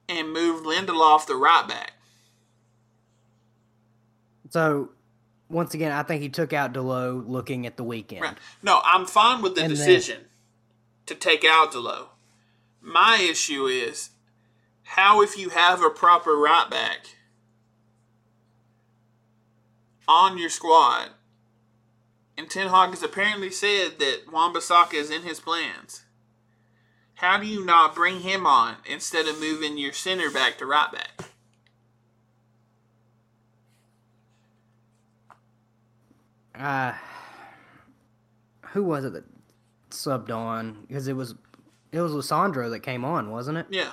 and 0.09 0.33
move 0.33 0.63
Lindelof 0.65 1.25
the 1.25 1.35
right 1.35 1.67
back? 1.67 1.93
So, 4.49 4.89
once 5.51 5.73
again, 5.73 5.91
I 5.91 6.03
think 6.03 6.21
he 6.21 6.29
took 6.29 6.53
out 6.53 6.73
Dalot 6.73 7.27
looking 7.27 7.65
at 7.65 7.77
the 7.77 7.83
weekend. 7.83 8.21
Right. 8.21 8.37
No, 8.63 8.81
I'm 8.83 9.05
fine 9.05 9.41
with 9.41 9.55
the 9.55 9.61
And 9.63 9.71
then- 9.71 9.77
decision 9.77 10.25
to 11.05 11.15
take 11.15 11.43
out 11.43 11.73
Dalot. 11.73 12.07
My 12.81 13.17
issue 13.17 13.65
is 13.67 14.09
how 14.83 15.21
if 15.21 15.37
you 15.37 15.49
have 15.49 15.83
a 15.83 15.89
proper 15.89 16.35
right 16.35 16.69
back 16.69 17.15
on 20.07 20.37
your 20.37 20.49
squad, 20.49 21.09
and 22.37 22.49
Ten 22.49 22.69
Hag 22.69 22.89
has 22.89 23.03
apparently 23.03 23.51
said 23.51 23.99
that 23.99 24.31
Wan 24.31 24.53
Bissaka 24.53 24.95
is 24.95 25.11
in 25.11 25.21
his 25.23 25.39
plans. 25.39 26.03
How 27.15 27.37
do 27.39 27.45
you 27.45 27.63
not 27.63 27.93
bring 27.93 28.21
him 28.21 28.47
on 28.47 28.77
instead 28.85 29.27
of 29.27 29.39
moving 29.39 29.77
your 29.77 29.93
center 29.93 30.31
back 30.31 30.57
to 30.57 30.65
right 30.65 30.91
back? 30.91 31.30
Uh, 36.61 36.93
who 38.67 38.83
was 38.83 39.03
it 39.03 39.13
that 39.13 39.23
subbed 39.89 40.29
on? 40.29 40.85
Because 40.87 41.07
it 41.07 41.15
was 41.15 41.33
it 41.91 41.99
was 41.99 42.11
Lisandro 42.11 42.69
that 42.69 42.81
came 42.81 43.03
on, 43.03 43.31
wasn't 43.31 43.57
it? 43.57 43.65
Yeah. 43.69 43.91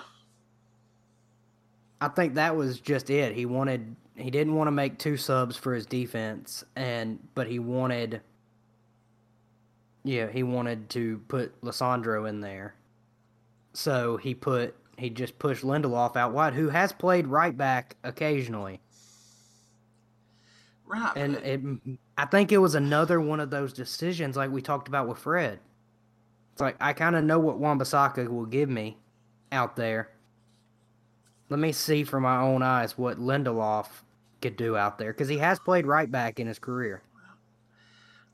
I 2.01 2.09
think 2.09 2.35
that 2.35 2.55
was 2.55 2.79
just 2.79 3.11
it. 3.11 3.35
He 3.35 3.47
wanted 3.47 3.97
he 4.17 4.31
didn't 4.31 4.55
want 4.55 4.69
to 4.69 4.73
make 4.73 4.99
two 4.99 5.17
subs 5.17 5.57
for 5.57 5.75
his 5.75 5.87
defense 5.87 6.63
and 6.77 7.19
but 7.35 7.49
he 7.49 7.59
wanted 7.59 8.21
yeah, 10.05 10.31
he 10.31 10.43
wanted 10.43 10.91
to 10.91 11.19
put 11.29 11.59
Lisandro 11.63 12.29
in 12.29 12.41
there. 12.41 12.75
So 13.73 14.19
he 14.19 14.35
put 14.35 14.77
he 14.99 15.09
just 15.09 15.39
pushed 15.39 15.65
Lindelof 15.65 16.17
out 16.17 16.33
wide, 16.33 16.53
who 16.53 16.69
has 16.69 16.93
played 16.93 17.27
right 17.27 17.57
back 17.57 17.97
occasionally. 18.05 18.81
Right. 20.85 21.13
And 21.17 21.37
it, 21.37 21.99
I 22.19 22.25
think 22.25 22.51
it 22.51 22.59
was 22.59 22.75
another 22.75 23.21
one 23.21 23.39
of 23.39 23.51
those 23.51 23.73
decisions 23.73 24.37
like 24.37 24.51
we 24.51 24.61
talked 24.61 24.89
about 24.89 25.07
with 25.07 25.19
Fred. 25.19 25.61
It's 26.53 26.61
like 26.61 26.77
I 26.81 26.93
kind 26.93 27.15
of 27.15 27.23
know 27.23 27.39
what 27.39 27.61
Wan-Bissaka 27.61 28.27
will 28.27 28.45
give 28.45 28.69
me 28.69 28.99
out 29.53 29.77
there. 29.77 30.11
Let 31.49 31.61
me 31.61 31.71
see 31.71 32.03
from 32.03 32.25
my 32.25 32.41
own 32.41 32.61
eyes 32.61 32.99
what 32.99 33.19
Lindelof 33.19 33.87
could 34.43 34.57
do 34.57 34.77
out 34.77 34.99
there 34.99 35.13
because 35.13 35.29
he 35.29 35.39
has 35.39 35.61
played 35.61 35.87
right 35.87 36.11
back 36.11 36.41
in 36.41 36.49
his 36.49 36.59
career. 36.59 37.03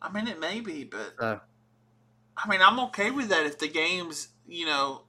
I 0.00 0.10
mean, 0.10 0.28
it 0.28 0.40
may 0.40 0.60
be, 0.60 0.84
but 0.84 1.14
I 2.36 2.48
mean, 2.48 2.62
I'm 2.62 2.80
okay 2.80 3.10
with 3.10 3.28
that 3.28 3.44
if 3.44 3.58
the 3.58 3.68
game's, 3.68 4.28
you 4.48 4.64
know, 4.64 5.02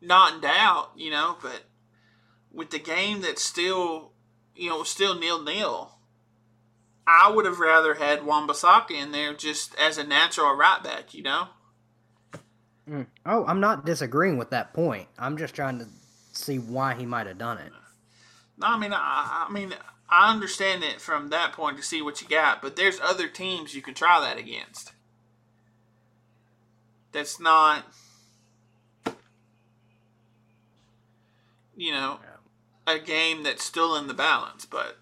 not 0.00 0.34
in 0.34 0.40
doubt, 0.40 0.92
you 0.96 1.10
know, 1.10 1.36
but 1.42 1.64
with 2.50 2.70
the 2.70 2.78
game 2.78 3.20
that's 3.20 3.42
still, 3.42 4.12
you 4.56 4.70
know, 4.70 4.84
still 4.84 5.18
nil 5.18 5.42
nil, 5.42 5.98
I 7.06 7.30
would 7.30 7.44
have 7.44 7.58
rather 7.58 7.94
had 7.94 8.24
Wan-Bissaka 8.24 8.92
in 8.92 9.12
there 9.12 9.34
just 9.34 9.74
as 9.76 9.98
a 9.98 10.04
natural 10.04 10.54
right 10.54 10.82
back, 10.82 11.14
you 11.14 11.22
know? 11.22 11.48
Mm. 12.88 13.06
Oh, 13.26 13.44
I'm 13.46 13.60
not 13.60 13.84
disagreeing 13.84 14.38
with 14.38 14.50
that 14.50 14.72
point. 14.72 15.08
I'm 15.18 15.36
just 15.36 15.54
trying 15.54 15.78
to 15.78 15.86
see 16.32 16.58
why 16.58 16.94
he 16.94 17.06
might 17.06 17.26
have 17.26 17.38
done 17.38 17.58
it. 17.58 17.72
No, 18.58 18.68
I 18.68 18.78
mean, 18.78 18.92
I, 18.92 19.46
I 19.48 19.52
mean, 19.52 19.74
I 20.08 20.32
understand 20.32 20.84
it 20.84 21.00
from 21.00 21.30
that 21.30 21.52
point 21.52 21.76
to 21.76 21.82
see 21.82 22.02
what 22.02 22.20
you 22.20 22.28
got, 22.28 22.60
but 22.60 22.76
there's 22.76 23.00
other 23.00 23.28
teams 23.28 23.74
you 23.74 23.82
can 23.82 23.94
try 23.94 24.20
that 24.20 24.38
against. 24.38 24.92
That's 27.12 27.40
not, 27.40 27.84
you 31.76 31.92
know, 31.92 32.20
a 32.86 32.98
game 32.98 33.42
that's 33.42 33.64
still 33.64 33.96
in 33.96 34.06
the 34.06 34.14
balance, 34.14 34.64
but 34.64 34.98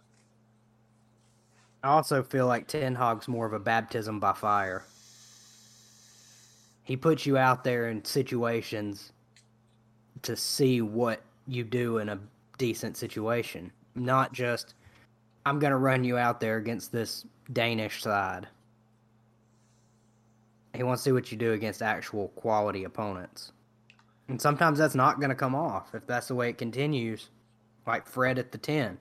I 1.82 1.88
also 1.88 2.22
feel 2.22 2.46
like 2.46 2.66
Ten 2.66 2.94
Hag's 2.94 3.28
more 3.28 3.46
of 3.46 3.52
a 3.52 3.58
baptism 3.58 4.18
by 4.18 4.32
fire. 4.32 4.84
He 6.82 6.96
puts 6.96 7.26
you 7.26 7.36
out 7.36 7.62
there 7.62 7.88
in 7.88 8.04
situations 8.04 9.12
to 10.22 10.34
see 10.36 10.80
what 10.80 11.22
you 11.46 11.62
do 11.62 11.98
in 11.98 12.08
a 12.08 12.18
decent 12.56 12.96
situation, 12.96 13.70
not 13.94 14.32
just 14.32 14.74
I'm 15.46 15.58
going 15.58 15.70
to 15.70 15.76
run 15.76 16.02
you 16.02 16.18
out 16.18 16.40
there 16.40 16.56
against 16.56 16.90
this 16.90 17.24
Danish 17.52 18.02
side. 18.02 18.48
He 20.74 20.82
wants 20.82 21.02
to 21.02 21.08
see 21.08 21.12
what 21.12 21.30
you 21.30 21.38
do 21.38 21.52
against 21.52 21.80
actual 21.80 22.28
quality 22.28 22.84
opponents. 22.84 23.52
And 24.28 24.40
sometimes 24.40 24.78
that's 24.78 24.94
not 24.94 25.20
going 25.20 25.30
to 25.30 25.34
come 25.34 25.54
off 25.54 25.94
if 25.94 26.06
that's 26.06 26.28
the 26.28 26.34
way 26.34 26.50
it 26.50 26.58
continues, 26.58 27.30
like 27.86 28.06
Fred 28.06 28.38
at 28.38 28.52
the 28.52 28.58
10 28.58 28.98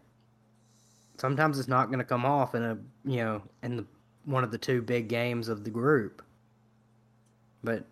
sometimes 1.18 1.59
it's 1.59 1.68
not 1.68 1.88
going 1.88 1.99
to 1.99 2.05
come 2.05 2.26
off 2.26 2.55
in 2.55 2.63
a 2.63 2.78
you 3.05 3.18
know 3.18 3.41
in 3.63 3.78
the 3.78 3.86
one 4.26 4.43
of 4.43 4.51
the 4.51 4.57
two 4.57 4.82
big 4.82 5.07
games 5.07 5.47
of 5.47 5.63
the 5.63 5.70
group 5.70 6.22
but 7.63 7.86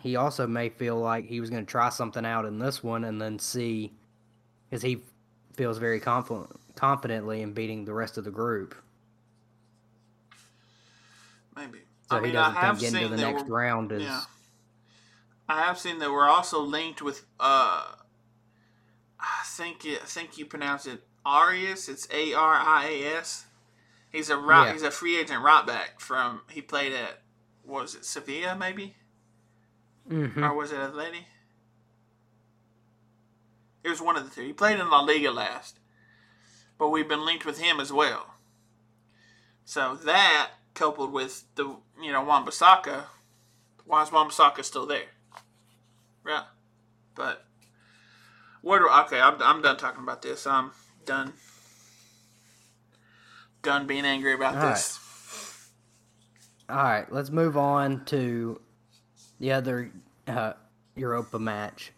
he 0.00 0.16
also 0.16 0.46
may 0.46 0.68
feel 0.68 0.96
like 0.96 1.26
he 1.26 1.40
was 1.40 1.50
going 1.50 1.64
to 1.64 1.70
try 1.70 1.88
something 1.88 2.24
out 2.24 2.44
in 2.44 2.58
this 2.58 2.82
one 2.82 3.04
and 3.04 3.20
then 3.20 3.38
see 3.38 3.92
because 4.68 4.82
he 4.82 5.02
feels 5.54 5.78
very 5.78 6.00
confident 6.00 6.48
confidently 6.76 7.42
in 7.42 7.52
beating 7.52 7.84
the 7.84 7.92
rest 7.92 8.16
of 8.16 8.24
the 8.24 8.30
group 8.30 8.74
maybe. 11.56 11.80
so 12.08 12.16
I 12.16 12.20
he 12.20 12.24
mean, 12.26 12.32
doesn't 12.34 12.56
I 12.56 12.60
have 12.60 12.78
think 12.78 12.92
getting 12.92 13.08
to 13.08 13.16
the 13.16 13.20
next 13.20 13.48
round 13.48 13.92
is 13.92 14.02
yeah. 14.02 14.22
I 15.48 15.62
have 15.62 15.78
seen 15.80 15.98
that 15.98 16.12
we're 16.12 16.28
also 16.28 16.60
linked 16.60 17.02
with. 17.02 17.24
Uh, 17.40 17.84
I 19.18 19.42
think 19.44 19.84
it, 19.84 20.00
I 20.00 20.06
think 20.06 20.38
you 20.38 20.46
pronounce 20.46 20.86
it 20.86 21.02
Arias. 21.24 21.88
It's 21.88 22.08
A 22.12 22.32
R 22.34 22.54
I 22.54 22.86
A 22.90 23.16
S. 23.18 23.46
He's 24.10 24.30
a 24.30 24.36
right, 24.36 24.66
Yeah. 24.66 24.72
he's 24.72 24.82
a 24.82 24.90
free 24.90 25.18
agent 25.18 25.42
right 25.42 25.66
back 25.66 26.00
from. 26.00 26.42
He 26.50 26.60
played 26.62 26.92
at 26.92 27.20
what 27.64 27.82
was 27.82 27.94
it 27.94 28.04
Sevilla 28.04 28.56
maybe 28.56 28.96
Mm-hmm. 30.10 30.42
or 30.42 30.54
was 30.54 30.72
it 30.72 30.78
Atleti? 30.78 31.24
It 33.82 33.88
was 33.88 34.00
one 34.02 34.16
of 34.16 34.28
the 34.28 34.34
two. 34.34 34.46
He 34.46 34.52
played 34.52 34.78
in 34.78 34.90
La 34.90 35.00
Liga 35.00 35.30
last, 35.30 35.78
but 36.78 36.88
we've 36.90 37.08
been 37.08 37.24
linked 37.24 37.46
with 37.46 37.58
him 37.60 37.80
as 37.80 37.92
well. 37.92 38.34
So 39.64 39.94
that 40.04 40.50
coupled 40.74 41.12
with 41.12 41.44
the 41.54 41.76
you 42.02 42.12
know 42.12 42.22
Wan-Bissaka, 42.24 43.04
why 43.86 44.02
is 44.02 44.12
Wan-Bissaka 44.12 44.64
still 44.64 44.86
there? 44.86 45.06
Right, 46.24 46.44
but 47.14 47.44
what? 48.60 48.80
do- 48.80 48.88
Okay, 49.06 49.20
I'm, 49.20 49.40
I'm 49.42 49.62
done 49.62 49.76
talking 49.78 50.02
about 50.02 50.20
this. 50.22 50.46
I'm 50.46 50.72
done. 51.04 51.32
Done 53.62 53.86
being 53.86 54.04
angry 54.04 54.34
about 54.34 54.56
All 54.56 54.70
this. 54.70 54.98
All 56.68 56.76
right, 56.76 57.12
let's 57.12 57.30
move 57.30 57.56
on 57.56 58.04
to 58.06 58.60
the 59.38 59.52
other 59.52 59.90
uh, 60.26 60.52
Europa 60.94 61.38
match. 61.38 61.92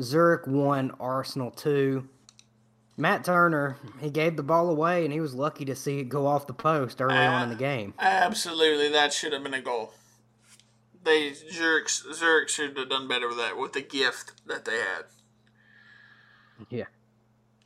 Zurich 0.00 0.46
won, 0.46 0.92
Arsenal 0.98 1.50
two. 1.50 2.08
Matt 2.96 3.24
Turner, 3.24 3.78
he 4.00 4.10
gave 4.10 4.36
the 4.36 4.42
ball 4.42 4.68
away, 4.68 5.04
and 5.04 5.12
he 5.12 5.20
was 5.20 5.34
lucky 5.34 5.64
to 5.64 5.74
see 5.74 6.00
it 6.00 6.10
go 6.10 6.26
off 6.26 6.46
the 6.46 6.52
post 6.52 7.00
early 7.00 7.16
on 7.16 7.44
in 7.44 7.48
the 7.48 7.54
game. 7.54 7.94
Absolutely, 7.98 8.90
that 8.90 9.12
should 9.12 9.32
have 9.32 9.42
been 9.42 9.54
a 9.54 9.62
goal. 9.62 9.94
They 11.02 11.32
Zurich 11.32 11.88
Zurich 11.88 12.50
should 12.50 12.76
have 12.76 12.88
done 12.90 13.08
better 13.08 13.26
with 13.28 13.38
that 13.38 13.56
with 13.56 13.72
the 13.72 13.80
gift 13.80 14.32
that 14.46 14.66
they 14.66 14.76
had. 14.76 15.04
Yeah. 16.68 16.84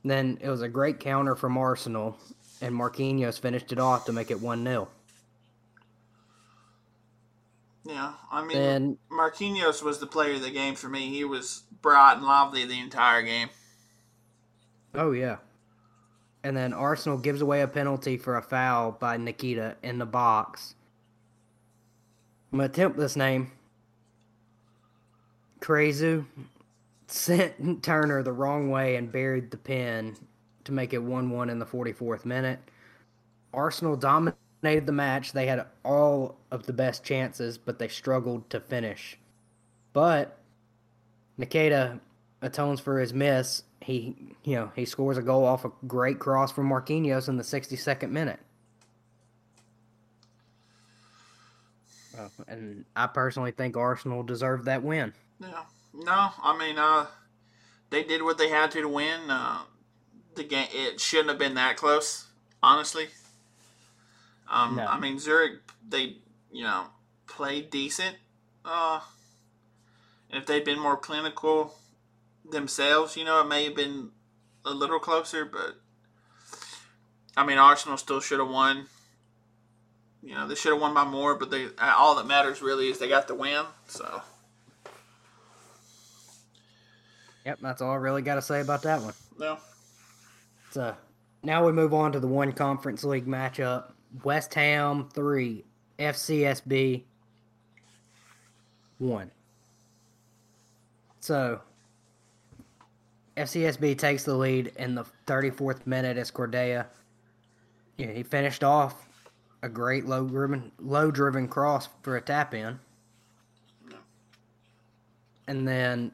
Then 0.04 0.38
it 0.40 0.50
was 0.50 0.62
a 0.62 0.68
great 0.68 1.00
counter 1.00 1.34
from 1.34 1.56
Arsenal, 1.56 2.18
and 2.60 2.74
Marquinhos 2.74 3.40
finished 3.40 3.72
it 3.72 3.78
off 3.78 4.04
to 4.04 4.12
make 4.12 4.30
it 4.30 4.40
1 4.40 4.62
0. 4.62 4.88
Yeah, 7.86 8.14
I 8.30 8.42
mean, 8.42 8.56
Then- 8.56 8.98
Marquinhos 9.10 9.82
was 9.82 9.98
the 9.98 10.06
player 10.06 10.34
of 10.34 10.42
the 10.42 10.50
game 10.50 10.74
for 10.74 10.88
me. 10.88 11.10
He 11.10 11.24
was 11.24 11.64
bright 11.82 12.14
and 12.14 12.24
lively 12.24 12.64
the 12.64 12.80
entire 12.80 13.22
game. 13.22 13.50
Oh, 14.94 15.12
yeah. 15.12 15.36
And 16.42 16.56
then 16.56 16.72
Arsenal 16.72 17.18
gives 17.18 17.40
away 17.40 17.62
a 17.62 17.68
penalty 17.68 18.16
for 18.16 18.36
a 18.36 18.42
foul 18.42 18.92
by 18.92 19.16
Nketiah 19.16 19.76
in 19.82 19.98
the 19.98 20.06
box. 20.06 20.74
I'm 22.52 22.58
going 22.58 22.70
to 22.70 22.72
attempt 22.72 22.98
this 22.98 23.16
name. 23.16 23.50
Kryeziu 25.60 26.26
sent 27.06 27.82
Turner 27.82 28.22
the 28.22 28.32
wrong 28.32 28.70
way 28.70 28.96
and 28.96 29.10
buried 29.12 29.50
the 29.50 29.56
pin 29.56 30.16
to 30.64 30.72
make 30.72 30.92
it 30.92 30.98
1 31.02 31.30
1 31.30 31.50
in 31.50 31.58
the 31.58 31.66
44th 31.66 32.24
minute. 32.24 32.60
Arsenal 33.52 33.96
dominated 33.96 34.86
the 34.86 34.92
match. 34.92 35.32
They 35.32 35.46
had 35.46 35.66
all 35.84 36.36
of 36.50 36.66
the 36.66 36.72
best 36.72 37.04
chances, 37.04 37.58
but 37.58 37.78
they 37.78 37.88
struggled 37.88 38.48
to 38.50 38.60
finish. 38.60 39.18
But 39.92 40.38
Nketiah 41.38 42.00
atones 42.42 42.80
for 42.80 42.98
his 42.98 43.12
miss. 43.12 43.62
He, 43.80 44.34
you 44.44 44.56
know, 44.56 44.72
he 44.74 44.84
scores 44.84 45.18
a 45.18 45.22
goal 45.22 45.44
off 45.44 45.64
a 45.64 45.72
great 45.86 46.18
cross 46.18 46.50
from 46.50 46.68
Marquinhos 46.68 47.28
in 47.28 47.36
the 47.36 47.42
62nd 47.42 48.10
minute. 48.10 48.40
Uh, 52.18 52.28
and 52.48 52.84
I 52.96 53.06
personally 53.08 53.50
think 53.50 53.76
Arsenal 53.76 54.22
deserved 54.22 54.66
that 54.66 54.82
win. 54.82 55.12
Yeah, 55.40 55.64
no, 55.94 56.30
I 56.42 56.56
mean, 56.58 56.78
uh, 56.78 57.06
they 57.90 58.02
did 58.02 58.22
what 58.22 58.38
they 58.38 58.48
had 58.48 58.70
to 58.72 58.80
to 58.80 58.88
win. 58.88 59.30
Uh, 59.30 59.60
the 60.34 60.44
game 60.44 60.68
it 60.72 61.00
shouldn't 61.00 61.28
have 61.28 61.38
been 61.38 61.54
that 61.54 61.76
close, 61.76 62.26
honestly. 62.62 63.08
Um, 64.50 64.76
No. 64.76 64.86
I 64.86 64.98
mean, 64.98 65.18
Zurich 65.18 65.60
they 65.88 66.16
you 66.50 66.64
know 66.64 66.86
played 67.26 67.70
decent. 67.70 68.16
Uh, 68.64 69.00
if 70.30 70.46
they'd 70.46 70.64
been 70.64 70.80
more 70.80 70.96
clinical 70.96 71.74
themselves, 72.50 73.16
you 73.16 73.24
know, 73.24 73.40
it 73.40 73.48
may 73.48 73.64
have 73.64 73.76
been 73.76 74.10
a 74.64 74.70
little 74.70 74.98
closer. 74.98 75.44
But 75.44 75.76
I 77.36 77.46
mean, 77.46 77.58
Arsenal 77.58 77.96
still 77.96 78.20
should 78.20 78.40
have 78.40 78.48
won. 78.48 78.86
You 80.22 80.34
know, 80.34 80.48
they 80.48 80.54
should 80.54 80.72
have 80.72 80.80
won 80.80 80.94
by 80.94 81.04
more, 81.04 81.34
but 81.34 81.50
they 81.50 81.68
all 81.78 82.16
that 82.16 82.26
matters 82.26 82.62
really 82.62 82.88
is 82.88 82.98
they 82.98 83.08
got 83.08 83.28
the 83.28 83.34
win. 83.34 83.66
So. 83.86 84.22
Yep, 87.44 87.58
that's 87.60 87.82
all 87.82 87.92
I 87.92 87.96
really 87.96 88.22
got 88.22 88.36
to 88.36 88.42
say 88.42 88.60
about 88.60 88.82
that 88.82 89.02
one. 89.02 89.14
No. 89.38 89.58
So 90.70 90.96
now 91.42 91.64
we 91.64 91.72
move 91.72 91.92
on 91.92 92.12
to 92.12 92.20
the 92.20 92.26
one 92.26 92.52
conference 92.52 93.04
league 93.04 93.26
matchup. 93.26 93.92
West 94.22 94.54
Ham 94.54 95.08
three, 95.12 95.64
FCSB 95.98 97.02
one. 98.98 99.30
So 101.20 101.60
FCSB 103.36 103.98
takes 103.98 104.24
the 104.24 104.34
lead 104.34 104.72
in 104.76 104.94
the 104.94 105.04
34th 105.26 105.86
minute 105.86 106.16
as 106.16 106.30
Cordea. 106.30 106.86
Yeah, 107.96 108.10
he 108.12 108.22
finished 108.22 108.64
off 108.64 109.08
a 109.62 109.68
great 109.68 110.06
low 110.06 110.26
driven 110.26 110.70
low 110.78 111.10
driven 111.10 111.48
cross 111.48 111.88
for 112.02 112.16
a 112.16 112.20
tap 112.20 112.54
in. 112.54 112.78
And 115.46 115.66
then 115.66 116.12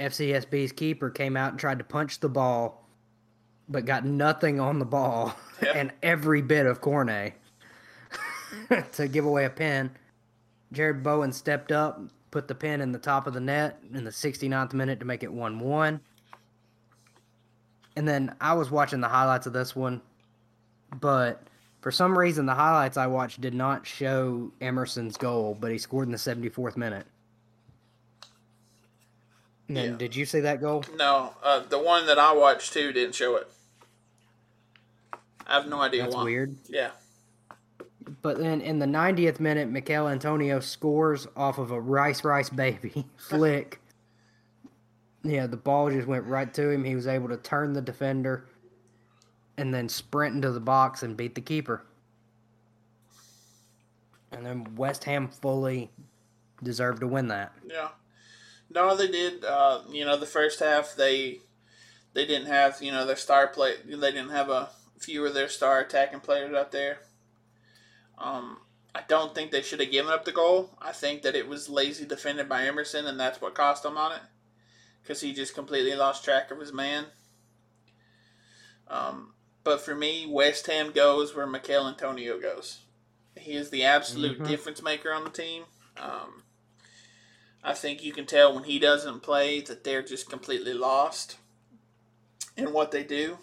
FCSB's 0.00 0.72
keeper 0.72 1.10
came 1.10 1.36
out 1.36 1.50
and 1.50 1.60
tried 1.60 1.78
to 1.78 1.84
punch 1.84 2.20
the 2.20 2.28
ball, 2.28 2.88
but 3.68 3.84
got 3.84 4.04
nothing 4.04 4.58
on 4.58 4.78
the 4.78 4.84
ball 4.84 5.36
and 5.74 5.92
every 6.02 6.42
bit 6.42 6.66
of 6.66 6.80
Cornet 6.80 7.34
to 8.92 9.08
give 9.08 9.26
away 9.26 9.44
a 9.44 9.50
pin. 9.50 9.90
Jarrod 10.74 11.02
Bowen 11.02 11.32
stepped 11.32 11.70
up, 11.70 12.00
put 12.30 12.48
the 12.48 12.54
pin 12.54 12.80
in 12.80 12.92
the 12.92 12.98
top 12.98 13.26
of 13.26 13.34
the 13.34 13.40
net 13.40 13.78
in 13.92 14.04
the 14.04 14.10
69th 14.10 14.72
minute 14.72 15.00
to 15.00 15.06
make 15.06 15.22
it 15.22 15.32
1 15.32 15.60
1. 15.60 16.00
And 17.96 18.08
then 18.08 18.34
I 18.40 18.54
was 18.54 18.70
watching 18.70 19.00
the 19.00 19.08
highlights 19.08 19.46
of 19.46 19.52
this 19.52 19.76
one, 19.76 20.00
but 21.00 21.42
for 21.80 21.90
some 21.90 22.16
reason, 22.18 22.46
the 22.46 22.54
highlights 22.54 22.96
I 22.96 23.06
watched 23.06 23.40
did 23.40 23.54
not 23.54 23.86
show 23.86 24.52
Emerson's 24.60 25.16
goal, 25.16 25.56
but 25.58 25.70
he 25.72 25.78
scored 25.78 26.08
in 26.08 26.12
the 26.12 26.18
74th 26.18 26.76
minute. 26.76 27.06
And 29.78 29.92
Yeah. 29.92 29.96
did 29.96 30.16
you 30.16 30.24
see 30.26 30.40
that 30.40 30.60
goal? 30.60 30.84
No, 30.96 31.34
uh, 31.44 31.60
the 31.60 31.78
one 31.78 32.06
that 32.06 32.18
I 32.18 32.32
watched 32.32 32.72
too 32.72 32.92
didn't 32.92 33.14
show 33.14 33.36
it. 33.36 33.48
I 35.46 35.54
have 35.54 35.68
no 35.68 35.80
idea 35.80 36.02
That's 36.02 36.14
why. 36.16 36.24
weird. 36.24 36.56
Yeah. 36.68 36.90
But 38.22 38.38
then 38.38 38.60
in 38.60 38.80
the 38.80 38.86
90th 38.86 39.38
minute, 39.38 39.68
Michail 39.70 40.08
Antonio 40.08 40.58
scores 40.58 41.28
off 41.36 41.58
of 41.58 41.70
a 41.70 41.80
Rice 41.80 42.24
Rice 42.24 42.50
baby 42.50 43.06
flick. 43.16 43.80
Yeah, 45.22 45.46
the 45.46 45.56
ball 45.56 45.88
just 45.90 46.08
went 46.08 46.24
right 46.24 46.52
to 46.54 46.68
him. 46.70 46.82
He 46.82 46.96
was 46.96 47.06
able 47.06 47.28
to 47.28 47.36
turn 47.36 47.72
the 47.72 47.82
defender 47.82 48.46
and 49.56 49.72
then 49.72 49.88
sprint 49.88 50.34
into 50.34 50.50
the 50.50 50.60
box 50.60 51.02
and 51.04 51.16
beat 51.16 51.34
the 51.36 51.40
keeper. 51.40 51.84
And 54.32 54.44
then 54.44 54.74
West 54.76 55.04
Ham 55.04 55.28
fully 55.28 55.90
deserved 56.62 57.00
to 57.00 57.06
win 57.06 57.28
that. 57.28 57.52
Yeah. 57.66 57.88
No, 58.70 58.96
they 58.96 59.08
did. 59.08 59.44
Uh, 59.44 59.80
you 59.90 60.04
know, 60.04 60.16
the 60.16 60.26
first 60.26 60.60
half 60.60 60.94
they 60.96 61.40
they 62.14 62.24
didn't 62.26 62.46
have 62.46 62.80
you 62.80 62.92
know 62.92 63.04
their 63.04 63.16
star 63.16 63.48
play. 63.48 63.74
They 63.84 63.94
didn't 64.12 64.30
have 64.30 64.48
a 64.48 64.70
few 64.98 65.24
of 65.26 65.34
their 65.34 65.48
star 65.48 65.80
attacking 65.80 66.20
players 66.20 66.54
out 66.54 66.72
there. 66.72 67.00
Um, 68.18 68.58
I 68.94 69.02
don't 69.08 69.34
think 69.34 69.50
they 69.50 69.62
should 69.62 69.80
have 69.80 69.90
given 69.90 70.12
up 70.12 70.24
the 70.24 70.32
goal. 70.32 70.70
I 70.80 70.92
think 70.92 71.22
that 71.22 71.34
it 71.34 71.48
was 71.48 71.68
lazy 71.68 72.04
defended 72.04 72.48
by 72.48 72.64
Emerson, 72.66 73.06
and 73.06 73.18
that's 73.18 73.40
what 73.40 73.54
cost 73.54 73.82
them 73.82 73.96
on 73.96 74.12
it, 74.12 74.22
because 75.02 75.20
he 75.20 75.32
just 75.32 75.54
completely 75.54 75.94
lost 75.94 76.24
track 76.24 76.50
of 76.50 76.58
his 76.60 76.72
man. 76.72 77.06
Um, 78.88 79.34
but 79.64 79.80
for 79.80 79.94
me, 79.94 80.26
West 80.28 80.66
Ham 80.66 80.90
goes 80.90 81.34
where 81.34 81.46
Michail 81.46 81.86
Antonio 81.88 82.38
goes. 82.40 82.80
He 83.36 83.52
is 83.52 83.70
the 83.70 83.84
absolute 83.84 84.40
Mhm. 84.40 84.48
difference 84.48 84.82
maker 84.82 85.12
on 85.12 85.24
the 85.24 85.30
team. 85.30 85.64
Um, 85.96 86.39
I 87.62 87.74
think 87.74 88.02
you 88.02 88.12
can 88.12 88.26
tell 88.26 88.54
when 88.54 88.64
he 88.64 88.78
doesn't 88.78 89.20
play 89.20 89.60
that 89.60 89.84
they're 89.84 90.02
just 90.02 90.30
completely 90.30 90.72
lost 90.72 91.36
in 92.56 92.72
what 92.72 92.90
they 92.90 93.02
do. 93.02 93.38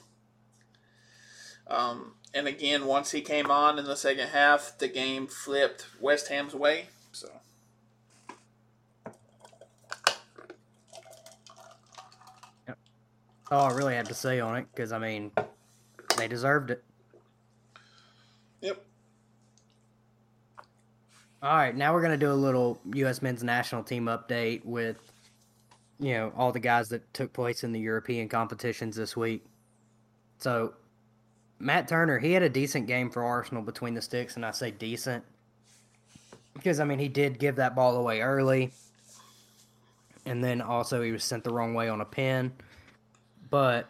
Um, 1.67 2.13
and 2.33 2.47
again, 2.47 2.85
once 2.85 3.11
he 3.11 3.21
came 3.21 3.51
on 3.51 3.77
in 3.77 3.85
the 3.85 3.95
second 3.95 4.29
half, 4.29 4.77
the 4.77 4.87
game 4.87 5.27
flipped 5.27 5.85
West 5.99 6.29
Ham's 6.29 6.55
way. 6.55 6.87
So 7.11 7.29
All 13.49 13.71
I 13.71 13.73
really 13.73 13.95
have 13.95 14.09
to 14.09 14.13
say 14.13 14.41
on 14.41 14.57
it, 14.57 14.67
because 14.73 14.91
I 14.91 14.99
mean, 14.99 15.31
they 16.17 16.27
deserved 16.27 16.69
it. 16.69 16.83
Yep. 18.59 18.83
All 21.41 21.55
right, 21.55 21.75
now 21.75 21.93
we're 21.93 22.01
gonna 22.01 22.17
do 22.17 22.31
a 22.31 22.33
little 22.33 22.79
U.S. 22.95 23.21
men's 23.21 23.43
national 23.43 23.83
team 23.83 24.05
update 24.05 24.65
with, 24.65 24.97
you 25.99 26.13
know, 26.13 26.31
all 26.35 26.51
the 26.51 26.59
guys 26.59 26.89
that 26.89 27.13
took 27.13 27.31
place 27.31 27.63
in 27.63 27.71
the 27.71 27.79
European 27.79 28.27
competitions 28.27 28.95
this 28.95 29.15
week. 29.15 29.45
So, 30.39 30.73
Matt 31.59 31.87
Turner, 31.87 32.17
he 32.19 32.33
had 32.33 32.43
a 32.43 32.49
decent 32.49 32.87
game 32.87 33.09
for 33.11 33.23
Arsenal 33.23 33.61
between 33.63 33.93
the 33.93 34.01
sticks, 34.01 34.35
and 34.35 34.45
I 34.45 34.51
say 34.51 34.71
decent 34.71 35.23
because 36.53 36.79
I 36.79 36.85
mean 36.85 36.97
he 36.99 37.07
did 37.07 37.37
give 37.37 37.57
that 37.57 37.75
ball 37.75 37.97
away 37.97 38.21
early, 38.21 38.71
and 40.25 40.43
then 40.43 40.61
also 40.61 41.03
he 41.03 41.11
was 41.11 41.23
sent 41.23 41.43
the 41.43 41.53
wrong 41.53 41.75
way 41.75 41.87
on 41.87 42.01
a 42.01 42.05
pin. 42.05 42.51
But 43.49 43.87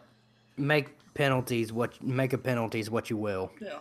make 0.58 0.88
penalties 1.14 1.72
what 1.72 2.02
make 2.02 2.34
a 2.34 2.38
penalties 2.38 2.90
what 2.90 3.08
you 3.08 3.16
will. 3.16 3.50
Yeah. 3.60 3.78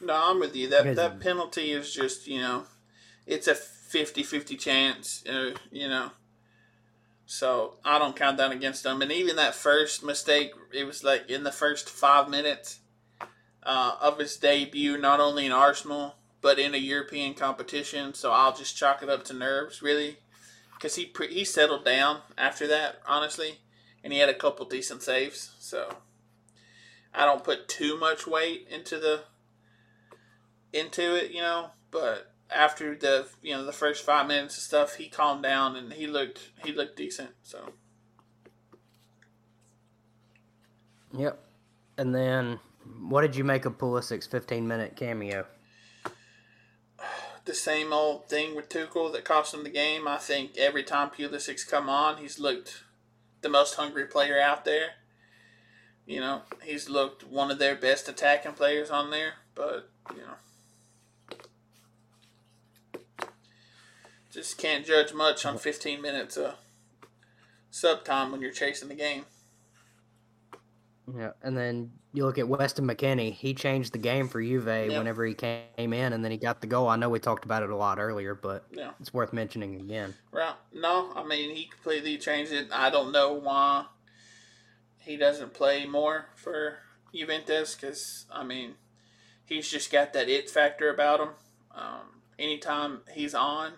No, 0.00 0.14
I'm 0.14 0.40
with 0.40 0.54
you. 0.56 0.68
That 0.68 0.82
Because- 0.82 0.96
that 0.96 1.20
penalty 1.20 1.70
is 1.72 1.94
just, 1.94 2.26
you 2.26 2.38
know, 2.38 2.64
it's 3.26 3.48
a 3.48 3.54
50-50 3.54 4.58
chance, 4.58 5.24
uh, 5.26 5.54
you 5.70 5.88
know. 5.88 6.10
So, 7.26 7.74
I 7.84 7.98
don't 7.98 8.16
count 8.16 8.36
that 8.36 8.52
against 8.52 8.82
them. 8.82 9.00
And 9.00 9.10
even 9.10 9.36
that 9.36 9.54
first 9.54 10.04
mistake, 10.04 10.52
it 10.72 10.84
was 10.84 11.02
like 11.02 11.30
in 11.30 11.44
the 11.44 11.52
first 11.52 11.88
5 11.88 12.28
minutes 12.28 12.80
uh, 13.62 13.96
of 14.00 14.18
his 14.18 14.36
debut 14.36 14.98
not 14.98 15.20
only 15.20 15.46
in 15.46 15.52
Arsenal 15.52 16.16
but 16.44 16.58
in 16.58 16.74
a 16.74 16.78
European 16.78 17.32
competition, 17.32 18.12
so 18.12 18.30
I'll 18.30 18.54
just 18.54 18.76
chalk 18.76 19.02
it 19.02 19.08
up 19.08 19.24
to 19.24 19.32
nerves, 19.32 19.80
really. 19.80 20.18
Cuz 20.78 20.96
he 20.96 21.06
pre- 21.06 21.32
he 21.32 21.42
settled 21.42 21.86
down 21.86 22.20
after 22.36 22.66
that, 22.66 23.00
honestly, 23.06 23.60
and 24.02 24.12
he 24.12 24.18
had 24.18 24.28
a 24.28 24.34
couple 24.34 24.66
decent 24.66 25.02
saves. 25.02 25.52
So, 25.58 25.96
I 27.14 27.24
don't 27.24 27.42
put 27.42 27.66
too 27.66 27.96
much 27.96 28.26
weight 28.26 28.68
into 28.70 28.98
the 28.98 29.22
into 30.70 31.16
it, 31.16 31.30
you 31.30 31.40
know. 31.40 31.70
But 31.90 32.33
after 32.50 32.94
the 32.94 33.26
you 33.42 33.54
know 33.54 33.64
the 33.64 33.72
first 33.72 34.04
five 34.04 34.26
minutes 34.26 34.56
of 34.56 34.62
stuff, 34.62 34.96
he 34.96 35.08
calmed 35.08 35.42
down 35.42 35.76
and 35.76 35.92
he 35.92 36.06
looked 36.06 36.50
he 36.64 36.72
looked 36.72 36.96
decent. 36.96 37.30
So 37.42 37.72
Yep. 41.16 41.38
And 41.96 42.14
then, 42.14 42.58
what 43.08 43.20
did 43.22 43.36
you 43.36 43.44
make 43.44 43.64
of 43.64 43.78
Pulisic's 43.78 44.26
15 44.26 44.66
minute 44.66 44.96
cameo? 44.96 45.46
the 47.44 47.54
same 47.54 47.92
old 47.92 48.28
thing 48.28 48.56
with 48.56 48.68
Tuchel 48.68 49.12
that 49.12 49.24
cost 49.24 49.54
him 49.54 49.64
the 49.64 49.70
game. 49.70 50.08
I 50.08 50.16
think 50.16 50.56
every 50.56 50.82
time 50.82 51.10
Pulisic's 51.10 51.64
come 51.64 51.88
on, 51.88 52.18
he's 52.18 52.38
looked 52.38 52.82
the 53.42 53.48
most 53.48 53.74
hungry 53.74 54.06
player 54.06 54.40
out 54.40 54.64
there. 54.64 54.90
You 56.06 56.20
know, 56.20 56.42
he's 56.62 56.88
looked 56.88 57.24
one 57.24 57.50
of 57.50 57.58
their 57.58 57.76
best 57.76 58.08
attacking 58.08 58.52
players 58.52 58.90
on 58.90 59.10
there, 59.10 59.34
but 59.54 59.90
you 60.10 60.22
know. 60.22 60.34
Just 64.34 64.58
can't 64.58 64.84
judge 64.84 65.14
much 65.14 65.46
on 65.46 65.58
15 65.58 66.02
minutes 66.02 66.36
of 66.36 66.56
sub 67.70 68.04
time 68.04 68.32
when 68.32 68.40
you're 68.40 68.50
chasing 68.50 68.88
the 68.88 68.96
game. 68.96 69.26
Yeah, 71.16 71.30
and 71.40 71.56
then 71.56 71.92
you 72.12 72.24
look 72.24 72.38
at 72.38 72.48
Weston 72.48 72.84
McKennie. 72.84 73.32
He 73.32 73.54
changed 73.54 73.92
the 73.92 73.98
game 73.98 74.26
for 74.26 74.42
Juve 74.42 74.66
Yeah. 74.66 74.98
whenever 74.98 75.24
he 75.24 75.34
came 75.34 75.92
in, 75.92 76.12
and 76.12 76.24
then 76.24 76.32
he 76.32 76.36
got 76.36 76.60
the 76.60 76.66
goal. 76.66 76.88
I 76.88 76.96
know 76.96 77.08
we 77.10 77.20
talked 77.20 77.44
about 77.44 77.62
it 77.62 77.70
a 77.70 77.76
lot 77.76 78.00
earlier, 78.00 78.34
but 78.34 78.64
Yeah. 78.72 78.90
it's 78.98 79.14
worth 79.14 79.32
mentioning 79.32 79.76
again. 79.80 80.14
Right. 80.32 80.56
No, 80.72 81.12
I 81.14 81.22
mean, 81.22 81.54
he 81.54 81.66
completely 81.66 82.18
changed 82.18 82.50
it. 82.50 82.72
I 82.72 82.90
don't 82.90 83.12
know 83.12 83.34
why 83.34 83.86
he 84.98 85.16
doesn't 85.16 85.54
play 85.54 85.86
more 85.86 86.30
for 86.34 86.78
Juventus 87.14 87.76
because, 87.76 88.26
I 88.32 88.42
mean, 88.42 88.78
he's 89.44 89.70
just 89.70 89.92
got 89.92 90.12
that 90.14 90.28
it 90.28 90.50
factor 90.50 90.92
about 90.92 91.20
him. 91.20 91.30
Um, 91.70 92.22
anytime 92.36 93.02
he's 93.12 93.34
on, 93.34 93.74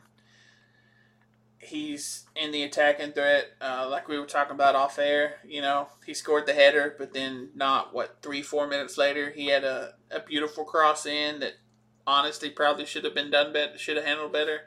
he's 1.58 2.26
in 2.34 2.52
the 2.52 2.62
attacking 2.62 3.12
threat. 3.12 3.50
Uh, 3.60 3.88
like 3.90 4.08
we 4.08 4.18
were 4.18 4.26
talking 4.26 4.54
about 4.54 4.74
off 4.74 4.98
air, 4.98 5.36
you 5.46 5.60
know, 5.60 5.88
he 6.04 6.14
scored 6.14 6.46
the 6.46 6.52
header, 6.52 6.94
but 6.98 7.12
then 7.12 7.50
not, 7.54 7.94
what, 7.94 8.18
three, 8.22 8.42
four 8.42 8.66
minutes 8.66 8.96
later, 8.98 9.30
he 9.30 9.46
had 9.46 9.64
a, 9.64 9.94
a 10.10 10.20
beautiful 10.20 10.64
cross 10.64 11.06
in 11.06 11.40
that 11.40 11.54
honestly 12.06 12.50
probably 12.50 12.86
should 12.86 13.04
have 13.04 13.14
been 13.14 13.30
done 13.30 13.52
better, 13.52 13.76
should 13.78 13.96
have 13.96 14.06
handled 14.06 14.32
better 14.32 14.62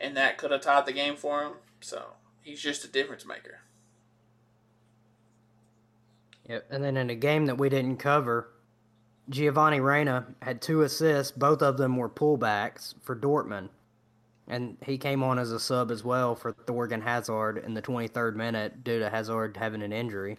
and 0.00 0.16
that 0.16 0.38
could 0.38 0.50
have 0.50 0.62
tied 0.62 0.86
the 0.86 0.92
game 0.92 1.16
for 1.16 1.42
him. 1.42 1.52
So 1.80 2.14
he's 2.40 2.60
just 2.60 2.84
a 2.84 2.88
difference 2.88 3.26
maker. 3.26 3.60
Yep. 6.48 6.66
And 6.70 6.82
then 6.82 6.96
in 6.96 7.10
a 7.10 7.14
game 7.14 7.46
that 7.46 7.58
we 7.58 7.68
didn't 7.68 7.98
cover, 7.98 8.48
Giovanni 9.28 9.78
Reyna 9.78 10.26
had 10.42 10.60
two 10.60 10.82
assists. 10.82 11.30
Both 11.30 11.62
of 11.62 11.76
them 11.76 11.96
were 11.96 12.08
pullbacks 12.08 12.94
for 13.02 13.14
Dortmund. 13.14 13.68
And 14.50 14.76
he 14.84 14.98
came 14.98 15.22
on 15.22 15.38
as 15.38 15.52
a 15.52 15.60
sub 15.60 15.92
as 15.92 16.02
well 16.02 16.34
for 16.34 16.52
Thorgan 16.52 17.02
Hazard 17.02 17.58
in 17.58 17.72
the 17.74 17.80
23rd 17.80 18.34
minute 18.34 18.82
due 18.82 18.98
to 18.98 19.08
Hazard 19.08 19.56
having 19.56 19.80
an 19.80 19.92
injury. 19.92 20.38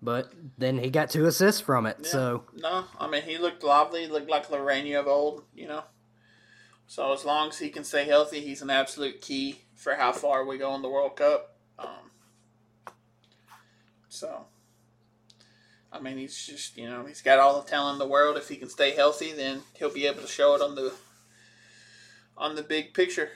But 0.00 0.32
then 0.56 0.78
he 0.78 0.88
got 0.88 1.10
two 1.10 1.26
assists 1.26 1.60
from 1.60 1.84
it. 1.84 2.06
So, 2.06 2.44
No, 2.54 2.84
I 2.98 3.06
mean 3.06 3.22
he 3.22 3.36
looked 3.36 3.62
lively, 3.62 4.06
looked 4.06 4.30
like 4.30 4.50
Lorraine 4.50 4.94
of 4.96 5.06
old, 5.06 5.44
you 5.54 5.68
know. 5.68 5.84
So 6.86 7.12
as 7.12 7.26
long 7.26 7.50
as 7.50 7.58
he 7.58 7.68
can 7.68 7.84
stay 7.84 8.04
healthy, 8.04 8.40
he's 8.40 8.62
an 8.62 8.70
absolute 8.70 9.20
key 9.20 9.60
for 9.74 9.94
how 9.94 10.12
far 10.12 10.46
we 10.46 10.56
go 10.56 10.74
in 10.74 10.80
the 10.80 10.88
World 10.88 11.16
Cup. 11.16 11.56
Um, 11.78 12.92
so, 14.08 14.46
I 15.92 16.00
mean, 16.00 16.16
he's 16.16 16.46
just 16.46 16.78
you 16.78 16.88
know 16.88 17.04
he's 17.04 17.20
got 17.20 17.38
all 17.38 17.60
the 17.60 17.68
talent 17.68 17.96
in 17.96 17.98
the 17.98 18.10
world. 18.10 18.38
If 18.38 18.48
he 18.48 18.56
can 18.56 18.70
stay 18.70 18.94
healthy, 18.94 19.32
then 19.32 19.60
he'll 19.74 19.92
be 19.92 20.06
able 20.06 20.22
to 20.22 20.28
show 20.28 20.54
it 20.54 20.62
on 20.62 20.74
the 20.74 20.94
on 22.36 22.54
the 22.54 22.62
big 22.62 22.94
picture. 22.94 23.30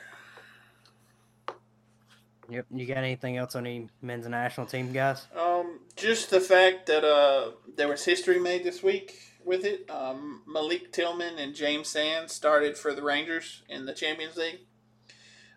yep. 2.49 2.67
You 2.71 2.87
got 2.87 2.99
anything 2.99 3.37
else 3.37 3.55
on 3.55 3.65
the 3.65 3.87
men's 4.03 4.27
national 4.27 4.67
team, 4.67 4.93
guys? 4.93 5.27
Um, 5.39 5.81
just 5.97 6.31
the 6.31 6.41
fact 6.41 6.87
that 6.87 7.05
uh, 7.05 7.53
there 7.77 7.89
was 7.89 8.05
history 8.05 8.39
made 8.39 8.65
this 8.65 8.83
week 8.83 9.21
with 9.45 9.65
it. 9.65 9.89
Um, 9.91 10.43
Malik 10.47 10.93
Tillman 10.93 11.39
and 11.39 11.55
James 11.55 11.89
Sands 11.89 12.33
started 12.33 12.77
for 12.77 12.95
the 12.95 13.03
Rangers 13.03 13.63
in 13.69 13.87
the 13.87 13.95
Champions 13.95 14.37
League. 14.37 14.61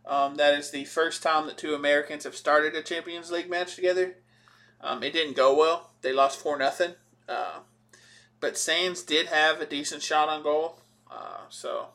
Um, 0.06 0.36
that 0.36 0.58
is 0.58 0.72
the 0.72 0.86
first 0.86 1.22
time 1.22 1.46
that 1.48 1.58
two 1.58 1.76
Americans 1.76 2.24
have 2.24 2.36
started 2.36 2.76
a 2.76 2.82
Champions 2.82 3.32
League 3.32 3.50
match 3.50 3.76
together. 3.76 4.16
Um, 4.80 5.04
it 5.04 5.14
didn't 5.14 5.36
go 5.36 5.56
well. 5.56 5.92
They 6.02 6.12
lost 6.12 6.40
four 6.40 6.58
nothing. 6.58 6.96
Uh, 7.30 7.60
but 8.40 8.58
Sands 8.58 9.04
did 9.04 9.28
have 9.28 9.62
a 9.62 9.66
decent 9.66 10.02
shot 10.02 10.28
on 10.28 10.42
goal. 10.42 10.80
Uh, 11.10 11.42
so 11.50 11.90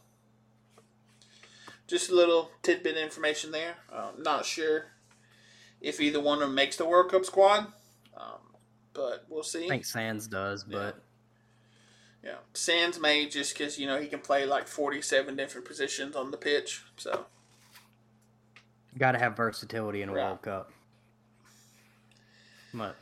just 1.87 2.11
a 2.11 2.15
little 2.15 2.51
tidbit 2.63 2.97
information 2.97 3.51
there. 3.53 3.77
Um, 3.93 4.23
not 4.23 4.45
sure 4.45 4.87
if 5.81 6.01
either 6.01 6.21
one 6.21 6.39
of 6.43 6.49
them 6.49 6.55
makes 6.55 6.77
the 6.77 6.85
World 6.87 7.11
Cup 7.11 7.25
squad, 7.25 7.67
um, 8.17 8.41
but 8.93 9.25
we'll 9.29 9.43
see. 9.43 9.67
I 9.67 9.69
think 9.69 9.85
Sands 9.85 10.27
does, 10.27 10.65
but 10.65 11.01
Yeah, 12.25 12.37
Sands 12.55 12.99
may 12.99 13.29
just 13.29 13.57
because 13.57 13.79
you 13.79 13.87
know 13.87 14.01
he 14.01 14.09
can 14.09 14.19
play 14.21 14.47
like 14.47 14.67
forty-seven 14.67 15.37
different 15.37 15.67
positions 15.67 16.17
on 16.17 16.31
the 16.31 16.37
pitch. 16.37 16.83
So 16.97 17.27
got 18.99 19.13
to 19.13 19.19
have 19.19 19.37
versatility 19.37 20.03
in 20.03 20.09
a 20.09 20.13
Right. 20.13 20.25
World 20.25 20.43
Cup. 20.43 20.73
But, 22.75 22.97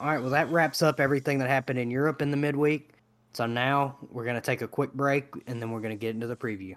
all 0.00 0.06
right, 0.06 0.20
well, 0.20 0.30
that 0.30 0.50
wraps 0.50 0.80
up 0.80 1.00
everything 1.00 1.38
that 1.40 1.48
happened 1.50 1.78
in 1.78 1.90
Europe 1.90 2.22
in 2.22 2.30
the 2.30 2.36
midweek. 2.36 2.92
So 3.34 3.44
now 3.44 3.98
we're 4.10 4.24
going 4.24 4.36
to 4.36 4.40
take 4.40 4.62
a 4.62 4.68
quick 4.68 4.92
break 4.94 5.26
and 5.46 5.60
then 5.60 5.70
we're 5.70 5.80
going 5.80 5.90
to 5.94 6.00
get 6.00 6.14
into 6.14 6.26
the 6.26 6.36
preview. 6.36 6.76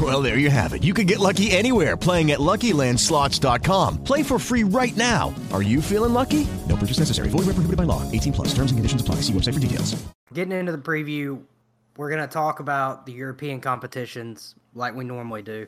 Well, 0.00 0.22
there 0.22 0.38
you 0.38 0.50
have 0.50 0.74
it. 0.74 0.84
You 0.84 0.92
can 0.92 1.06
get 1.06 1.18
lucky 1.18 1.50
anywhere 1.50 1.96
playing 1.96 2.30
at 2.30 2.38
LuckyLandSlots.com. 2.38 4.04
Play 4.04 4.22
for 4.22 4.38
free 4.38 4.62
right 4.64 4.96
now. 4.96 5.34
Are 5.52 5.62
you 5.62 5.80
feeling 5.80 6.12
lucky? 6.12 6.46
No 6.68 6.76
purchase 6.76 6.98
necessary. 6.98 7.30
Void 7.30 7.46
where 7.46 7.54
prohibited 7.54 7.78
by 7.78 7.84
law. 7.84 8.08
18 8.12 8.32
plus. 8.34 8.48
Terms 8.48 8.70
and 8.70 8.78
conditions 8.78 9.00
apply. 9.00 9.16
See 9.16 9.32
website 9.32 9.54
for 9.54 9.60
details. 9.60 9.96
getting 10.32 10.52
into 10.52 10.72
the 10.72 10.78
preview, 10.78 11.42
we're 11.96 12.10
going 12.10 12.20
to 12.20 12.32
talk 12.32 12.60
about 12.60 13.06
the 13.06 13.12
European 13.12 13.60
competitions 13.60 14.54
like 14.74 14.94
we 14.94 15.04
normally 15.04 15.42
do. 15.42 15.66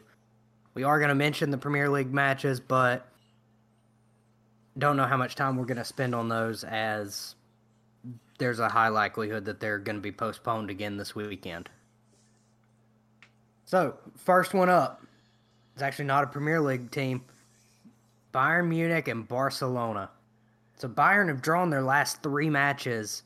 We 0.74 0.84
are 0.84 0.98
going 1.00 1.08
to 1.08 1.14
mention 1.16 1.50
the 1.50 1.58
Premier 1.58 1.90
League 1.90 2.12
matches, 2.12 2.60
but 2.60 3.08
don't 4.78 4.96
know 4.96 5.06
how 5.06 5.16
much 5.16 5.34
time 5.34 5.56
we're 5.56 5.64
going 5.64 5.78
to 5.78 5.84
spend 5.84 6.14
on 6.14 6.28
those 6.28 6.62
as 6.62 7.34
there's 8.38 8.60
a 8.60 8.68
high 8.68 8.88
likelihood 8.88 9.44
that 9.46 9.58
they're 9.58 9.78
going 9.78 9.96
to 9.96 10.00
be 10.00 10.12
postponed 10.12 10.70
again 10.70 10.96
this 10.96 11.16
weekend. 11.16 11.68
So, 13.70 13.94
first 14.16 14.52
one 14.52 14.68
up 14.68 15.00
is 15.76 15.82
actually 15.82 16.06
not 16.06 16.24
a 16.24 16.26
Premier 16.26 16.60
League 16.60 16.90
team 16.90 17.22
Bayern 18.34 18.66
Munich 18.66 19.06
and 19.06 19.28
Barcelona. 19.28 20.10
So 20.74 20.88
Bayern 20.88 21.28
have 21.28 21.40
drawn 21.40 21.70
their 21.70 21.82
last 21.82 22.20
three 22.20 22.50
matches, 22.50 23.22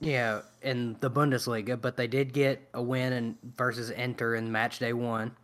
yeah, 0.00 0.40
in 0.62 0.96
the 1.00 1.10
Bundesliga, 1.10 1.78
but 1.78 1.94
they 1.94 2.06
did 2.06 2.32
get 2.32 2.66
a 2.72 2.82
win 2.82 3.12
in, 3.12 3.36
versus 3.54 3.90
Inter 3.90 4.36
in 4.36 4.50
match 4.50 4.78
day 4.78 4.94
one. 4.94 5.36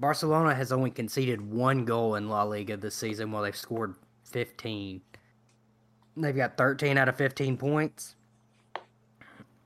Barcelona 0.00 0.52
has 0.52 0.72
only 0.72 0.90
conceded 0.90 1.40
one 1.40 1.84
goal 1.84 2.16
in 2.16 2.28
La 2.28 2.42
Liga 2.42 2.76
this 2.76 2.96
season, 2.96 3.30
while 3.30 3.44
they've 3.44 3.54
scored 3.54 3.94
15. 4.24 5.00
They've 6.16 6.34
got 6.34 6.56
13 6.56 6.98
out 6.98 7.08
of 7.08 7.14
15 7.14 7.56
points. 7.56 8.16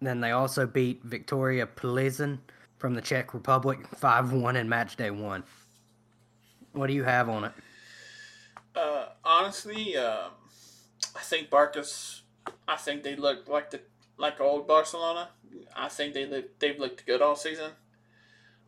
Then 0.02 0.20
they 0.20 0.32
also 0.32 0.66
beat 0.66 1.08
Viktoria 1.08 1.66
Plzeň 1.66 2.38
from 2.80 2.94
the 2.94 3.02
Czech 3.02 3.34
Republic 3.34 3.86
5 3.86 4.32
1 4.32 4.56
in 4.56 4.68
match 4.68 4.96
day 4.96 5.10
one. 5.10 5.44
What 6.72 6.86
do 6.86 6.94
you 6.94 7.04
have 7.04 7.28
on 7.28 7.44
it? 7.44 7.52
Uh, 8.74 9.06
honestly, 9.22 9.96
uh, 9.96 10.28
I 11.14 11.20
think 11.20 11.50
Barca's. 11.50 12.22
I 12.66 12.76
think 12.76 13.02
they 13.02 13.16
look 13.16 13.48
like 13.48 13.70
the 13.70 13.80
like 14.16 14.40
old 14.40 14.66
Barcelona. 14.66 15.28
I 15.76 15.88
think 15.88 16.14
they 16.14 16.26
look, 16.26 16.58
they've 16.58 16.78
looked 16.78 17.04
good 17.04 17.20
all 17.20 17.36
season. 17.36 17.72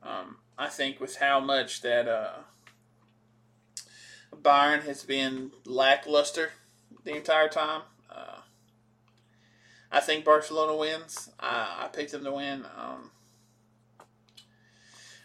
Um, 0.02 0.36
I 0.58 0.68
think 0.68 1.00
with 1.00 1.16
how 1.16 1.40
much 1.40 1.80
that 1.80 2.06
uh, 2.06 2.40
Bayern 4.42 4.82
has 4.82 5.04
been 5.04 5.52
lackluster 5.64 6.50
the 7.04 7.16
entire 7.16 7.48
time. 7.48 7.82
Uh, 8.10 8.40
I 9.90 10.00
think 10.00 10.24
Barcelona 10.24 10.76
wins. 10.76 11.30
I, 11.40 11.84
I 11.84 11.88
picked 11.88 12.12
them 12.12 12.24
to 12.24 12.32
win. 12.32 12.66
Um, 12.76 13.10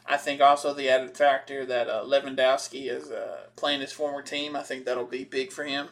I 0.09 0.15
think 0.15 0.39
also 0.39 0.73
the 0.73 0.89
added 0.89 1.17
factor 1.17 1.65
that 1.65 1.89
uh, 1.89 2.03
Lewandowski 2.03 2.89
is 2.89 3.11
uh, 3.11 3.47
playing 3.57 3.81
his 3.81 3.91
former 3.91 4.21
team. 4.21 4.55
I 4.55 4.63
think 4.63 4.85
that'll 4.85 5.05
be 5.05 5.25
big 5.25 5.51
for 5.51 5.65
him. 5.65 5.89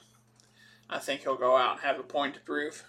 I 0.89 0.99
think 0.99 1.21
he'll 1.21 1.35
go 1.35 1.57
out 1.57 1.73
and 1.73 1.81
have 1.81 1.99
a 1.99 2.03
point 2.03 2.35
to 2.35 2.39
prove. 2.39 2.85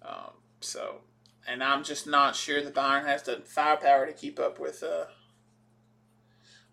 Um, 0.00 0.30
so, 0.60 1.00
and 1.46 1.62
I'm 1.62 1.84
just 1.84 2.06
not 2.06 2.36
sure 2.36 2.62
the 2.62 2.70
Bayern 2.70 3.04
has 3.04 3.24
the 3.24 3.42
firepower 3.44 4.06
to 4.06 4.12
keep 4.12 4.40
up 4.40 4.58
with 4.58 4.82
uh, 4.82 5.06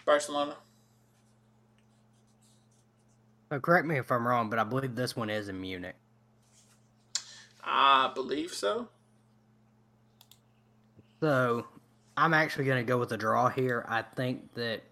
Barcelona. 0.05 0.55
So 3.51 3.59
correct 3.59 3.85
me 3.85 3.97
if 3.97 4.11
I'm 4.11 4.25
wrong, 4.25 4.49
but 4.49 4.59
I 4.59 4.63
believe 4.63 4.95
this 4.95 5.15
one 5.15 5.29
is 5.29 5.49
in 5.49 5.59
Munich. 5.59 5.95
I 7.61 8.11
believe 8.13 8.51
so. 8.51 8.87
So 11.19 11.65
I'm 12.15 12.33
actually 12.33 12.65
going 12.65 12.85
to 12.85 12.87
go 12.87 12.97
with 12.97 13.11
a 13.11 13.17
draw 13.17 13.49
here. 13.49 13.85
I 13.87 14.01
think 14.01 14.53
that 14.53 14.83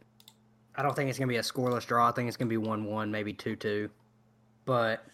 I 0.75 0.81
don't 0.81 0.95
think 0.95 1.09
it's 1.09 1.19
going 1.19 1.27
to 1.27 1.33
be 1.33 1.37
a 1.37 1.41
scoreless 1.41 1.85
draw. 1.85 2.09
I 2.09 2.11
think 2.11 2.27
it's 2.27 2.37
going 2.37 2.49
to 2.49 2.53
be 2.53 2.57
1 2.57 2.85
1, 2.85 3.11
maybe 3.11 3.33
2 3.33 3.55
2. 3.55 3.89
But 4.65 5.05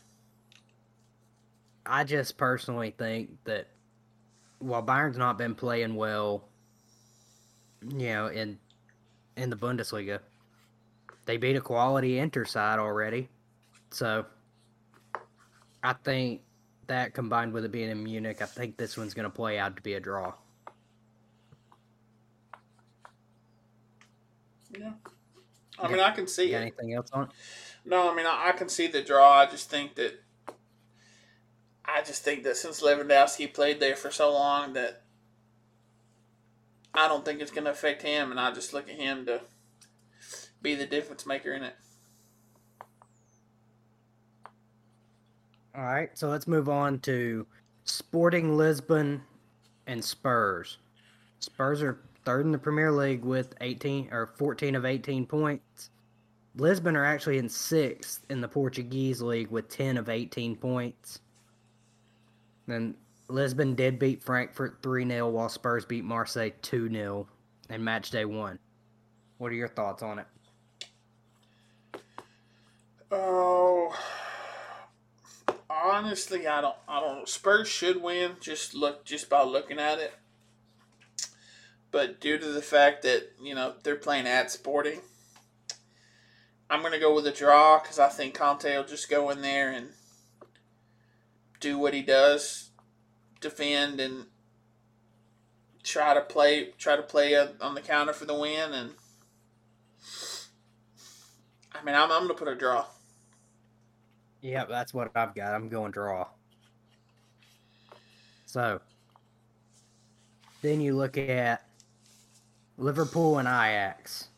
I 1.86 2.04
just 2.04 2.38
personally 2.38 2.94
think 2.98 3.38
that 3.46 3.68
while 4.60 4.82
Bayern's 4.82 5.18
not 5.18 5.38
been 5.38 5.56
playing 5.56 5.96
well, 5.96 6.44
you 7.82 8.08
know, 8.08 8.28
in 8.28 8.58
in 9.36 9.50
the 9.50 9.56
Bundesliga, 9.56 10.20
they 11.26 11.38
beat 11.38 11.56
a 11.56 11.62
quality 11.62 12.20
Inter 12.20 12.46
side 12.46 12.80
already. 12.80 13.30
So 13.92 14.26
I 15.84 15.94
think 15.94 16.42
that 16.88 17.14
combined 17.14 17.54
with 17.54 17.66
it 17.66 17.72
being 17.72 17.90
in 17.90 18.04
Munich, 18.04 18.42
I 18.42 18.46
think 18.46 18.78
this 18.78 18.98
one's 18.98 19.14
going 19.14 19.30
to 19.30 19.30
play 19.30 19.60
out 19.60 19.76
to 19.76 19.82
be 19.82 19.94
a 19.94 20.00
draw. 20.00 20.34
Yeah. 24.78 24.92
I 25.80 25.88
mean, 25.88 26.00
I 26.00 26.12
can 26.12 26.28
see 26.28 26.54
it. 26.54 26.58
anything 26.58 26.94
else 26.94 27.10
on 27.12 27.24
it? 27.24 27.30
No, 27.86 28.12
I 28.12 28.16
mean, 28.16 28.26
I, 28.26 28.50
I 28.50 28.52
can 28.52 28.70
see 28.70 28.88
the 28.88 29.02
draw. 29.02 29.40
I 29.40 29.46
just 29.46 29.70
think 29.70 29.96
that. 29.96 30.14
I 31.86 32.02
just 32.02 32.24
think 32.24 32.44
that 32.44 32.58
since 32.58 32.82
Lewandowski 32.82 33.54
played 33.54 33.80
there 33.80 33.96
for 33.96 34.12
so 34.12 34.34
long, 34.34 34.74
that 34.74 35.04
I 36.94 37.08
don't 37.08 37.24
think 37.24 37.40
it's 37.40 37.52
going 37.52 37.64
to 37.64 37.72
affect 37.72 38.02
him, 38.02 38.32
and 38.32 38.40
I 38.40 38.52
just 38.52 38.74
look 38.74 38.90
at 38.90 38.96
him 38.96 39.26
to 39.28 39.42
be 40.62 40.76
the 40.76 40.86
difference 40.86 41.26
maker 41.26 41.54
in 41.54 41.64
it. 41.64 41.76
All 45.74 45.84
right, 45.84 46.10
so 46.18 46.28
let's 46.28 46.48
move 46.48 46.68
on 46.68 47.00
to 47.02 47.46
Sporting 47.84 48.58
Lisbon 48.58 49.22
and 49.86 50.04
Spurs. 50.04 50.80
Spurs 51.40 51.84
are 51.84 52.00
third 52.28 52.46
in 52.46 52.52
the 52.52 52.58
Premier 52.58 52.92
League 52.92 53.24
with 53.24 53.56
18 53.62 54.10
or 54.12 54.28
14 54.28 54.76
of 54.76 54.84
18 54.84 55.26
points. 55.26 55.92
Lisbon 56.58 56.98
are 56.98 57.06
actually 57.06 57.38
in 57.38 57.48
sixth 57.48 58.26
in 58.30 58.42
the 58.42 58.50
Portuguese 58.50 59.22
league 59.22 59.50
with 59.50 59.70
10 59.70 59.96
of 59.96 60.10
18 60.10 60.58
points. 60.58 61.22
Then 62.68 62.96
Lisbon 63.30 63.76
did 63.76 63.98
beat 63.98 64.22
Frankfurt 64.22 64.80
3 64.84 65.08
0, 65.08 65.30
while 65.30 65.48
Spurs 65.48 65.86
beat 65.86 66.04
Marseille 66.04 66.50
2 66.62 66.92
0 66.92 67.30
in 67.70 67.82
match 67.82 68.12
day 68.12 68.26
one. 68.26 68.60
What 69.38 69.54
are 69.54 69.56
your 69.56 69.70
thoughts 69.70 70.04
on 70.04 70.20
it? 70.20 70.26
Oh, 73.10 73.96
honestly, 75.70 76.46
I 76.46 76.60
don't. 76.60 76.76
I 76.90 77.00
don't. 77.00 77.30
Spurs 77.30 77.70
should 77.70 78.04
win. 78.04 78.34
Just 78.42 78.74
look, 78.74 79.06
just 79.06 79.30
by 79.30 79.44
looking 79.44 79.80
at 79.80 80.00
it. 80.00 80.14
But 81.98 82.22
due 82.22 82.38
to 82.38 82.46
the 82.46 82.62
fact 82.62 83.02
that 83.02 83.32
you 83.42 83.56
know 83.56 83.74
they're 83.82 83.96
playing 83.96 84.28
at 84.28 84.52
Sporting, 84.52 85.02
I'm 86.70 86.84
gonna 86.84 87.00
go 87.00 87.16
with 87.16 87.26
a 87.26 87.32
draw 87.32 87.80
because 87.80 87.98
I 87.98 88.08
think 88.08 88.36
Conte 88.36 88.72
will 88.78 88.84
just 88.84 89.10
go 89.10 89.32
in 89.32 89.42
there 89.42 89.72
and 89.72 89.88
do 91.60 91.80
what 91.80 91.96
he 91.96 92.04
does, 92.04 92.70
defend 93.42 94.00
and 94.00 94.26
try 95.82 96.14
to 96.14 96.22
play, 96.22 96.70
try 96.78 96.96
to 96.96 97.02
play 97.02 97.36
on 97.36 97.74
the 97.74 97.82
counter 97.82 98.14
for 98.14 98.26
the 98.26 98.36
win. 98.36 98.74
And 98.74 98.92
I 101.74 101.84
mean, 101.84 101.96
I'm, 101.96 102.12
I'm 102.12 102.22
gonna 102.22 102.36
put 102.36 102.48
a 102.48 102.54
draw. 102.54 102.86
Yep, 104.42 104.70
that's 104.70 104.94
what 104.94 105.10
I've 105.16 105.34
got. 105.34 105.56
I'm 105.56 105.68
going 105.68 105.94
draw. 105.94 106.28
So, 108.46 108.82
then 110.62 110.80
you 110.80 110.96
look 110.96 111.18
at 111.18 111.67
Liverpool 112.78 113.40
and 113.40 113.48
Ajax. 113.48 114.30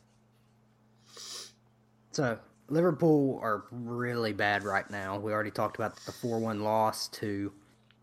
So, 2.11 2.39
Liverpool 2.69 3.39
are 3.41 3.65
really 3.71 4.33
bad 4.33 4.63
right 4.63 4.89
now. 4.89 5.19
We 5.19 5.31
already 5.33 5.51
talked 5.51 5.75
about 5.75 5.95
the 6.05 6.11
4 6.11 6.39
1 6.39 6.61
loss 6.61 7.07
to 7.09 7.51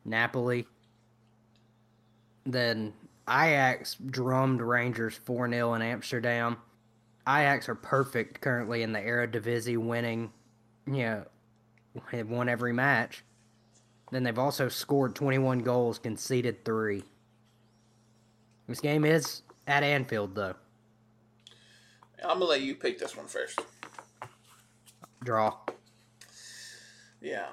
Napoli. 0.04 0.66
Then 2.44 2.92
Ajax 3.28 3.94
drummed 3.94 4.60
Rangers 4.60 5.14
4 5.24 5.50
0 5.50 5.74
in 5.74 5.82
Amsterdam. 5.82 6.58
Ajax 7.28 7.68
are 7.68 7.74
perfect 7.74 8.40
currently 8.40 8.82
in 8.82 8.92
the 8.92 9.00
Eredivisie, 9.00 9.76
winning, 9.78 10.30
you 10.86 11.02
know, 11.02 11.24
have 12.12 12.30
won 12.30 12.48
every 12.48 12.72
match. 12.72 13.24
Then 14.12 14.22
they've 14.22 14.38
also 14.38 14.68
scored 14.68 15.16
21 15.16 15.60
goals, 15.60 15.98
conceded 15.98 16.64
three. 16.64 17.02
This 18.68 18.80
game 18.80 19.04
is 19.04 19.42
at 19.66 19.82
Anfield, 19.82 20.34
though. 20.34 20.54
I'm 22.22 22.38
gonna 22.38 22.44
let 22.46 22.62
you 22.62 22.74
pick 22.74 22.98
this 22.98 23.16
one 23.16 23.26
first. 23.26 23.60
Draw. 25.22 25.54
Yeah, 27.20 27.48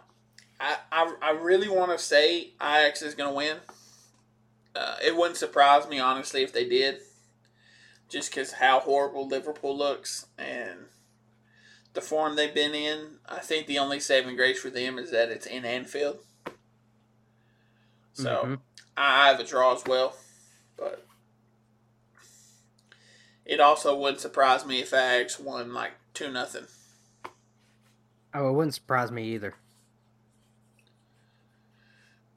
I 0.59 0.77
I, 0.91 1.15
I 1.21 1.29
really 1.31 1.69
want 1.69 1.91
to 1.91 1.97
say 2.03 2.51
Ajax 2.61 3.01
is 3.01 3.15
gonna 3.15 3.33
win. 3.33 3.57
Uh, 4.75 4.95
it 5.03 5.15
wouldn't 5.15 5.37
surprise 5.37 5.87
me 5.87 5.99
honestly 5.99 6.41
if 6.43 6.51
they 6.53 6.67
did, 6.67 6.99
just 8.09 8.29
because 8.31 8.53
how 8.53 8.79
horrible 8.79 9.27
Liverpool 9.27 9.77
looks 9.77 10.27
and 10.37 10.85
the 11.93 12.01
form 12.01 12.35
they've 12.35 12.53
been 12.53 12.73
in. 12.73 13.17
I 13.27 13.39
think 13.39 13.67
the 13.67 13.79
only 13.79 13.99
saving 13.99 14.35
grace 14.35 14.59
for 14.59 14.69
them 14.69 14.97
is 14.97 15.11
that 15.11 15.29
it's 15.29 15.45
in 15.45 15.65
Anfield. 15.65 16.19
So 18.13 18.43
Mhm. 18.45 18.59
I 18.97 19.27
have 19.27 19.39
a 19.39 19.43
draw 19.43 19.75
as 19.75 19.83
well, 19.85 20.15
but 20.77 21.05
it 23.45 23.59
also 23.59 23.95
wouldn't 23.97 24.21
surprise 24.21 24.65
me 24.65 24.79
if 24.79 24.93
Ajax 24.93 25.39
won 25.39 25.73
like 25.73 25.93
two 26.13 26.31
nothing. 26.31 26.65
Oh, 28.33 28.49
it 28.49 28.53
wouldn't 28.53 28.73
surprise 28.73 29.11
me 29.11 29.23
either. 29.33 29.53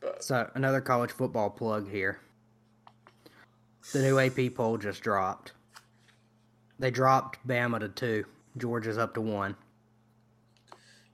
But 0.00 0.22
So, 0.22 0.50
another 0.54 0.80
college 0.80 1.10
football 1.10 1.50
plug 1.50 1.90
here. 1.90 2.20
The 3.92 4.02
new 4.02 4.18
AP 4.18 4.54
poll 4.54 4.78
just 4.78 5.02
dropped. 5.02 5.52
They 6.78 6.90
dropped 6.90 7.46
Bama 7.46 7.80
to 7.80 7.88
two. 7.88 8.24
Georgia's 8.56 8.98
up 8.98 9.14
to 9.14 9.20
one. 9.20 9.56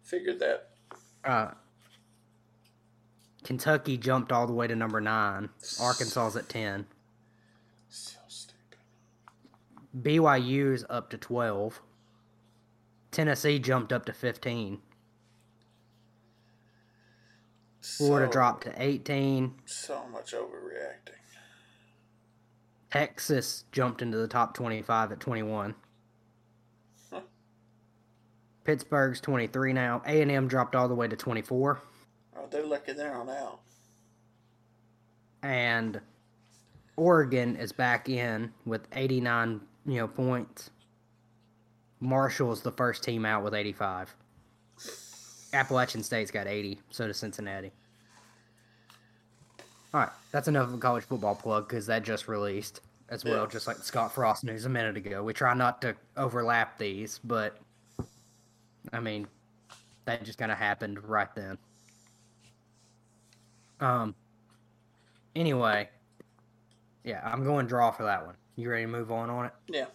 figured 0.02 0.40
that. 0.40 0.70
Uh, 1.24 1.52
Kentucky 3.44 3.96
jumped 3.96 4.32
all 4.32 4.46
the 4.46 4.52
way 4.52 4.66
to 4.66 4.74
number 4.74 5.00
nine. 5.00 5.50
Arkansas's 5.80 6.36
at 6.36 6.48
ten. 6.48 6.86
So 7.88 8.18
stupid. 8.28 8.78
BYU's 10.00 10.84
up 10.88 11.10
to 11.10 11.18
twelve. 11.18 11.82
Tennessee 13.10 13.58
jumped 13.58 13.92
up 13.92 14.04
to 14.06 14.12
fifteen. 14.12 14.80
Florida 17.80 18.26
So- 18.28 18.32
dropped 18.32 18.62
to 18.64 18.72
18. 18.80 19.60
So 19.64 20.06
much 20.08 20.32
overreacting. 20.34 21.18
Texas 22.90 23.64
jumped 23.72 24.00
into 24.02 24.18
the 24.18 24.28
top 24.28 24.54
25 24.54 25.10
at 25.12 25.18
21. 25.18 25.74
Pittsburgh's 28.64 29.20
23 29.20 29.72
now. 29.72 30.00
A&M 30.06 30.46
dropped 30.46 30.76
all 30.76 30.86
the 30.86 30.94
way 30.94 31.08
to 31.08 31.16
24. 31.16 31.80
Oh, 32.36 32.46
they're 32.48 32.64
looking 32.64 32.96
they're 32.96 33.16
on 33.16 33.28
out. 33.28 33.58
And 35.42 36.00
Oregon 36.96 37.56
is 37.56 37.72
back 37.72 38.08
in 38.08 38.52
with 38.64 38.86
89, 38.92 39.62
you 39.86 39.96
know, 39.98 40.08
points. 40.08 40.70
Marshall's 42.00 42.62
the 42.62 42.72
first 42.72 43.02
team 43.04 43.24
out 43.24 43.44
with 43.44 43.54
85. 43.54 44.14
Appalachian 45.52 46.02
State's 46.02 46.30
got 46.30 46.46
80, 46.46 46.80
so 46.90 47.06
does 47.06 47.16
Cincinnati. 47.18 47.70
All 49.94 50.00
right, 50.00 50.10
that's 50.30 50.48
enough 50.48 50.68
of 50.68 50.74
a 50.74 50.78
college 50.78 51.04
football 51.04 51.34
plug 51.34 51.68
because 51.68 51.86
that 51.86 52.02
just 52.02 52.26
released 52.26 52.80
as 53.10 53.24
well, 53.24 53.42
Yeah. 53.42 53.46
just 53.46 53.66
like 53.66 53.76
Scott 53.76 54.12
Frost 54.14 54.42
news 54.42 54.64
a 54.64 54.68
minute 54.70 54.96
ago. 54.96 55.22
We 55.22 55.34
try 55.34 55.52
not 55.54 55.82
to 55.82 55.94
overlap 56.16 56.78
these, 56.78 57.20
but 57.22 57.58
I 58.92 59.00
mean, 59.00 59.28
that 60.06 60.24
just 60.24 60.38
kind 60.38 60.50
of 60.50 60.56
happened 60.58 61.02
right 61.04 61.32
then. 61.34 61.58
Um. 63.80 64.14
Anyway, 65.34 65.88
yeah, 67.04 67.20
I'm 67.24 67.44
going 67.44 67.66
draw 67.66 67.90
for 67.90 68.04
that 68.04 68.24
one. 68.24 68.36
You 68.56 68.70
ready 68.70 68.84
to 68.84 68.88
move 68.88 69.10
on 69.10 69.30
on 69.30 69.46
it? 69.46 69.52
Yeah. 69.68 69.86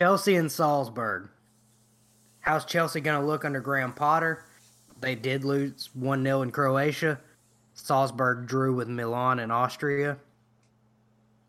Chelsea 0.00 0.36
and 0.36 0.50
Salzburg. 0.50 1.28
How's 2.40 2.64
Chelsea 2.64 3.00
going 3.00 3.20
to 3.20 3.26
look 3.26 3.44
under 3.44 3.60
Graham 3.60 3.92
Potter? 3.92 4.44
They 5.00 5.14
did 5.14 5.44
lose 5.44 5.90
1 5.94 6.22
0 6.22 6.42
in 6.42 6.50
Croatia. 6.50 7.20
Salzburg 7.74 8.46
drew 8.46 8.74
with 8.74 8.88
Milan 8.88 9.40
and 9.40 9.52
Austria. 9.52 10.18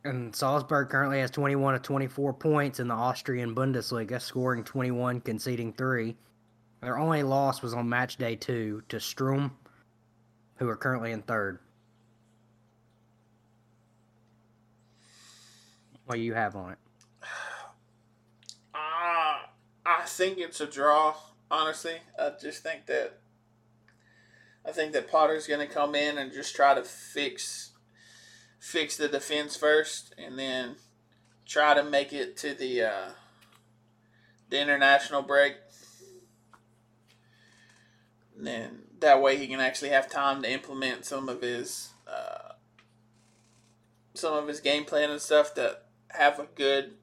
And 0.04 0.36
Salzburg 0.36 0.90
currently 0.90 1.20
has 1.20 1.32
21 1.32 1.74
to 1.74 1.80
24 1.80 2.34
points 2.34 2.80
in 2.80 2.88
the 2.88 2.94
Austrian 2.94 3.56
Bundesliga, 3.56 4.22
scoring 4.22 4.64
21, 4.64 5.22
conceding 5.22 5.74
3. 5.74 6.16
Their 6.82 7.00
only 7.00 7.24
loss 7.24 7.62
was 7.64 7.74
on 7.74 7.90
match 7.90 8.18
day 8.18 8.36
2 8.36 8.84
to 8.90 9.00
Sturm, 9.00 9.52
who 10.58 10.70
are 10.70 10.76
currently 10.76 11.12
in 11.12 11.24
third. 11.24 11.60
What 16.06 16.20
you 16.20 16.34
have 16.34 16.56
on 16.56 16.74
it? 16.74 16.78
Uh, 18.74 19.38
I 19.86 20.04
think 20.06 20.38
it's 20.38 20.62
a 20.62 20.68
draw. 20.68 21.16
Honestly, 21.50 21.96
I 22.20 22.32
just 22.40 22.62
think 22.62 22.86
that 22.88 23.20
I 24.66 24.72
think 24.72 24.94
that 24.94 25.10
Potter's 25.10 25.48
going 25.48 25.66
to 25.66 25.74
come 25.74 25.96
in 25.96 26.18
and 26.18 26.32
just 26.32 26.56
try 26.56 26.74
to 26.74 26.84
fix 26.84 27.72
fix 28.60 28.98
the 28.98 29.08
defense 29.08 29.56
first, 29.56 30.14
and 30.18 30.38
then 30.38 30.76
try 31.46 31.74
to 31.74 31.84
make 31.84 32.14
it 32.14 32.36
to 32.38 32.54
the 32.54 32.84
uh, 32.84 33.10
the 34.50 34.60
international 34.60 35.22
break. 35.22 35.56
And 38.38 38.46
then 38.46 38.82
that 39.00 39.22
way 39.22 39.38
he 39.38 39.48
can 39.48 39.60
actually 39.60 39.90
have 39.90 40.10
time 40.10 40.42
to 40.44 40.52
implement 40.52 41.06
some 41.06 41.30
of 41.30 41.42
his 41.42 41.90
uh, 42.08 42.54
some 44.14 44.34
of 44.34 44.48
his 44.48 44.60
game 44.60 44.86
plan 44.86 45.10
and 45.10 45.22
stuff 45.22 45.56
that 45.56 45.85
have 46.16 46.40
a 46.40 46.48
good 46.56 46.94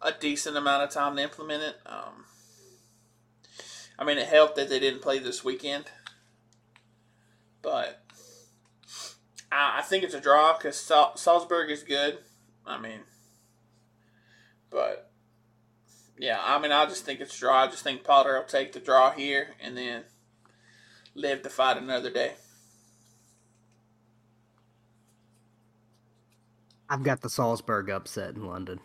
a 0.00 0.12
decent 0.12 0.56
amount 0.56 0.84
of 0.84 0.90
time 0.90 1.16
to 1.16 1.22
implement 1.22 1.62
it. 1.62 1.76
Um, 1.84 2.24
I 3.98 4.04
mean, 4.04 4.18
it 4.18 4.28
helped 4.28 4.56
that 4.56 4.68
they 4.68 4.78
didn't 4.78 5.02
play 5.02 5.18
this 5.18 5.44
weekend, 5.44 5.86
but 7.62 8.04
I, 9.50 9.78
I 9.78 9.82
think 9.82 10.04
it's 10.04 10.14
a 10.14 10.20
draw 10.20 10.56
because 10.56 10.76
Sal- 10.76 11.16
Salzburg 11.16 11.70
is 11.70 11.82
good. 11.82 12.18
I 12.64 12.78
mean, 12.78 13.00
but 14.70 15.10
yeah, 16.18 16.38
I 16.40 16.58
mean, 16.60 16.72
I 16.72 16.86
just 16.86 17.04
think 17.04 17.20
it's 17.20 17.36
a 17.36 17.40
draw. 17.40 17.64
I 17.64 17.66
just 17.66 17.82
think 17.82 18.04
Potter 18.04 18.36
will 18.36 18.44
take 18.44 18.72
the 18.72 18.80
draw 18.80 19.10
here 19.10 19.48
and 19.60 19.76
then 19.76 20.04
live 21.14 21.42
to 21.42 21.48
fight 21.48 21.76
another 21.76 22.10
day. 22.10 22.34
I've 26.90 27.02
got 27.02 27.20
the 27.20 27.30
Salzburg 27.30 27.90
upset 27.90 28.34
in 28.34 28.46
London. 28.46 28.80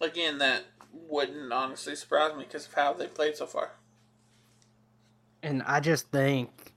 Again, 0.00 0.38
that 0.38 0.64
wouldn't 0.92 1.52
honestly 1.52 1.94
surprise 1.94 2.34
me 2.36 2.44
because 2.44 2.66
of 2.66 2.74
how 2.74 2.92
they 2.92 3.06
played 3.06 3.36
so 3.36 3.46
far. 3.46 3.72
And 5.42 5.62
I 5.62 5.80
just 5.80 6.10
think 6.10 6.72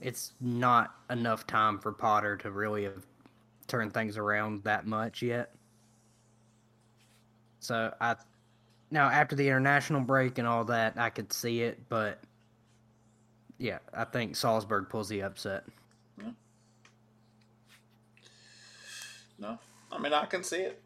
it's 0.00 0.32
not 0.40 0.94
enough 1.08 1.46
time 1.46 1.78
for 1.78 1.92
Potter 1.92 2.36
to 2.38 2.50
really 2.50 2.84
have 2.84 3.06
turned 3.66 3.94
things 3.94 4.18
around 4.18 4.64
that 4.64 4.86
much 4.86 5.22
yet. 5.22 5.50
So 7.60 7.94
I 8.00 8.16
now 8.90 9.08
after 9.08 9.34
the 9.34 9.48
international 9.48 10.02
break 10.02 10.36
and 10.36 10.46
all 10.46 10.64
that, 10.66 10.98
I 10.98 11.08
could 11.08 11.32
see 11.32 11.62
it, 11.62 11.80
but 11.88 12.20
yeah, 13.58 13.78
I 13.94 14.04
think 14.04 14.36
Salzburg 14.36 14.90
pulls 14.90 15.08
the 15.08 15.22
upset. 15.22 15.64
No, 19.38 19.58
I 19.92 19.98
mean 19.98 20.12
I 20.12 20.26
can 20.26 20.42
see 20.42 20.58
it. 20.58 20.80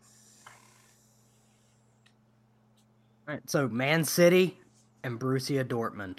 All 3.27 3.35
right, 3.35 3.51
so 3.51 3.69
Man 3.69 4.05
City 4.05 4.59
and 5.03 5.21
Borussia 5.21 5.65
Dortmund. 5.65 6.19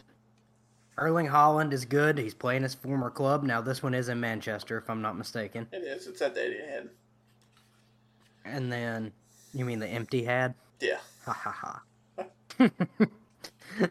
Erling 0.98 1.28
Haaland 1.28 1.72
is 1.74 1.86
good. 1.86 2.18
He's 2.18 2.34
playing 2.34 2.64
his 2.64 2.76
former 2.76 3.10
club. 3.10 3.44
Now 3.44 3.62
this 3.62 3.82
one 3.82 3.94
is 3.94 4.10
in 4.10 4.20
Manchester, 4.20 4.78
if 4.78 4.90
I'm 4.90 5.02
not 5.02 5.18
mistaken. 5.18 5.68
It 5.72 5.78
is. 5.78 6.08
It's 6.08 6.22
at 6.22 6.36
the 6.36 6.42
Etihad. 6.42 6.90
And 8.46 8.72
then 8.72 9.12
you 9.54 9.66
mean 9.66 9.80
the 9.80 9.88
empty 9.88 10.24
had? 10.24 10.54
Yeah. 10.80 11.00
Ha 11.26 11.34
ha 11.34 11.82
ha. 12.18 12.28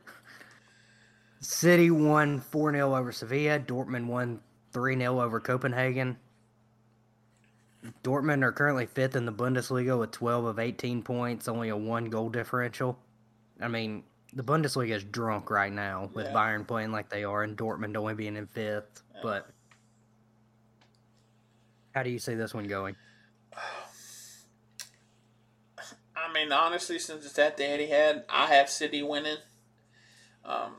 City 1.41 1.91
won 1.91 2.41
4 2.41 2.73
0 2.73 2.95
over 2.95 3.13
Sevilla. 3.13 3.59
Dortmund 3.59 4.07
won 4.07 4.41
3 4.73 4.99
0 4.99 5.21
over 5.21 5.41
Copenhagen. 5.41 6.17
Dortmund 8.03 8.43
are 8.43 8.53
currently 8.53 8.87
fifth 8.87 9.17
in 9.17 9.25
the 9.25 9.33
Bundesliga 9.33 9.99
with 9.99 10.11
12 10.11 10.45
of 10.47 10.59
18 10.59 11.03
points, 11.03 11.49
only 11.49 11.69
a 11.69 11.77
one 11.77 12.07
goal 12.11 12.29
differential. 12.29 12.99
I 13.61 13.69
mean, 13.69 14.03
the 14.33 14.43
Bundesliga 14.43 14.91
is 14.97 15.05
drunk 15.05 15.51
right 15.51 15.73
now 15.73 16.11
with 16.13 16.27
Yeah. 16.27 16.33
Bayern 16.33 16.67
playing 16.67 16.93
like 16.93 17.09
they 17.09 17.25
are 17.25 17.43
and 17.43 17.57
Dortmund 17.57 17.97
only 17.97 18.15
being 18.15 18.37
in 18.37 18.47
fifth. 18.47 19.03
But 19.23 19.49
how 21.95 22.03
do 22.03 22.11
you 22.11 22.19
see 22.19 22.35
this 22.35 22.53
one 22.53 22.67
going? 22.67 22.97
I 26.17 26.33
mean, 26.33 26.53
honestly, 26.53 26.99
since 26.99 27.25
it's 27.25 27.39
at 27.39 27.57
the 27.57 27.63
Etihad, 27.63 28.25
I 28.29 28.47
have 28.47 28.69
City 28.69 29.03
winning. 29.03 29.39
Um, 30.45 30.77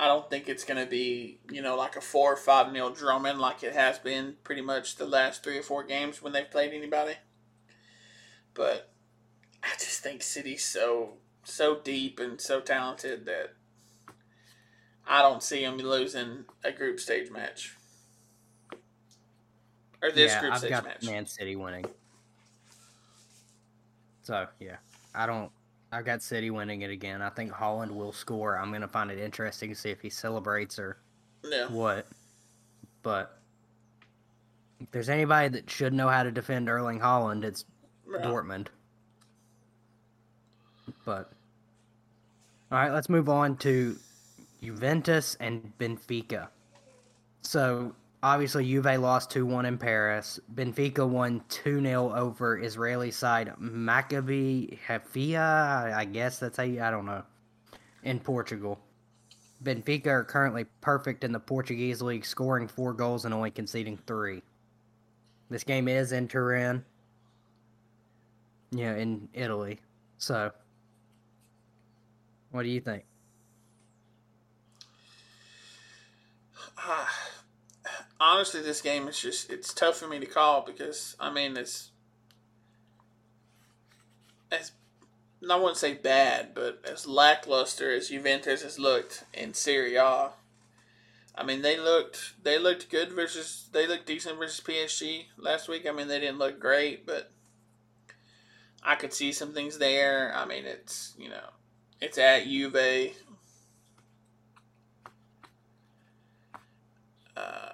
I 0.00 0.06
don't 0.06 0.30
think 0.30 0.48
it's 0.48 0.64
going 0.64 0.82
to 0.82 0.90
be, 0.90 1.40
you 1.50 1.60
know, 1.60 1.76
like 1.76 1.94
a 1.94 2.00
4 2.00 2.32
or 2.32 2.36
5 2.36 2.72
nil 2.72 2.88
drumming 2.88 3.36
like 3.36 3.62
it 3.62 3.74
has 3.74 3.98
been 3.98 4.36
pretty 4.44 4.62
much 4.62 4.96
the 4.96 5.04
last 5.04 5.44
three 5.44 5.58
or 5.58 5.62
four 5.62 5.84
games 5.84 6.22
when 6.22 6.32
they've 6.32 6.50
played 6.50 6.72
anybody. 6.72 7.16
But 8.54 8.90
I 9.62 9.68
just 9.78 10.02
think 10.02 10.22
City's 10.22 10.64
so 10.64 11.18
so 11.44 11.80
deep 11.80 12.18
and 12.18 12.40
so 12.40 12.60
talented 12.60 13.26
that 13.26 13.52
I 15.06 15.20
don't 15.20 15.42
see 15.42 15.62
them 15.62 15.76
losing 15.76 16.46
a 16.64 16.72
group 16.72 16.98
stage 16.98 17.30
match. 17.30 17.76
Or 20.02 20.10
this 20.10 20.32
yeah, 20.32 20.40
group 20.40 20.52
I've 20.54 20.58
stage 20.60 20.70
got 20.70 20.84
match. 20.84 21.04
Man 21.04 21.26
City 21.26 21.56
winning. 21.56 21.84
So 24.22 24.46
yeah, 24.58 24.76
I 25.14 25.26
don't. 25.26 25.50
I've 25.92 26.04
got 26.04 26.22
City 26.22 26.50
winning 26.50 26.82
it 26.82 26.90
again. 26.90 27.20
I 27.20 27.30
think 27.30 27.50
Haaland 27.52 27.90
will 27.90 28.12
score. 28.12 28.56
I'm 28.56 28.72
gonna 28.72 28.88
find 28.88 29.10
it 29.10 29.18
interesting 29.18 29.70
to 29.70 29.74
see 29.74 29.90
if 29.90 30.00
he 30.00 30.08
celebrates 30.10 30.78
or 30.78 30.98
Yeah. 31.42 31.66
what. 31.68 32.06
But 33.02 33.38
if 34.78 34.90
there's 34.92 35.08
anybody 35.08 35.48
that 35.48 35.68
should 35.68 35.92
know 35.92 36.08
how 36.08 36.22
to 36.22 36.30
defend 36.30 36.68
Erling 36.68 37.00
Haaland, 37.00 37.44
it's 37.44 37.64
Yeah. 38.08 38.18
Dortmund. 38.18 38.68
But 41.04 41.32
all 42.70 42.78
right, 42.78 42.92
let's 42.92 43.08
move 43.08 43.28
on 43.28 43.56
to 43.58 43.98
Juventus 44.62 45.36
and 45.40 45.72
Benfica. 45.78 46.48
So 47.42 47.94
obviously 48.22 48.64
Juve 48.64 49.00
lost 49.00 49.30
2-1 49.30 49.66
in 49.66 49.78
Paris. 49.78 50.40
Benfica 50.54 51.08
won 51.08 51.42
2-0 51.48 52.16
over 52.16 52.58
Israeli 52.58 53.10
side 53.10 53.52
Maccabi 53.60 54.78
Haifa. 54.86 55.94
I 55.96 56.04
guess 56.04 56.38
that's 56.38 56.56
how 56.56 56.62
you, 56.64 56.82
I 56.82 56.90
don't 56.90 57.06
know. 57.06 57.22
In 58.02 58.20
Portugal. 58.20 58.78
Benfica 59.62 60.06
are 60.06 60.24
currently 60.24 60.64
perfect 60.80 61.22
in 61.22 61.32
the 61.32 61.40
Portuguese 61.40 62.00
league, 62.00 62.24
scoring 62.24 62.66
four 62.66 62.94
goals 62.94 63.26
and 63.26 63.34
only 63.34 63.50
conceding 63.50 63.98
three. 64.06 64.42
This 65.50 65.64
game 65.64 65.88
is 65.88 66.12
in 66.12 66.28
Turin. 66.28 66.84
Yeah, 68.70 68.94
in 68.94 69.28
Italy. 69.34 69.80
So, 70.18 70.50
what 72.52 72.62
do 72.62 72.68
you 72.68 72.80
think? 72.80 73.04
Uh, 76.78 77.04
honestly, 78.20 78.60
this 78.60 78.82
game 78.82 79.08
is 79.08 79.18
just 79.18 79.50
it's 79.50 79.72
tough 79.72 79.96
for 79.96 80.06
me 80.06 80.18
to 80.20 80.26
call 80.26 80.62
because 80.62 81.16
I 81.18 81.30
mean 81.30 81.56
it's 81.56 81.90
as 84.52 84.72
I 85.48 85.56
wouldn't 85.56 85.78
say 85.78 85.94
bad, 85.94 86.54
but 86.54 86.84
as 86.84 87.06
lackluster 87.06 87.90
as 87.90 88.08
Juventus 88.08 88.62
has 88.62 88.78
looked 88.78 89.24
in 89.32 89.54
Serie 89.54 89.96
A. 89.96 90.30
I 91.34 91.44
mean, 91.44 91.62
they 91.62 91.78
looked 91.78 92.34
they 92.42 92.58
looked 92.58 92.90
good 92.90 93.12
versus 93.12 93.68
they 93.72 93.86
looked 93.86 94.06
decent 94.06 94.38
versus 94.38 94.60
PSG 94.60 95.26
last 95.38 95.68
week. 95.68 95.86
I 95.88 95.92
mean, 95.92 96.08
they 96.08 96.20
didn't 96.20 96.38
look 96.38 96.60
great, 96.60 97.06
but 97.06 97.30
I 98.82 98.96
could 98.96 99.14
see 99.14 99.32
some 99.32 99.54
things 99.54 99.78
there. 99.78 100.34
I 100.34 100.44
mean, 100.44 100.66
it's 100.66 101.14
you 101.18 101.30
know, 101.30 101.50
it's 102.00 102.18
at 102.18 102.44
Juve. 102.44 103.14
Uh, 107.36 107.69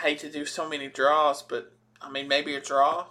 hate 0.00 0.18
to 0.20 0.30
do 0.30 0.44
so 0.44 0.68
many 0.68 0.88
draws, 0.88 1.42
but 1.42 1.72
I 2.00 2.10
mean, 2.10 2.28
maybe 2.28 2.54
a 2.54 2.60
draw. 2.60 3.06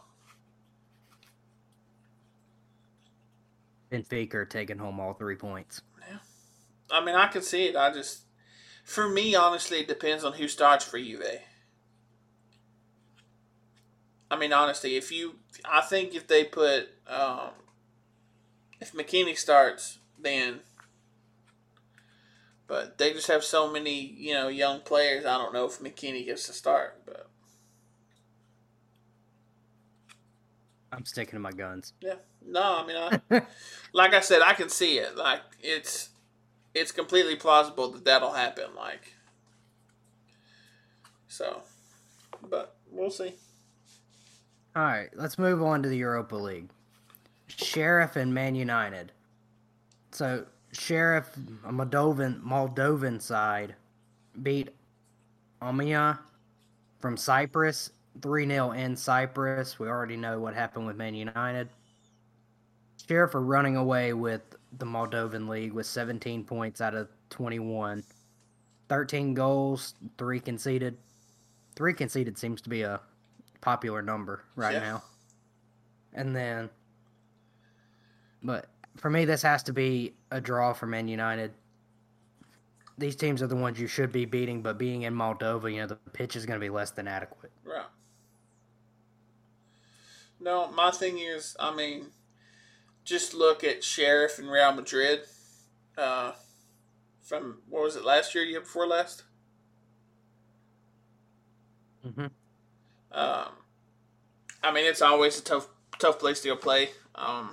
Benfica 3.92 4.50
taking 4.50 4.78
home 4.78 5.00
all 5.00 5.14
three 5.14 5.36
points. 5.36 5.82
Yeah. 6.08 6.18
I 6.92 7.04
mean, 7.04 7.16
I 7.16 7.28
can 7.28 7.42
see 7.42 7.66
it. 7.66 7.76
I 7.76 7.92
just, 7.92 8.22
for 8.84 9.10
me, 9.10 9.36
honestly, 9.36 9.80
it 9.80 9.88
depends 9.88 10.24
on 10.24 10.34
who 10.34 10.48
starts 10.48 10.86
for 10.86 11.00
Juve. 11.00 11.40
I 14.32 14.38
mean, 14.38 14.54
honestly, 14.54 14.96
if 14.96 15.12
you, 15.12 15.38
I 15.66 15.82
think 15.82 16.14
if 16.14 16.28
they 16.28 16.44
put, 16.44 16.90
um, 17.08 17.50
if 18.80 18.94
McKennie 18.94 19.38
starts, 19.38 19.98
then, 20.20 20.60
but 22.70 23.00
they 23.00 23.12
just 23.14 23.28
have 23.28 23.44
so 23.44 23.70
many, 23.70 24.00
you 24.00 24.32
know, 24.32 24.48
young 24.48 24.82
players. 24.82 25.26
I 25.26 25.40
don't 25.40 25.54
know 25.54 25.66
if 25.66 25.80
McKennie 25.80 26.24
gets 26.24 26.46
to 26.46 26.54
start, 26.54 27.02
but 27.04 27.28
I'm 30.94 31.04
sticking 31.04 31.34
to 31.34 31.40
my 31.40 31.52
guns. 31.52 31.94
Yeah. 32.00 32.16
No, 32.46 32.62
I 32.62 32.86
mean, 32.86 33.22
I, 33.32 33.42
like 33.94 34.14
I 34.14 34.20
said, 34.20 34.44
I 34.44 34.54
can 34.54 34.70
see 34.70 35.00
it. 35.00 35.18
Like 35.18 35.42
it's, 35.60 36.10
it's 36.76 36.92
completely 36.92 37.36
plausible 37.36 37.92
that 37.92 38.06
that'll 38.06 38.34
happen. 38.34 38.76
Like, 38.78 39.16
so, 41.28 41.64
but 42.50 42.76
we'll 42.92 43.10
see. 43.10 43.34
All 44.76 44.84
right, 44.84 45.10
let's 45.16 45.40
move 45.40 45.64
on 45.64 45.82
to 45.82 45.90
the 45.90 45.98
Europa 45.98 46.36
League. 46.36 46.70
Sheriff 47.48 48.16
and 48.16 48.32
Man 48.32 48.54
United. 48.54 49.12
So 50.12 50.46
Sheriff, 50.72 51.30
Moldovan 51.66 52.42
Moldovan 52.42 53.22
side, 53.22 53.76
beat 54.44 54.70
Omonia 55.62 56.20
from 57.00 57.18
Cyprus 57.18 57.92
3 58.22 58.48
0 58.48 58.72
in 58.72 58.96
Cyprus. 58.96 59.80
We 59.80 59.88
already 59.88 60.18
know 60.18 60.40
what 60.40 60.54
happened 60.54 60.86
with 60.86 60.96
Man 60.96 61.16
United. 61.16 61.70
Sheriff 63.08 63.34
are 63.34 63.42
running 63.42 63.76
away 63.76 64.14
with 64.14 64.42
the 64.78 64.86
Moldovan 64.86 65.48
League 65.50 65.74
with 65.74 65.88
17 65.88 66.44
points 66.44 66.82
out 66.82 66.94
of 66.94 67.08
21. 67.32 68.04
13 68.88 69.34
goals, 69.34 69.96
3 70.18 70.40
conceded. 70.40 70.98
3 71.76 71.94
conceded 71.94 72.38
seems 72.38 72.62
to 72.62 72.70
be 72.70 72.84
a 72.84 73.00
popular 73.62 74.02
number 74.02 74.44
right 74.56 74.74
Yeah. 74.74 74.80
now. 74.80 75.04
And 76.14 76.36
then, 76.36 76.70
but 78.44 78.68
for 78.98 79.10
me, 79.10 79.26
this 79.26 79.42
has 79.42 79.64
to 79.64 79.74
be 79.74 80.14
a 80.32 80.42
draw 80.42 80.74
for 80.74 80.86
Man 80.86 81.08
United. 81.08 81.52
These 82.98 83.16
teams 83.16 83.42
are 83.42 83.48
the 83.48 83.56
ones 83.56 83.80
you 83.80 83.88
should 83.88 84.12
be 84.12 84.26
beating, 84.26 84.62
but 84.62 84.78
being 84.78 85.04
in 85.04 85.14
Moldova, 85.14 85.72
you 85.72 85.80
know, 85.80 85.88
the 85.88 85.96
pitch 85.96 86.36
is 86.36 86.46
going 86.46 86.60
to 86.60 86.64
be 86.64 86.70
less 86.70 86.92
than 86.92 87.08
adequate. 87.08 87.52
Right. 87.64 87.86
No, 90.40 90.70
my 90.72 90.92
thing 90.92 91.20
is, 91.20 91.56
I 91.60 91.74
mean, 91.74 92.08
just 93.04 93.34
look 93.34 93.64
at 93.64 93.84
Sheriff 93.84 94.38
and 94.38 94.50
Real 94.50 94.74
Madrid. 94.74 95.22
Uh, 95.98 96.34
from 97.22 97.60
what 97.70 97.84
was 97.84 97.96
it 97.96 98.04
last 98.06 98.34
year? 98.34 98.44
Year 98.44 98.62
before 98.62 98.88
last. 98.88 99.24
Mm-hmm. 102.06 102.28
Um, 103.12 103.48
I 104.64 104.72
mean, 104.74 104.86
it's 104.86 105.02
always 105.02 105.40
a 105.40 105.44
tough, 105.44 105.68
tough 106.00 106.20
place 106.20 106.42
to 106.42 106.50
go 106.50 106.56
play. 106.56 106.90
Um, 107.16 107.52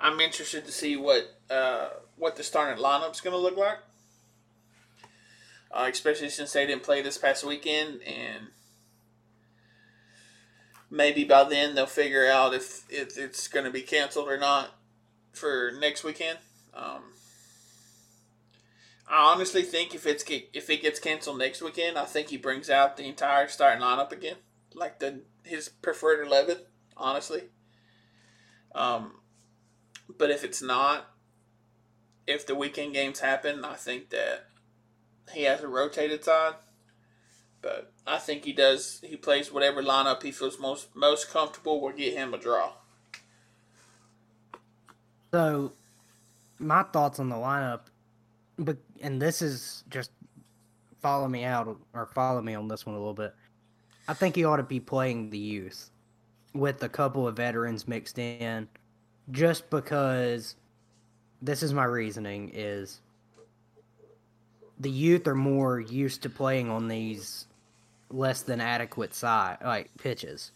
I'm 0.00 0.20
interested 0.20 0.64
to 0.66 0.72
see 0.72 0.96
what 0.96 1.40
uh, 1.50 1.88
what 2.16 2.36
the 2.36 2.42
starting 2.42 2.82
lineup's 2.82 3.20
going 3.20 3.34
to 3.34 3.38
look 3.38 3.56
like, 3.56 3.78
uh, 5.70 5.88
especially 5.90 6.30
since 6.30 6.52
they 6.52 6.66
didn't 6.66 6.82
play 6.82 7.02
this 7.02 7.18
past 7.18 7.44
weekend, 7.44 8.02
and 8.02 8.48
maybe 10.90 11.24
by 11.24 11.44
then 11.44 11.74
they'll 11.74 11.86
figure 11.86 12.26
out 12.26 12.54
if, 12.54 12.84
if 12.88 13.18
it's 13.18 13.48
going 13.48 13.64
to 13.64 13.70
be 13.70 13.82
canceled 13.82 14.28
or 14.28 14.38
not 14.38 14.70
for 15.32 15.72
next 15.78 16.04
weekend. 16.04 16.38
Um, 16.74 17.02
I 19.08 19.32
honestly 19.32 19.62
think 19.62 19.94
if 19.94 20.06
it's 20.06 20.24
if 20.28 20.68
it 20.70 20.82
gets 20.82 21.00
canceled 21.00 21.38
next 21.38 21.62
weekend, 21.62 21.98
I 21.98 22.04
think 22.04 22.28
he 22.28 22.36
brings 22.36 22.68
out 22.68 22.96
the 22.96 23.06
entire 23.06 23.48
starting 23.48 23.82
lineup 23.82 24.12
again, 24.12 24.36
like 24.74 24.98
the 24.98 25.22
his 25.44 25.68
preferred 25.68 26.24
eleven. 26.24 26.58
Honestly, 26.96 27.44
um, 28.74 29.12
but 30.16 30.30
if 30.30 30.44
it's 30.44 30.62
not, 30.62 31.10
if 32.26 32.46
the 32.46 32.54
weekend 32.54 32.94
games 32.94 33.20
happen, 33.20 33.64
I 33.64 33.74
think 33.74 34.10
that 34.10 34.46
he 35.32 35.44
has 35.44 35.60
a 35.60 35.68
rotated 35.68 36.24
side. 36.24 36.54
But 37.60 37.92
I 38.06 38.18
think 38.18 38.44
he 38.44 38.52
does. 38.52 39.00
He 39.04 39.16
plays 39.16 39.52
whatever 39.52 39.82
lineup 39.82 40.22
he 40.22 40.30
feels 40.30 40.58
most 40.60 40.94
most 40.94 41.30
comfortable 41.30 41.80
will 41.80 41.92
get 41.92 42.14
him 42.14 42.32
a 42.32 42.38
draw. 42.38 42.72
So, 45.32 45.72
my 46.58 46.84
thoughts 46.84 47.18
on 47.18 47.28
the 47.28 47.36
lineup, 47.36 47.80
but 48.58 48.76
and 49.00 49.20
this 49.20 49.42
is 49.42 49.82
just 49.90 50.10
follow 51.00 51.28
me 51.28 51.44
out 51.44 51.76
or 51.92 52.06
follow 52.06 52.40
me 52.40 52.54
on 52.54 52.68
this 52.68 52.86
one 52.86 52.94
a 52.94 52.98
little 52.98 53.14
bit. 53.14 53.34
I 54.06 54.14
think 54.14 54.36
he 54.36 54.44
ought 54.44 54.56
to 54.56 54.62
be 54.62 54.80
playing 54.80 55.30
the 55.30 55.38
youth 55.38 55.90
with 56.54 56.82
a 56.82 56.88
couple 56.88 57.26
of 57.26 57.36
veterans 57.36 57.86
mixed 57.86 58.18
in, 58.18 58.68
just 59.30 59.70
because. 59.70 60.56
This 61.40 61.62
is 61.62 61.72
my 61.72 61.84
reasoning: 61.84 62.50
is 62.52 63.00
the 64.80 64.90
youth 64.90 65.26
are 65.26 65.34
more 65.34 65.80
used 65.80 66.22
to 66.22 66.30
playing 66.30 66.70
on 66.70 66.88
these 66.88 67.46
less 68.10 68.42
than 68.42 68.60
adequate 68.60 69.14
side 69.14 69.58
like 69.62 69.90
pitches, 69.98 70.52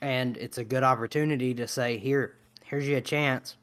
and 0.00 0.36
it's 0.36 0.58
a 0.58 0.64
good 0.64 0.82
opportunity 0.82 1.54
to 1.54 1.68
say 1.68 1.98
here 1.98 2.34
here's 2.64 2.86
you 2.86 2.96
a 2.96 3.00
chance. 3.00 3.56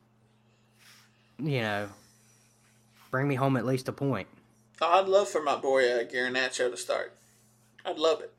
You 1.38 1.62
know, 1.62 1.90
bring 3.12 3.28
me 3.28 3.36
home 3.36 3.58
at 3.58 3.66
least 3.66 3.90
a 3.90 3.92
point. 3.92 4.28
Oh, 4.82 5.00
I'd 5.00 5.08
love 5.08 5.30
for 5.30 5.42
my 5.42 5.56
boy 5.56 5.90
uh, 5.92 6.04
Garnacho 6.04 6.72
to 6.72 6.78
start. 6.78 7.14
I'd 7.86 7.98
love 7.98 8.22
it. 8.22 8.34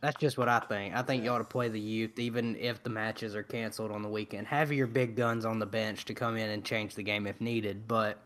That's 0.00 0.16
just 0.18 0.38
what 0.38 0.48
I 0.48 0.60
think. 0.60 0.94
I 0.94 1.02
think 1.02 1.22
you 1.24 1.30
ought 1.30 1.38
to 1.38 1.44
play 1.44 1.68
the 1.68 1.78
youth, 1.80 2.18
even 2.18 2.56
if 2.56 2.82
the 2.82 2.88
matches 2.90 3.34
are 3.36 3.42
canceled 3.42 3.90
on 3.90 4.02
the 4.02 4.08
weekend. 4.08 4.46
Have 4.46 4.72
your 4.72 4.86
big 4.86 5.14
guns 5.14 5.44
on 5.44 5.58
the 5.58 5.66
bench 5.66 6.06
to 6.06 6.14
come 6.14 6.36
in 6.38 6.48
and 6.50 6.64
change 6.64 6.94
the 6.94 7.02
game 7.02 7.26
if 7.26 7.38
needed, 7.40 7.86
but 7.86 8.18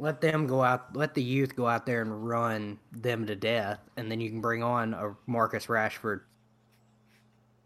let 0.00 0.20
them 0.20 0.48
go 0.48 0.62
out. 0.62 0.96
Let 0.96 1.14
the 1.14 1.22
youth 1.22 1.54
go 1.54 1.68
out 1.68 1.86
there 1.86 2.02
and 2.02 2.26
run 2.26 2.78
them 2.90 3.24
to 3.26 3.36
death, 3.36 3.78
and 3.96 4.10
then 4.10 4.18
you 4.20 4.30
can 4.30 4.40
bring 4.40 4.62
on 4.64 4.94
a 4.94 5.14
Marcus 5.26 5.66
Rashford. 5.66 6.22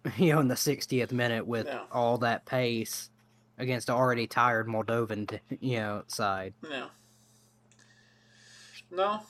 You 0.18 0.34
know, 0.34 0.40
in 0.40 0.48
the 0.48 0.54
60th 0.54 1.12
minute 1.12 1.46
with 1.46 1.66
Yeah. 1.66 1.84
all 1.90 2.18
that 2.18 2.44
pace 2.44 3.08
against 3.56 3.88
an 3.88 3.94
already 3.94 4.26
tired 4.26 4.68
Moldovan, 4.68 5.26
t- 5.26 5.56
you 5.60 5.78
know, 5.78 6.02
side. 6.08 6.52
No. 6.62 6.88
No, 8.90 9.20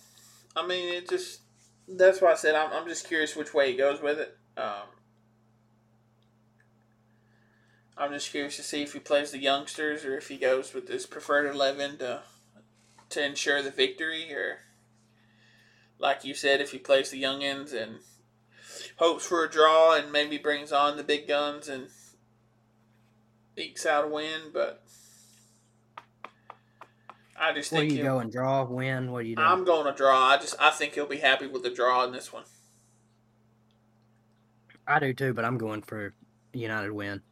I 0.56 0.66
mean 0.66 0.92
it 0.94 1.08
just. 1.08 1.42
That's 1.87 2.20
why 2.20 2.32
I 2.32 2.37
said 2.37 2.55
I'm. 2.55 2.72
I'm 2.72 2.89
just 2.89 3.07
curious 3.07 3.37
which 3.37 3.53
way 3.53 3.70
he 3.70 3.76
goes 3.76 4.01
with 4.01 4.18
it. 4.18 4.37
Um, 4.57 4.89
I'm 7.97 8.12
just 8.12 8.30
curious 8.30 8.57
to 8.57 8.62
see 8.62 8.82
if 8.82 8.95
he 8.95 8.99
plays 8.99 9.30
the 9.30 9.39
youngsters 9.39 10.05
or 10.05 10.16
if 10.16 10.28
he 10.28 10.37
goes 10.37 10.72
with 10.72 10.89
his 10.89 11.07
preferred 11.07 11.47
eleven 11.47 11.99
to 11.99 12.22
to 13.11 13.24
ensure 13.24 13.62
the 13.62 13.70
victory, 13.70 14.32
or 14.32 14.61
like 15.99 16.24
you 16.24 16.35
said, 16.35 16.61
if 16.61 16.72
he 16.72 16.78
plays 16.78 17.11
the 17.11 17.22
youngins 17.22 17.72
and 17.72 17.99
hopes 18.97 19.26
for 19.26 19.45
a 19.45 19.51
draw 19.51 19.95
and 19.95 20.11
maybe 20.11 20.39
brings 20.39 20.72
on 20.72 20.97
the 20.97 21.05
big 21.05 21.28
guns 21.28 21.68
and 21.68 21.89
ekes 23.57 23.85
out 23.85 24.05
a 24.05 24.09
win. 24.09 24.51
But 24.53 24.82
I 27.37 27.53
just 27.53 27.72
Where 27.72 27.80
think 27.80 27.93
you 27.93 28.03
go 28.03 28.20
and 28.20 28.30
draw, 28.30 28.64
win? 28.64 29.11
What 29.11 29.22
do 29.22 29.28
you 29.28 29.37
do? 29.37 29.43
I'm 29.43 29.64
going 29.64 29.87
to 29.87 29.93
draw. 29.93 30.28
I 30.28 30.37
just 30.37 30.55
I 30.61 30.70
think 30.70 30.95
he'll 30.95 31.07
be 31.07 31.18
happy 31.18 31.47
with 31.47 31.62
the 31.62 31.70
draw 31.70 32.05
in 32.05 32.12
this 32.12 32.32
one. 32.32 32.45
I 34.87 34.99
do 34.99 35.12
too, 35.12 35.35
but 35.35 35.45
I'm 35.45 35.59
going 35.59 35.82
for 35.82 36.12
United 36.53 36.93
win. 36.93 37.22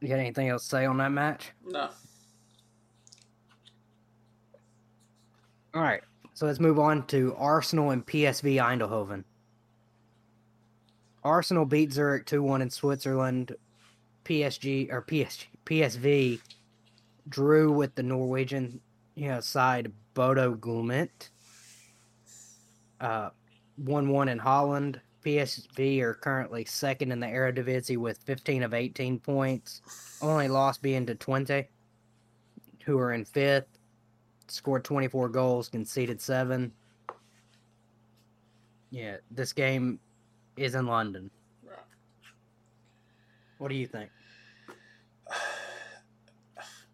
You 0.00 0.08
got 0.08 0.18
anything 0.18 0.48
else 0.48 0.62
to 0.64 0.68
say 0.68 0.86
on 0.86 0.98
that 0.98 1.10
match? 1.10 1.52
No. 1.66 1.90
All 5.74 5.82
right. 5.82 6.02
So 6.34 6.46
let's 6.46 6.60
move 6.60 6.78
on 6.78 7.04
to 7.08 7.34
Arsenal 7.36 7.90
and 7.90 8.06
PSV 8.06 8.62
Eindhoven. 8.62 9.24
Arsenal 11.24 11.64
beat 11.64 11.92
Zurich 11.92 12.26
2 12.26 12.42
1 12.42 12.62
in 12.62 12.70
Switzerland. 12.70 13.56
PSG 14.28 14.92
or 14.92 15.02
PSG 15.02 15.46
PSV 15.64 16.40
drew 17.28 17.72
with 17.72 17.94
the 17.94 18.02
Norwegian 18.02 18.80
you 19.14 19.28
know, 19.28 19.40
side 19.40 19.90
Bodo 20.14 20.54
Glimt. 20.54 21.30
Uh, 23.00 23.30
1 23.76 24.08
1 24.08 24.28
in 24.28 24.38
Holland. 24.38 25.00
PSV 25.24 26.00
are 26.00 26.14
currently 26.14 26.64
second 26.64 27.10
in 27.12 27.20
the 27.20 27.26
Eredivisie 27.26 27.96
with 27.96 28.18
15 28.18 28.62
of 28.62 28.74
18 28.74 29.18
points. 29.18 29.82
Only 30.22 30.48
loss 30.48 30.78
being 30.78 31.04
to 31.06 31.14
Twente, 31.14 31.66
who 32.84 32.98
are 32.98 33.12
in 33.12 33.24
fifth. 33.24 33.66
Scored 34.46 34.84
24 34.84 35.28
goals, 35.28 35.68
conceded 35.68 36.20
seven. 36.20 36.72
Yeah, 38.90 39.16
this 39.30 39.52
game 39.52 39.98
is 40.56 40.74
in 40.74 40.86
London. 40.86 41.30
What 43.58 43.68
do 43.68 43.74
you 43.74 43.86
think? 43.86 44.10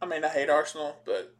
I 0.00 0.06
mean, 0.06 0.24
I 0.24 0.28
hate 0.28 0.50
Arsenal, 0.50 0.96
but 1.04 1.34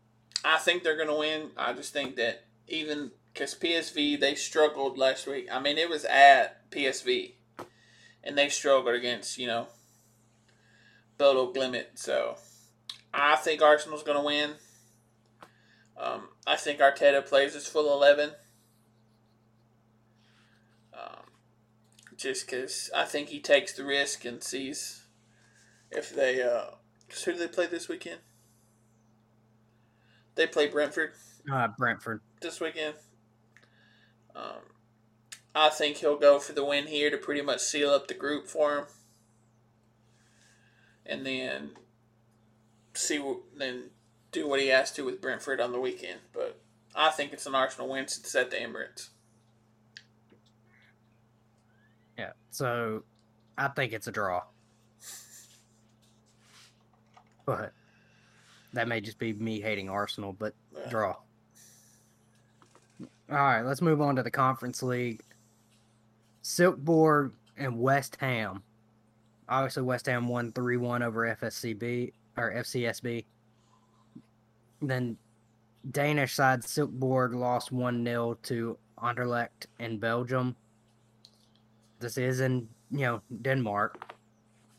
I 0.44 0.58
think 0.58 0.82
they're 0.82 0.96
going 0.96 1.08
to 1.08 1.14
win. 1.14 1.50
I 1.56 1.72
just 1.72 1.92
think 1.92 2.16
that 2.16 2.44
even 2.68 3.10
because 3.34 3.54
PSV 3.54 4.18
they 4.20 4.34
struggled 4.34 4.96
last 4.96 5.26
week. 5.26 5.48
I 5.50 5.60
mean, 5.60 5.76
it 5.76 5.90
was 5.90 6.04
at 6.04 6.70
PSV, 6.70 7.32
and 8.22 8.38
they 8.38 8.48
struggled 8.48 8.94
against 8.94 9.38
you 9.38 9.46
know 9.46 9.66
Bodo 11.18 11.52
Glimt. 11.52 11.86
So 11.96 12.36
I 13.12 13.36
think 13.36 13.60
Arsenal's 13.60 14.04
going 14.04 14.18
to 14.18 14.24
win. 14.24 14.50
Um, 15.96 16.28
I 16.46 16.56
think 16.56 16.80
Arteta 16.80 17.26
plays 17.26 17.54
his 17.54 17.66
full 17.66 17.92
eleven. 17.92 18.30
Um, 20.92 21.24
just 22.16 22.46
because 22.46 22.90
I 22.94 23.04
think 23.04 23.28
he 23.28 23.40
takes 23.40 23.72
the 23.72 23.84
risk 23.84 24.24
and 24.24 24.42
sees 24.42 25.04
if 25.90 26.14
they. 26.14 26.42
Uh, 26.42 26.76
who 27.24 27.32
do 27.32 27.38
they 27.38 27.48
play 27.48 27.66
this 27.66 27.88
weekend? 27.88 28.20
They 30.34 30.46
play 30.46 30.68
Brentford. 30.68 31.12
Uh, 31.50 31.68
Brentford 31.78 32.20
this 32.40 32.60
weekend. 32.60 32.94
Um, 34.34 34.62
I 35.54 35.68
think 35.68 35.98
he'll 35.98 36.18
go 36.18 36.38
for 36.38 36.52
the 36.52 36.64
win 36.64 36.86
here 36.86 37.10
to 37.10 37.16
pretty 37.16 37.42
much 37.42 37.60
seal 37.60 37.90
up 37.90 38.08
the 38.08 38.14
group 38.14 38.46
for 38.48 38.76
him, 38.76 38.84
and 41.06 41.24
then 41.24 41.70
see 42.94 43.22
then 43.56 43.90
do 44.32 44.48
what 44.48 44.60
he 44.60 44.68
has 44.68 44.90
to 44.92 45.04
with 45.04 45.20
Brentford 45.20 45.60
on 45.60 45.72
the 45.72 45.80
weekend. 45.80 46.20
But 46.32 46.60
I 46.94 47.10
think 47.10 47.32
it's 47.32 47.46
an 47.46 47.54
Arsenal 47.54 47.88
win 47.88 48.08
since 48.08 48.26
it's 48.26 48.34
at 48.34 48.50
the 48.50 48.56
Emirates. 48.56 49.10
Yeah, 52.18 52.32
so 52.50 53.04
I 53.56 53.68
think 53.68 53.92
it's 53.92 54.06
a 54.06 54.12
draw. 54.12 54.42
But 57.46 57.72
that 58.74 58.88
may 58.88 59.00
just 59.00 59.18
be 59.18 59.32
me 59.32 59.60
hating 59.60 59.88
Arsenal, 59.88 60.32
but 60.32 60.54
draw. 60.90 61.14
All 63.30 63.36
right, 63.38 63.62
let's 63.62 63.80
move 63.80 64.00
on 64.00 64.16
to 64.16 64.22
the 64.22 64.30
Conference 64.30 64.82
League. 64.82 65.22
Silkeborg 66.42 67.32
and 67.56 67.78
West 67.78 68.16
Ham. 68.20 68.62
Obviously, 69.48 69.82
West 69.82 70.06
Ham 70.06 70.28
won 70.28 70.52
3 70.52 70.76
1 70.76 71.02
over 71.02 71.36
FSCB 71.36 72.12
or 72.36 72.52
FCSB. 72.52 73.24
Then 74.82 75.16
Danish 75.90 76.34
side 76.34 76.62
Silkeborg 76.62 77.34
lost 77.34 77.72
1 77.72 78.04
0 78.04 78.38
to 78.42 78.78
Anderlecht 78.98 79.66
in 79.78 79.98
Belgium. 79.98 80.54
This 82.00 82.18
is 82.18 82.40
in, 82.40 82.68
you 82.90 83.00
know, 83.00 83.22
Denmark. 83.42 84.13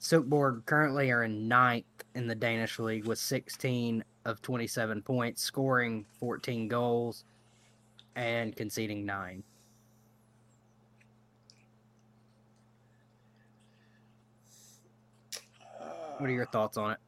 Silkeborg 0.05 0.63
currently 0.67 1.09
are 1.09 1.23
in 1.23 1.47
ninth 1.47 1.85
in 2.13 2.27
the 2.27 2.35
Danish 2.35 2.77
league 2.77 3.05
with 3.05 3.17
16 3.17 4.03
of 4.25 4.39
27 4.43 5.01
points, 5.01 5.41
scoring 5.41 6.05
14 6.19 6.67
goals 6.67 7.23
and 8.15 8.55
conceding 8.55 9.03
nine. 9.03 9.43
What 16.19 16.29
are 16.29 16.33
your 16.33 16.45
thoughts 16.45 16.77
on 16.77 16.91
it? 16.91 16.99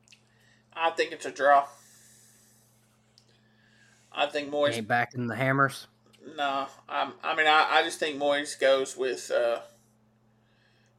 I 0.74 0.90
think 0.90 1.12
it's 1.12 1.28
a 1.28 1.32
draw. 1.32 1.68
I 4.12 4.26
think 4.26 4.52
Moyes. 4.52 4.74
Ain't 4.74 4.88
back 4.88 5.14
in 5.14 5.28
the 5.28 5.36
hammers. 5.36 5.86
No, 6.36 6.66
I'm, 6.90 7.14
I 7.24 7.36
mean, 7.36 7.46
I, 7.46 7.68
I 7.74 7.84
just 7.84 8.00
think 8.00 8.20
Moyes 8.20 8.60
goes 8.60 8.98
with, 8.98 9.30
uh, 9.30 9.60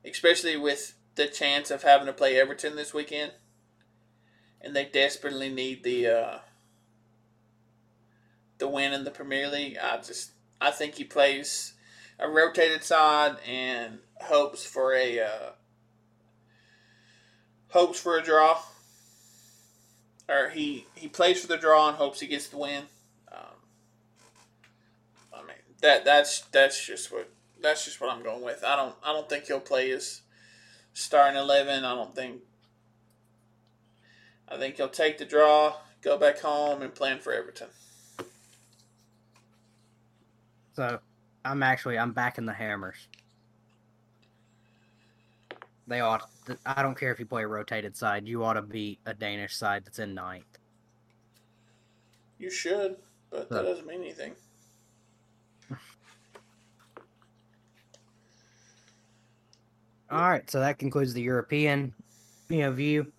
especially 0.05 0.57
with 0.57 0.95
the 1.19 1.27
chance 1.27 1.71
of 1.71 1.83
having 1.83 2.07
to 2.07 2.13
play 2.13 2.41
Everton 2.41 2.77
this 2.77 2.95
weekend, 2.95 3.33
and 4.61 4.75
they 4.75 4.85
desperately 4.85 5.49
need 5.49 5.83
the 5.83 6.07
uh, 6.07 6.39
the 8.59 8.69
win 8.69 8.93
in 8.93 9.05
the 9.05 9.11
Premier 9.11 9.49
League. 9.49 9.77
I 9.77 9.97
just, 9.97 10.31
I 10.61 10.71
think 10.71 10.95
he 10.95 11.05
plays 11.05 11.75
a 12.21 12.31
rotated 12.31 12.85
side 12.85 13.37
and 13.47 13.99
hopes 14.23 14.65
for 14.65 14.95
a 14.95 15.21
uh, 15.21 15.51
hopes 17.71 18.01
for 18.01 18.17
a 18.17 18.23
draw, 18.23 18.63
or 20.29 20.51
he 20.51 20.87
he 20.95 21.09
plays 21.09 21.41
for 21.41 21.49
the 21.49 21.59
draw 21.59 21.89
and 21.89 21.97
hopes 21.97 22.21
he 22.21 22.29
gets 22.29 22.49
the 22.49 22.59
win. 22.59 22.85
Um, 23.33 23.59
I 25.35 25.39
mean 25.39 25.57
that 25.83 26.05
that's 26.05 26.43
that's 26.53 26.87
just 26.87 27.11
what 27.11 27.29
that's 27.61 27.85
just 27.85 28.01
what 28.01 28.13
I'm 28.13 28.23
going 28.23 28.45
with. 28.45 28.63
I 28.63 28.77
don't 28.77 28.95
I 29.03 29.13
don't 29.13 29.29
think 29.29 29.47
he'll 29.47 29.59
play 29.59 29.91
his 29.91 30.23
starting 30.99 31.39
eleven. 31.39 31.85
I 31.85 31.95
don't 31.95 32.15
think. 32.15 32.43
I 34.49 34.57
think 34.57 34.77
he'll 34.77 34.89
take 34.89 35.19
the 35.19 35.25
draw, 35.25 35.77
go 36.03 36.17
back 36.17 36.41
home, 36.41 36.83
and 36.83 36.95
plan 36.95 37.19
for 37.19 37.33
Everton. 37.33 37.69
So 40.75 41.01
I'm 41.45 41.63
actually 41.63 41.99
I'm 41.99 42.13
back 42.13 42.39
in 42.39 42.47
the 42.47 42.53
hammers. 42.53 43.09
They 45.87 46.01
ought. 46.01 46.29
I 46.65 46.83
don't 46.83 46.97
care 46.97 47.13
if 47.13 47.19
you 47.19 47.27
play 47.27 47.43
a 47.43 47.49
rotated 47.49 47.97
side. 47.97 48.27
You 48.27 48.45
ought 48.45 48.55
to 48.55 48.63
beat 48.63 48.99
a 49.07 49.15
Danish 49.15 49.55
side 49.55 49.85
that's 49.85 49.99
in 49.99 50.15
ninth. 50.15 50.59
You 52.39 52.51
should, 52.51 52.97
but 53.31 53.49
that 53.51 53.63
doesn't 53.63 53.87
mean 53.87 54.03
anything. 54.03 54.35
All 60.11 60.29
right, 60.29 60.51
so 60.51 60.61
that 60.61 60.79
concludes 60.79 61.13
the 61.13 61.21
European, 61.21 61.93
you 62.49 62.61
know, 62.61 62.73
view. 62.73 63.13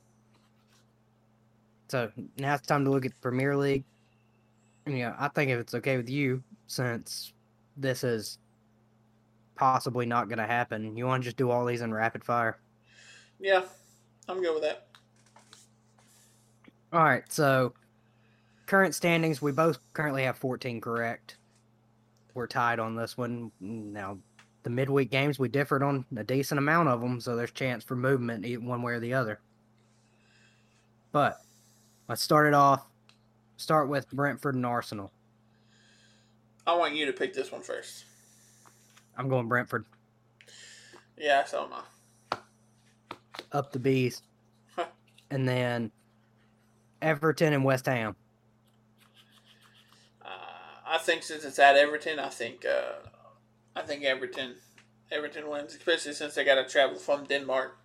So 1.88 2.12
now 2.38 2.56
it's 2.56 2.66
time 2.66 2.84
to 2.86 2.92
look 2.92 3.06
at 3.06 3.14
the 3.14 3.20
Premier 3.20 3.56
League. 3.56 3.84
You 4.88 5.00
know, 5.00 5.16
I 5.20 5.28
think 5.28 5.52
if 5.52 5.60
it's 5.60 5.76
okay 5.76 5.98
with 5.98 6.10
you, 6.10 6.44
since 6.68 7.34
this 7.78 8.04
is 8.04 8.40
possibly 9.56 10.06
not 10.06 10.30
going 10.30 10.40
to 10.40 10.48
happen, 10.48 10.98
you 10.98 11.06
want 11.06 11.22
to 11.24 11.26
just 11.26 11.38
do 11.38 11.52
all 11.52 11.66
these 11.66 11.82
in 11.82 11.94
rapid 11.94 12.24
fire. 12.24 12.58
Yeah, 13.40 13.64
I'm 14.28 14.42
good 14.42 14.54
with 14.54 14.64
that. 14.64 14.88
All 16.92 17.04
right, 17.04 17.24
so 17.32 17.74
current 18.66 18.96
standings, 18.96 19.44
we 19.44 19.52
both 19.52 19.78
currently 19.94 20.24
have 20.24 20.38
14 20.38 20.82
correct. 20.82 21.38
We're 22.34 22.48
tied 22.48 22.80
on 22.80 22.96
this 22.96 23.16
one. 23.16 23.52
Now, 23.60 24.18
the 24.64 24.70
midweek 24.70 25.12
games, 25.12 25.40
we 25.40 25.48
differed 25.48 25.84
on 25.84 26.06
a 26.16 26.24
decent 26.24 26.58
amount 26.58 26.90
of 26.90 27.02
them, 27.02 27.20
so 27.20 27.36
there's 27.36 27.52
chance 27.52 27.84
for 27.84 27.96
movement 27.96 28.46
one 28.62 28.82
way 28.82 28.94
or 28.94 29.00
the 29.00 29.14
other. 29.14 29.40
But 31.12 31.40
let's 32.08 32.22
start 32.22 32.48
it 32.48 32.54
off. 32.54 32.86
Start 33.58 33.90
with 33.90 34.10
Brentford 34.12 34.56
and 34.56 34.66
Arsenal. 34.66 35.12
I 36.68 36.76
want 36.76 36.96
you 36.96 37.06
to 37.06 37.14
pick 37.14 37.34
this 37.34 37.52
one 37.52 37.62
first. 37.62 38.06
I'm 39.18 39.28
going 39.28 39.48
Brentford. 39.48 39.86
Yeah, 41.18 41.44
so 41.46 41.66
am 41.66 41.74
I. 42.32 42.38
Up 43.52 43.72
the 43.72 43.80
bees. 43.80 44.22
and 45.32 45.48
then 45.48 45.92
Everton 47.02 47.54
and 47.54 47.64
West 47.64 47.88
Ham. 47.88 48.16
I 50.90 50.98
think 50.98 51.22
since 51.22 51.44
it's 51.46 51.60
at 51.60 51.76
Everton, 51.76 52.18
I 52.18 52.30
think 52.30 52.66
uh, 52.66 53.08
I 53.76 53.82
think 53.82 54.04
Everton 54.04 54.56
Everton 55.12 55.50
wins, 55.50 55.74
especially 55.76 56.14
since 56.14 56.36
they 56.36 56.44
got 56.44 56.56
to 56.56 56.66
travel 56.66 56.98
from 56.98 57.26
Denmark 57.26 57.78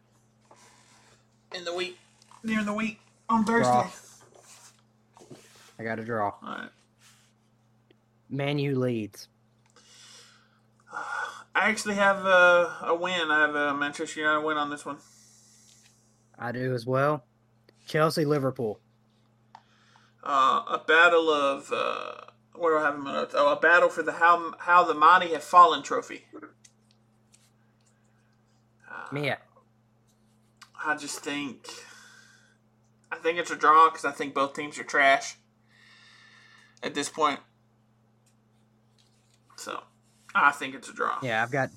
in 1.54 1.64
the 1.64 1.74
week 1.74 1.98
near 2.42 2.62
the 2.62 2.72
week 2.72 3.00
on 3.28 3.44
Thursday. 3.44 3.70
Draw. 3.70 3.90
I 5.78 5.84
got 5.84 5.98
a 5.98 6.04
draw. 6.04 6.26
All 6.26 6.38
right. 6.42 6.68
Man 8.28 8.58
U 8.58 8.78
leads. 8.78 9.28
I 10.92 11.68
actually 11.70 11.94
have 11.94 12.24
a, 12.24 12.78
a 12.82 12.94
win. 12.94 13.30
I 13.30 13.40
have 13.40 13.54
a 13.54 13.74
Manchester 13.74 14.20
United 14.20 14.44
win 14.44 14.56
on 14.56 14.70
this 14.70 14.84
one. 14.84 14.98
I 16.38 16.52
do 16.52 16.74
as 16.74 16.84
well. 16.84 17.24
Chelsea 17.86 18.24
Liverpool. 18.24 18.80
Uh, 20.22 20.64
a 20.68 20.82
battle 20.86 21.30
of 21.30 21.70
uh, 21.72 22.32
what 22.54 22.70
do 22.70 22.78
I 22.78 22.82
have 22.82 22.94
in 22.94 23.02
my 23.02 23.12
notes? 23.12 23.34
Oh, 23.36 23.52
a 23.52 23.56
battle 23.58 23.88
for 23.88 24.02
the 24.02 24.12
how 24.12 24.54
how 24.58 24.84
the 24.84 24.94
mighty 24.94 25.32
have 25.32 25.44
fallen 25.44 25.82
trophy. 25.82 26.26
yeah. 29.12 29.36
I 30.84 30.96
just 30.96 31.20
think 31.20 31.68
I 33.10 33.16
think 33.16 33.38
it's 33.38 33.50
a 33.50 33.56
draw 33.56 33.90
because 33.90 34.04
I 34.04 34.12
think 34.12 34.34
both 34.34 34.54
teams 34.54 34.78
are 34.78 34.84
trash 34.84 35.36
at 36.82 36.94
this 36.94 37.08
point. 37.08 37.40
So 39.56 39.82
I 40.34 40.52
think 40.52 40.74
it's 40.74 40.88
a 40.88 40.92
draw. 40.92 41.18
Yeah, 41.22 41.42
I've 41.42 41.50
got 41.50 41.70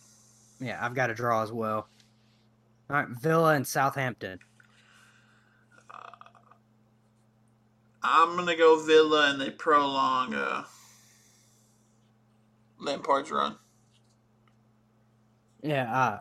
yeah, 0.59 0.77
I've 0.81 0.95
got 0.95 1.09
a 1.09 1.13
draw 1.13 1.43
as 1.43 1.51
well. 1.51 1.87
All 2.89 2.95
right, 2.95 3.07
Villa 3.09 3.53
and 3.53 3.67
Southampton. 3.67 4.39
I'm 8.09 8.37
gonna 8.37 8.55
go 8.55 8.81
Villa 8.83 9.29
and 9.29 9.41
they 9.41 9.49
prolong 9.49 10.33
uh, 10.33 10.63
Lampard's 12.79 13.31
run. 13.31 13.57
Yeah, 15.61 15.93
uh 15.93 16.19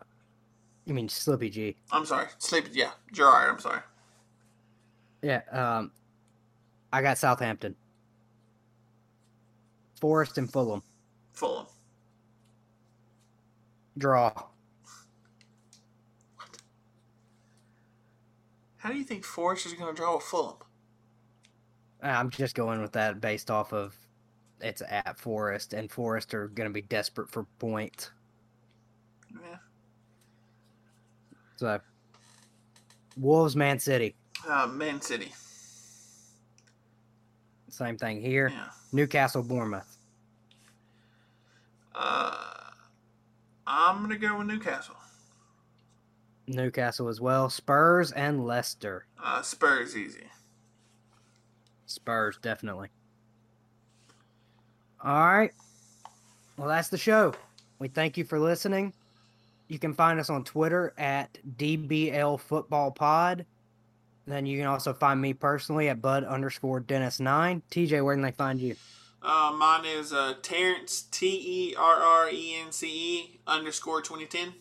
you 0.85 0.95
mean 0.95 1.09
Slippy 1.09 1.51
G. 1.51 1.77
I'm 1.93 2.05
sorry, 2.05 2.27
sleep. 2.39 2.67
Yeah, 2.73 2.91
Gerrard. 3.13 3.51
I'm 3.51 3.61
sorry. 3.61 3.81
Yeah, 5.23 5.43
um 5.53 5.93
I 6.93 7.03
got 7.03 7.19
Southampton. 7.19 7.77
Forest 10.01 10.39
and 10.39 10.51
Fulham. 10.51 10.83
Fulham. 11.33 11.67
Draw. 13.99 14.31
What? 16.37 16.59
How 18.77 18.91
do 18.91 18.99
you 18.99 19.05
think 19.05 19.25
Forest 19.25 19.67
is 19.67 19.73
going 19.73 19.95
to 19.95 19.97
draw 19.97 20.17
with 20.17 20.25
Fulham? 20.25 20.57
I'm 22.03 22.31
just 22.31 22.55
going 22.55 22.81
with 22.83 22.93
that 22.93 23.21
based 23.21 23.51
off 23.51 23.73
of 23.73 23.97
it's 24.61 24.83
at 24.89 25.19
Forest, 25.19 25.73
and 25.73 25.91
Forest 25.91 26.35
are 26.35 26.49
going 26.49 26.69
to 26.69 26.73
be 26.73 26.83
desperate 26.83 27.31
for 27.31 27.45
points. 27.59 28.11
Yeah. 29.33 29.57
So, 31.57 31.81
Wolves, 33.17 33.57
Man 33.57 33.79
City. 33.79 34.15
Uh, 34.49 34.67
Man 34.67 35.01
City. 35.01 35.33
Same 37.69 37.99
thing 37.99 38.23
here. 38.23 38.49
Yeah. 38.49 38.69
Newcastle, 38.93 39.43
Bournemouth. 39.43 39.99
Uh, 41.95 42.71
I'm 43.67 43.99
going 43.99 44.11
to 44.11 44.17
go 44.17 44.39
with 44.39 44.47
Newcastle. 44.47 44.97
Newcastle 46.47 47.09
as 47.09 47.21
well. 47.21 47.51
Spurs 47.51 48.13
and 48.13 48.47
Leicester. 48.47 49.07
Uh, 49.23 49.43
Spurs 49.43 49.97
easy. 49.97 50.25
Spurs, 51.87 52.39
definitely. 52.43 52.89
All 55.03 55.27
right. 55.27 55.53
Well, 56.57 56.69
that's 56.69 56.89
the 56.89 56.99
show. 56.99 57.35
We 57.79 57.89
thank 57.89 58.17
you 58.17 58.25
for 58.25 58.39
listening. 58.39 58.93
You 59.69 59.79
can 59.79 59.95
find 59.95 60.19
us 60.21 60.31
on 60.31 60.45
Twitter 60.45 60.95
at 60.97 61.39
DBL 61.57 62.41
Football 62.41 62.93
Pod. 62.93 63.45
Then 64.27 64.47
you 64.47 64.59
can 64.59 64.67
also 64.67 64.93
find 64.93 65.21
me 65.21 65.33
personally 65.33 65.89
at 65.89 66.03
Bud 66.03 66.25
underscore 66.25 66.81
Dennis9. 66.81 67.63
TJ, 67.71 68.05
where 68.05 68.15
can 68.15 68.23
they 68.23 68.33
find 68.33 68.61
you? 68.61 68.75
Uh, 69.23 69.55
mine 69.57 69.85
is 69.85 70.13
uh, 70.13 70.35
Terrence, 70.43 71.03
T 71.03 71.71
E 71.71 71.75
R 71.77 71.95
R 71.95 72.31
E 72.31 72.57
N 72.65 72.73
C 72.73 72.87
E 72.89 73.41
underscore 73.47 74.01
2010. 74.01 74.55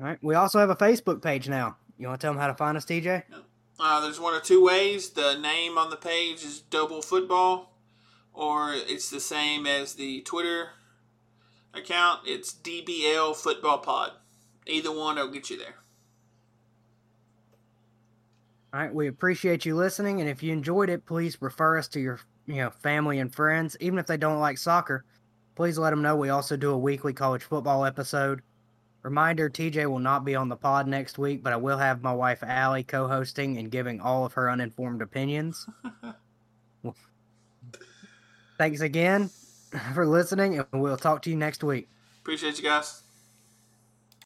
All 0.00 0.06
right. 0.06 0.18
We 0.22 0.34
also 0.34 0.58
have 0.58 0.70
a 0.70 0.76
Facebook 0.76 1.22
page 1.22 1.48
now. 1.48 1.76
You 1.98 2.08
want 2.08 2.20
to 2.20 2.24
tell 2.24 2.32
them 2.32 2.40
how 2.40 2.46
to 2.46 2.54
find 2.54 2.76
us, 2.76 2.86
TJ? 2.86 3.22
Uh, 3.82 3.98
there's 4.02 4.20
one 4.20 4.34
or 4.34 4.40
two 4.40 4.62
ways. 4.62 5.10
The 5.10 5.38
name 5.38 5.78
on 5.78 5.88
the 5.88 5.96
page 5.96 6.44
is 6.44 6.60
Double 6.60 7.00
Football, 7.00 7.72
or 8.34 8.74
it's 8.74 9.08
the 9.08 9.20
same 9.20 9.66
as 9.66 9.94
the 9.94 10.20
Twitter 10.20 10.72
account. 11.72 12.20
It's 12.26 12.52
DBL 12.52 13.34
Football 13.34 13.78
Pod. 13.78 14.12
Either 14.66 14.92
one 14.92 15.16
will 15.16 15.28
get 15.28 15.48
you 15.48 15.56
there. 15.56 15.76
All 18.74 18.80
right, 18.80 18.94
we 18.94 19.08
appreciate 19.08 19.64
you 19.64 19.74
listening, 19.74 20.20
and 20.20 20.28
if 20.28 20.42
you 20.42 20.52
enjoyed 20.52 20.90
it, 20.90 21.06
please 21.06 21.40
refer 21.40 21.78
us 21.78 21.88
to 21.88 22.00
your 22.00 22.20
you 22.46 22.56
know 22.56 22.68
family 22.68 23.18
and 23.18 23.34
friends. 23.34 23.78
Even 23.80 23.98
if 23.98 24.06
they 24.06 24.18
don't 24.18 24.40
like 24.40 24.58
soccer, 24.58 25.06
please 25.54 25.78
let 25.78 25.88
them 25.88 26.02
know 26.02 26.16
we 26.16 26.28
also 26.28 26.54
do 26.54 26.72
a 26.72 26.78
weekly 26.78 27.14
college 27.14 27.44
football 27.44 27.86
episode. 27.86 28.42
Reminder: 29.02 29.48
TJ 29.48 29.86
will 29.86 29.98
not 29.98 30.24
be 30.24 30.34
on 30.34 30.48
the 30.48 30.56
pod 30.56 30.86
next 30.86 31.18
week, 31.18 31.42
but 31.42 31.52
I 31.52 31.56
will 31.56 31.78
have 31.78 32.02
my 32.02 32.12
wife 32.12 32.42
Allie 32.42 32.82
co-hosting 32.84 33.56
and 33.56 33.70
giving 33.70 34.00
all 34.00 34.24
of 34.26 34.34
her 34.34 34.50
uninformed 34.50 35.02
opinions. 35.02 35.66
Well, 36.82 36.96
Thanks 38.58 38.82
again 38.82 39.30
for 39.94 40.06
listening, 40.06 40.58
and 40.58 40.82
we'll 40.82 40.98
talk 40.98 41.22
to 41.22 41.30
you 41.30 41.36
next 41.36 41.64
week. 41.64 41.88
Appreciate 42.20 42.58
you 42.58 42.64
guys. 42.64 43.02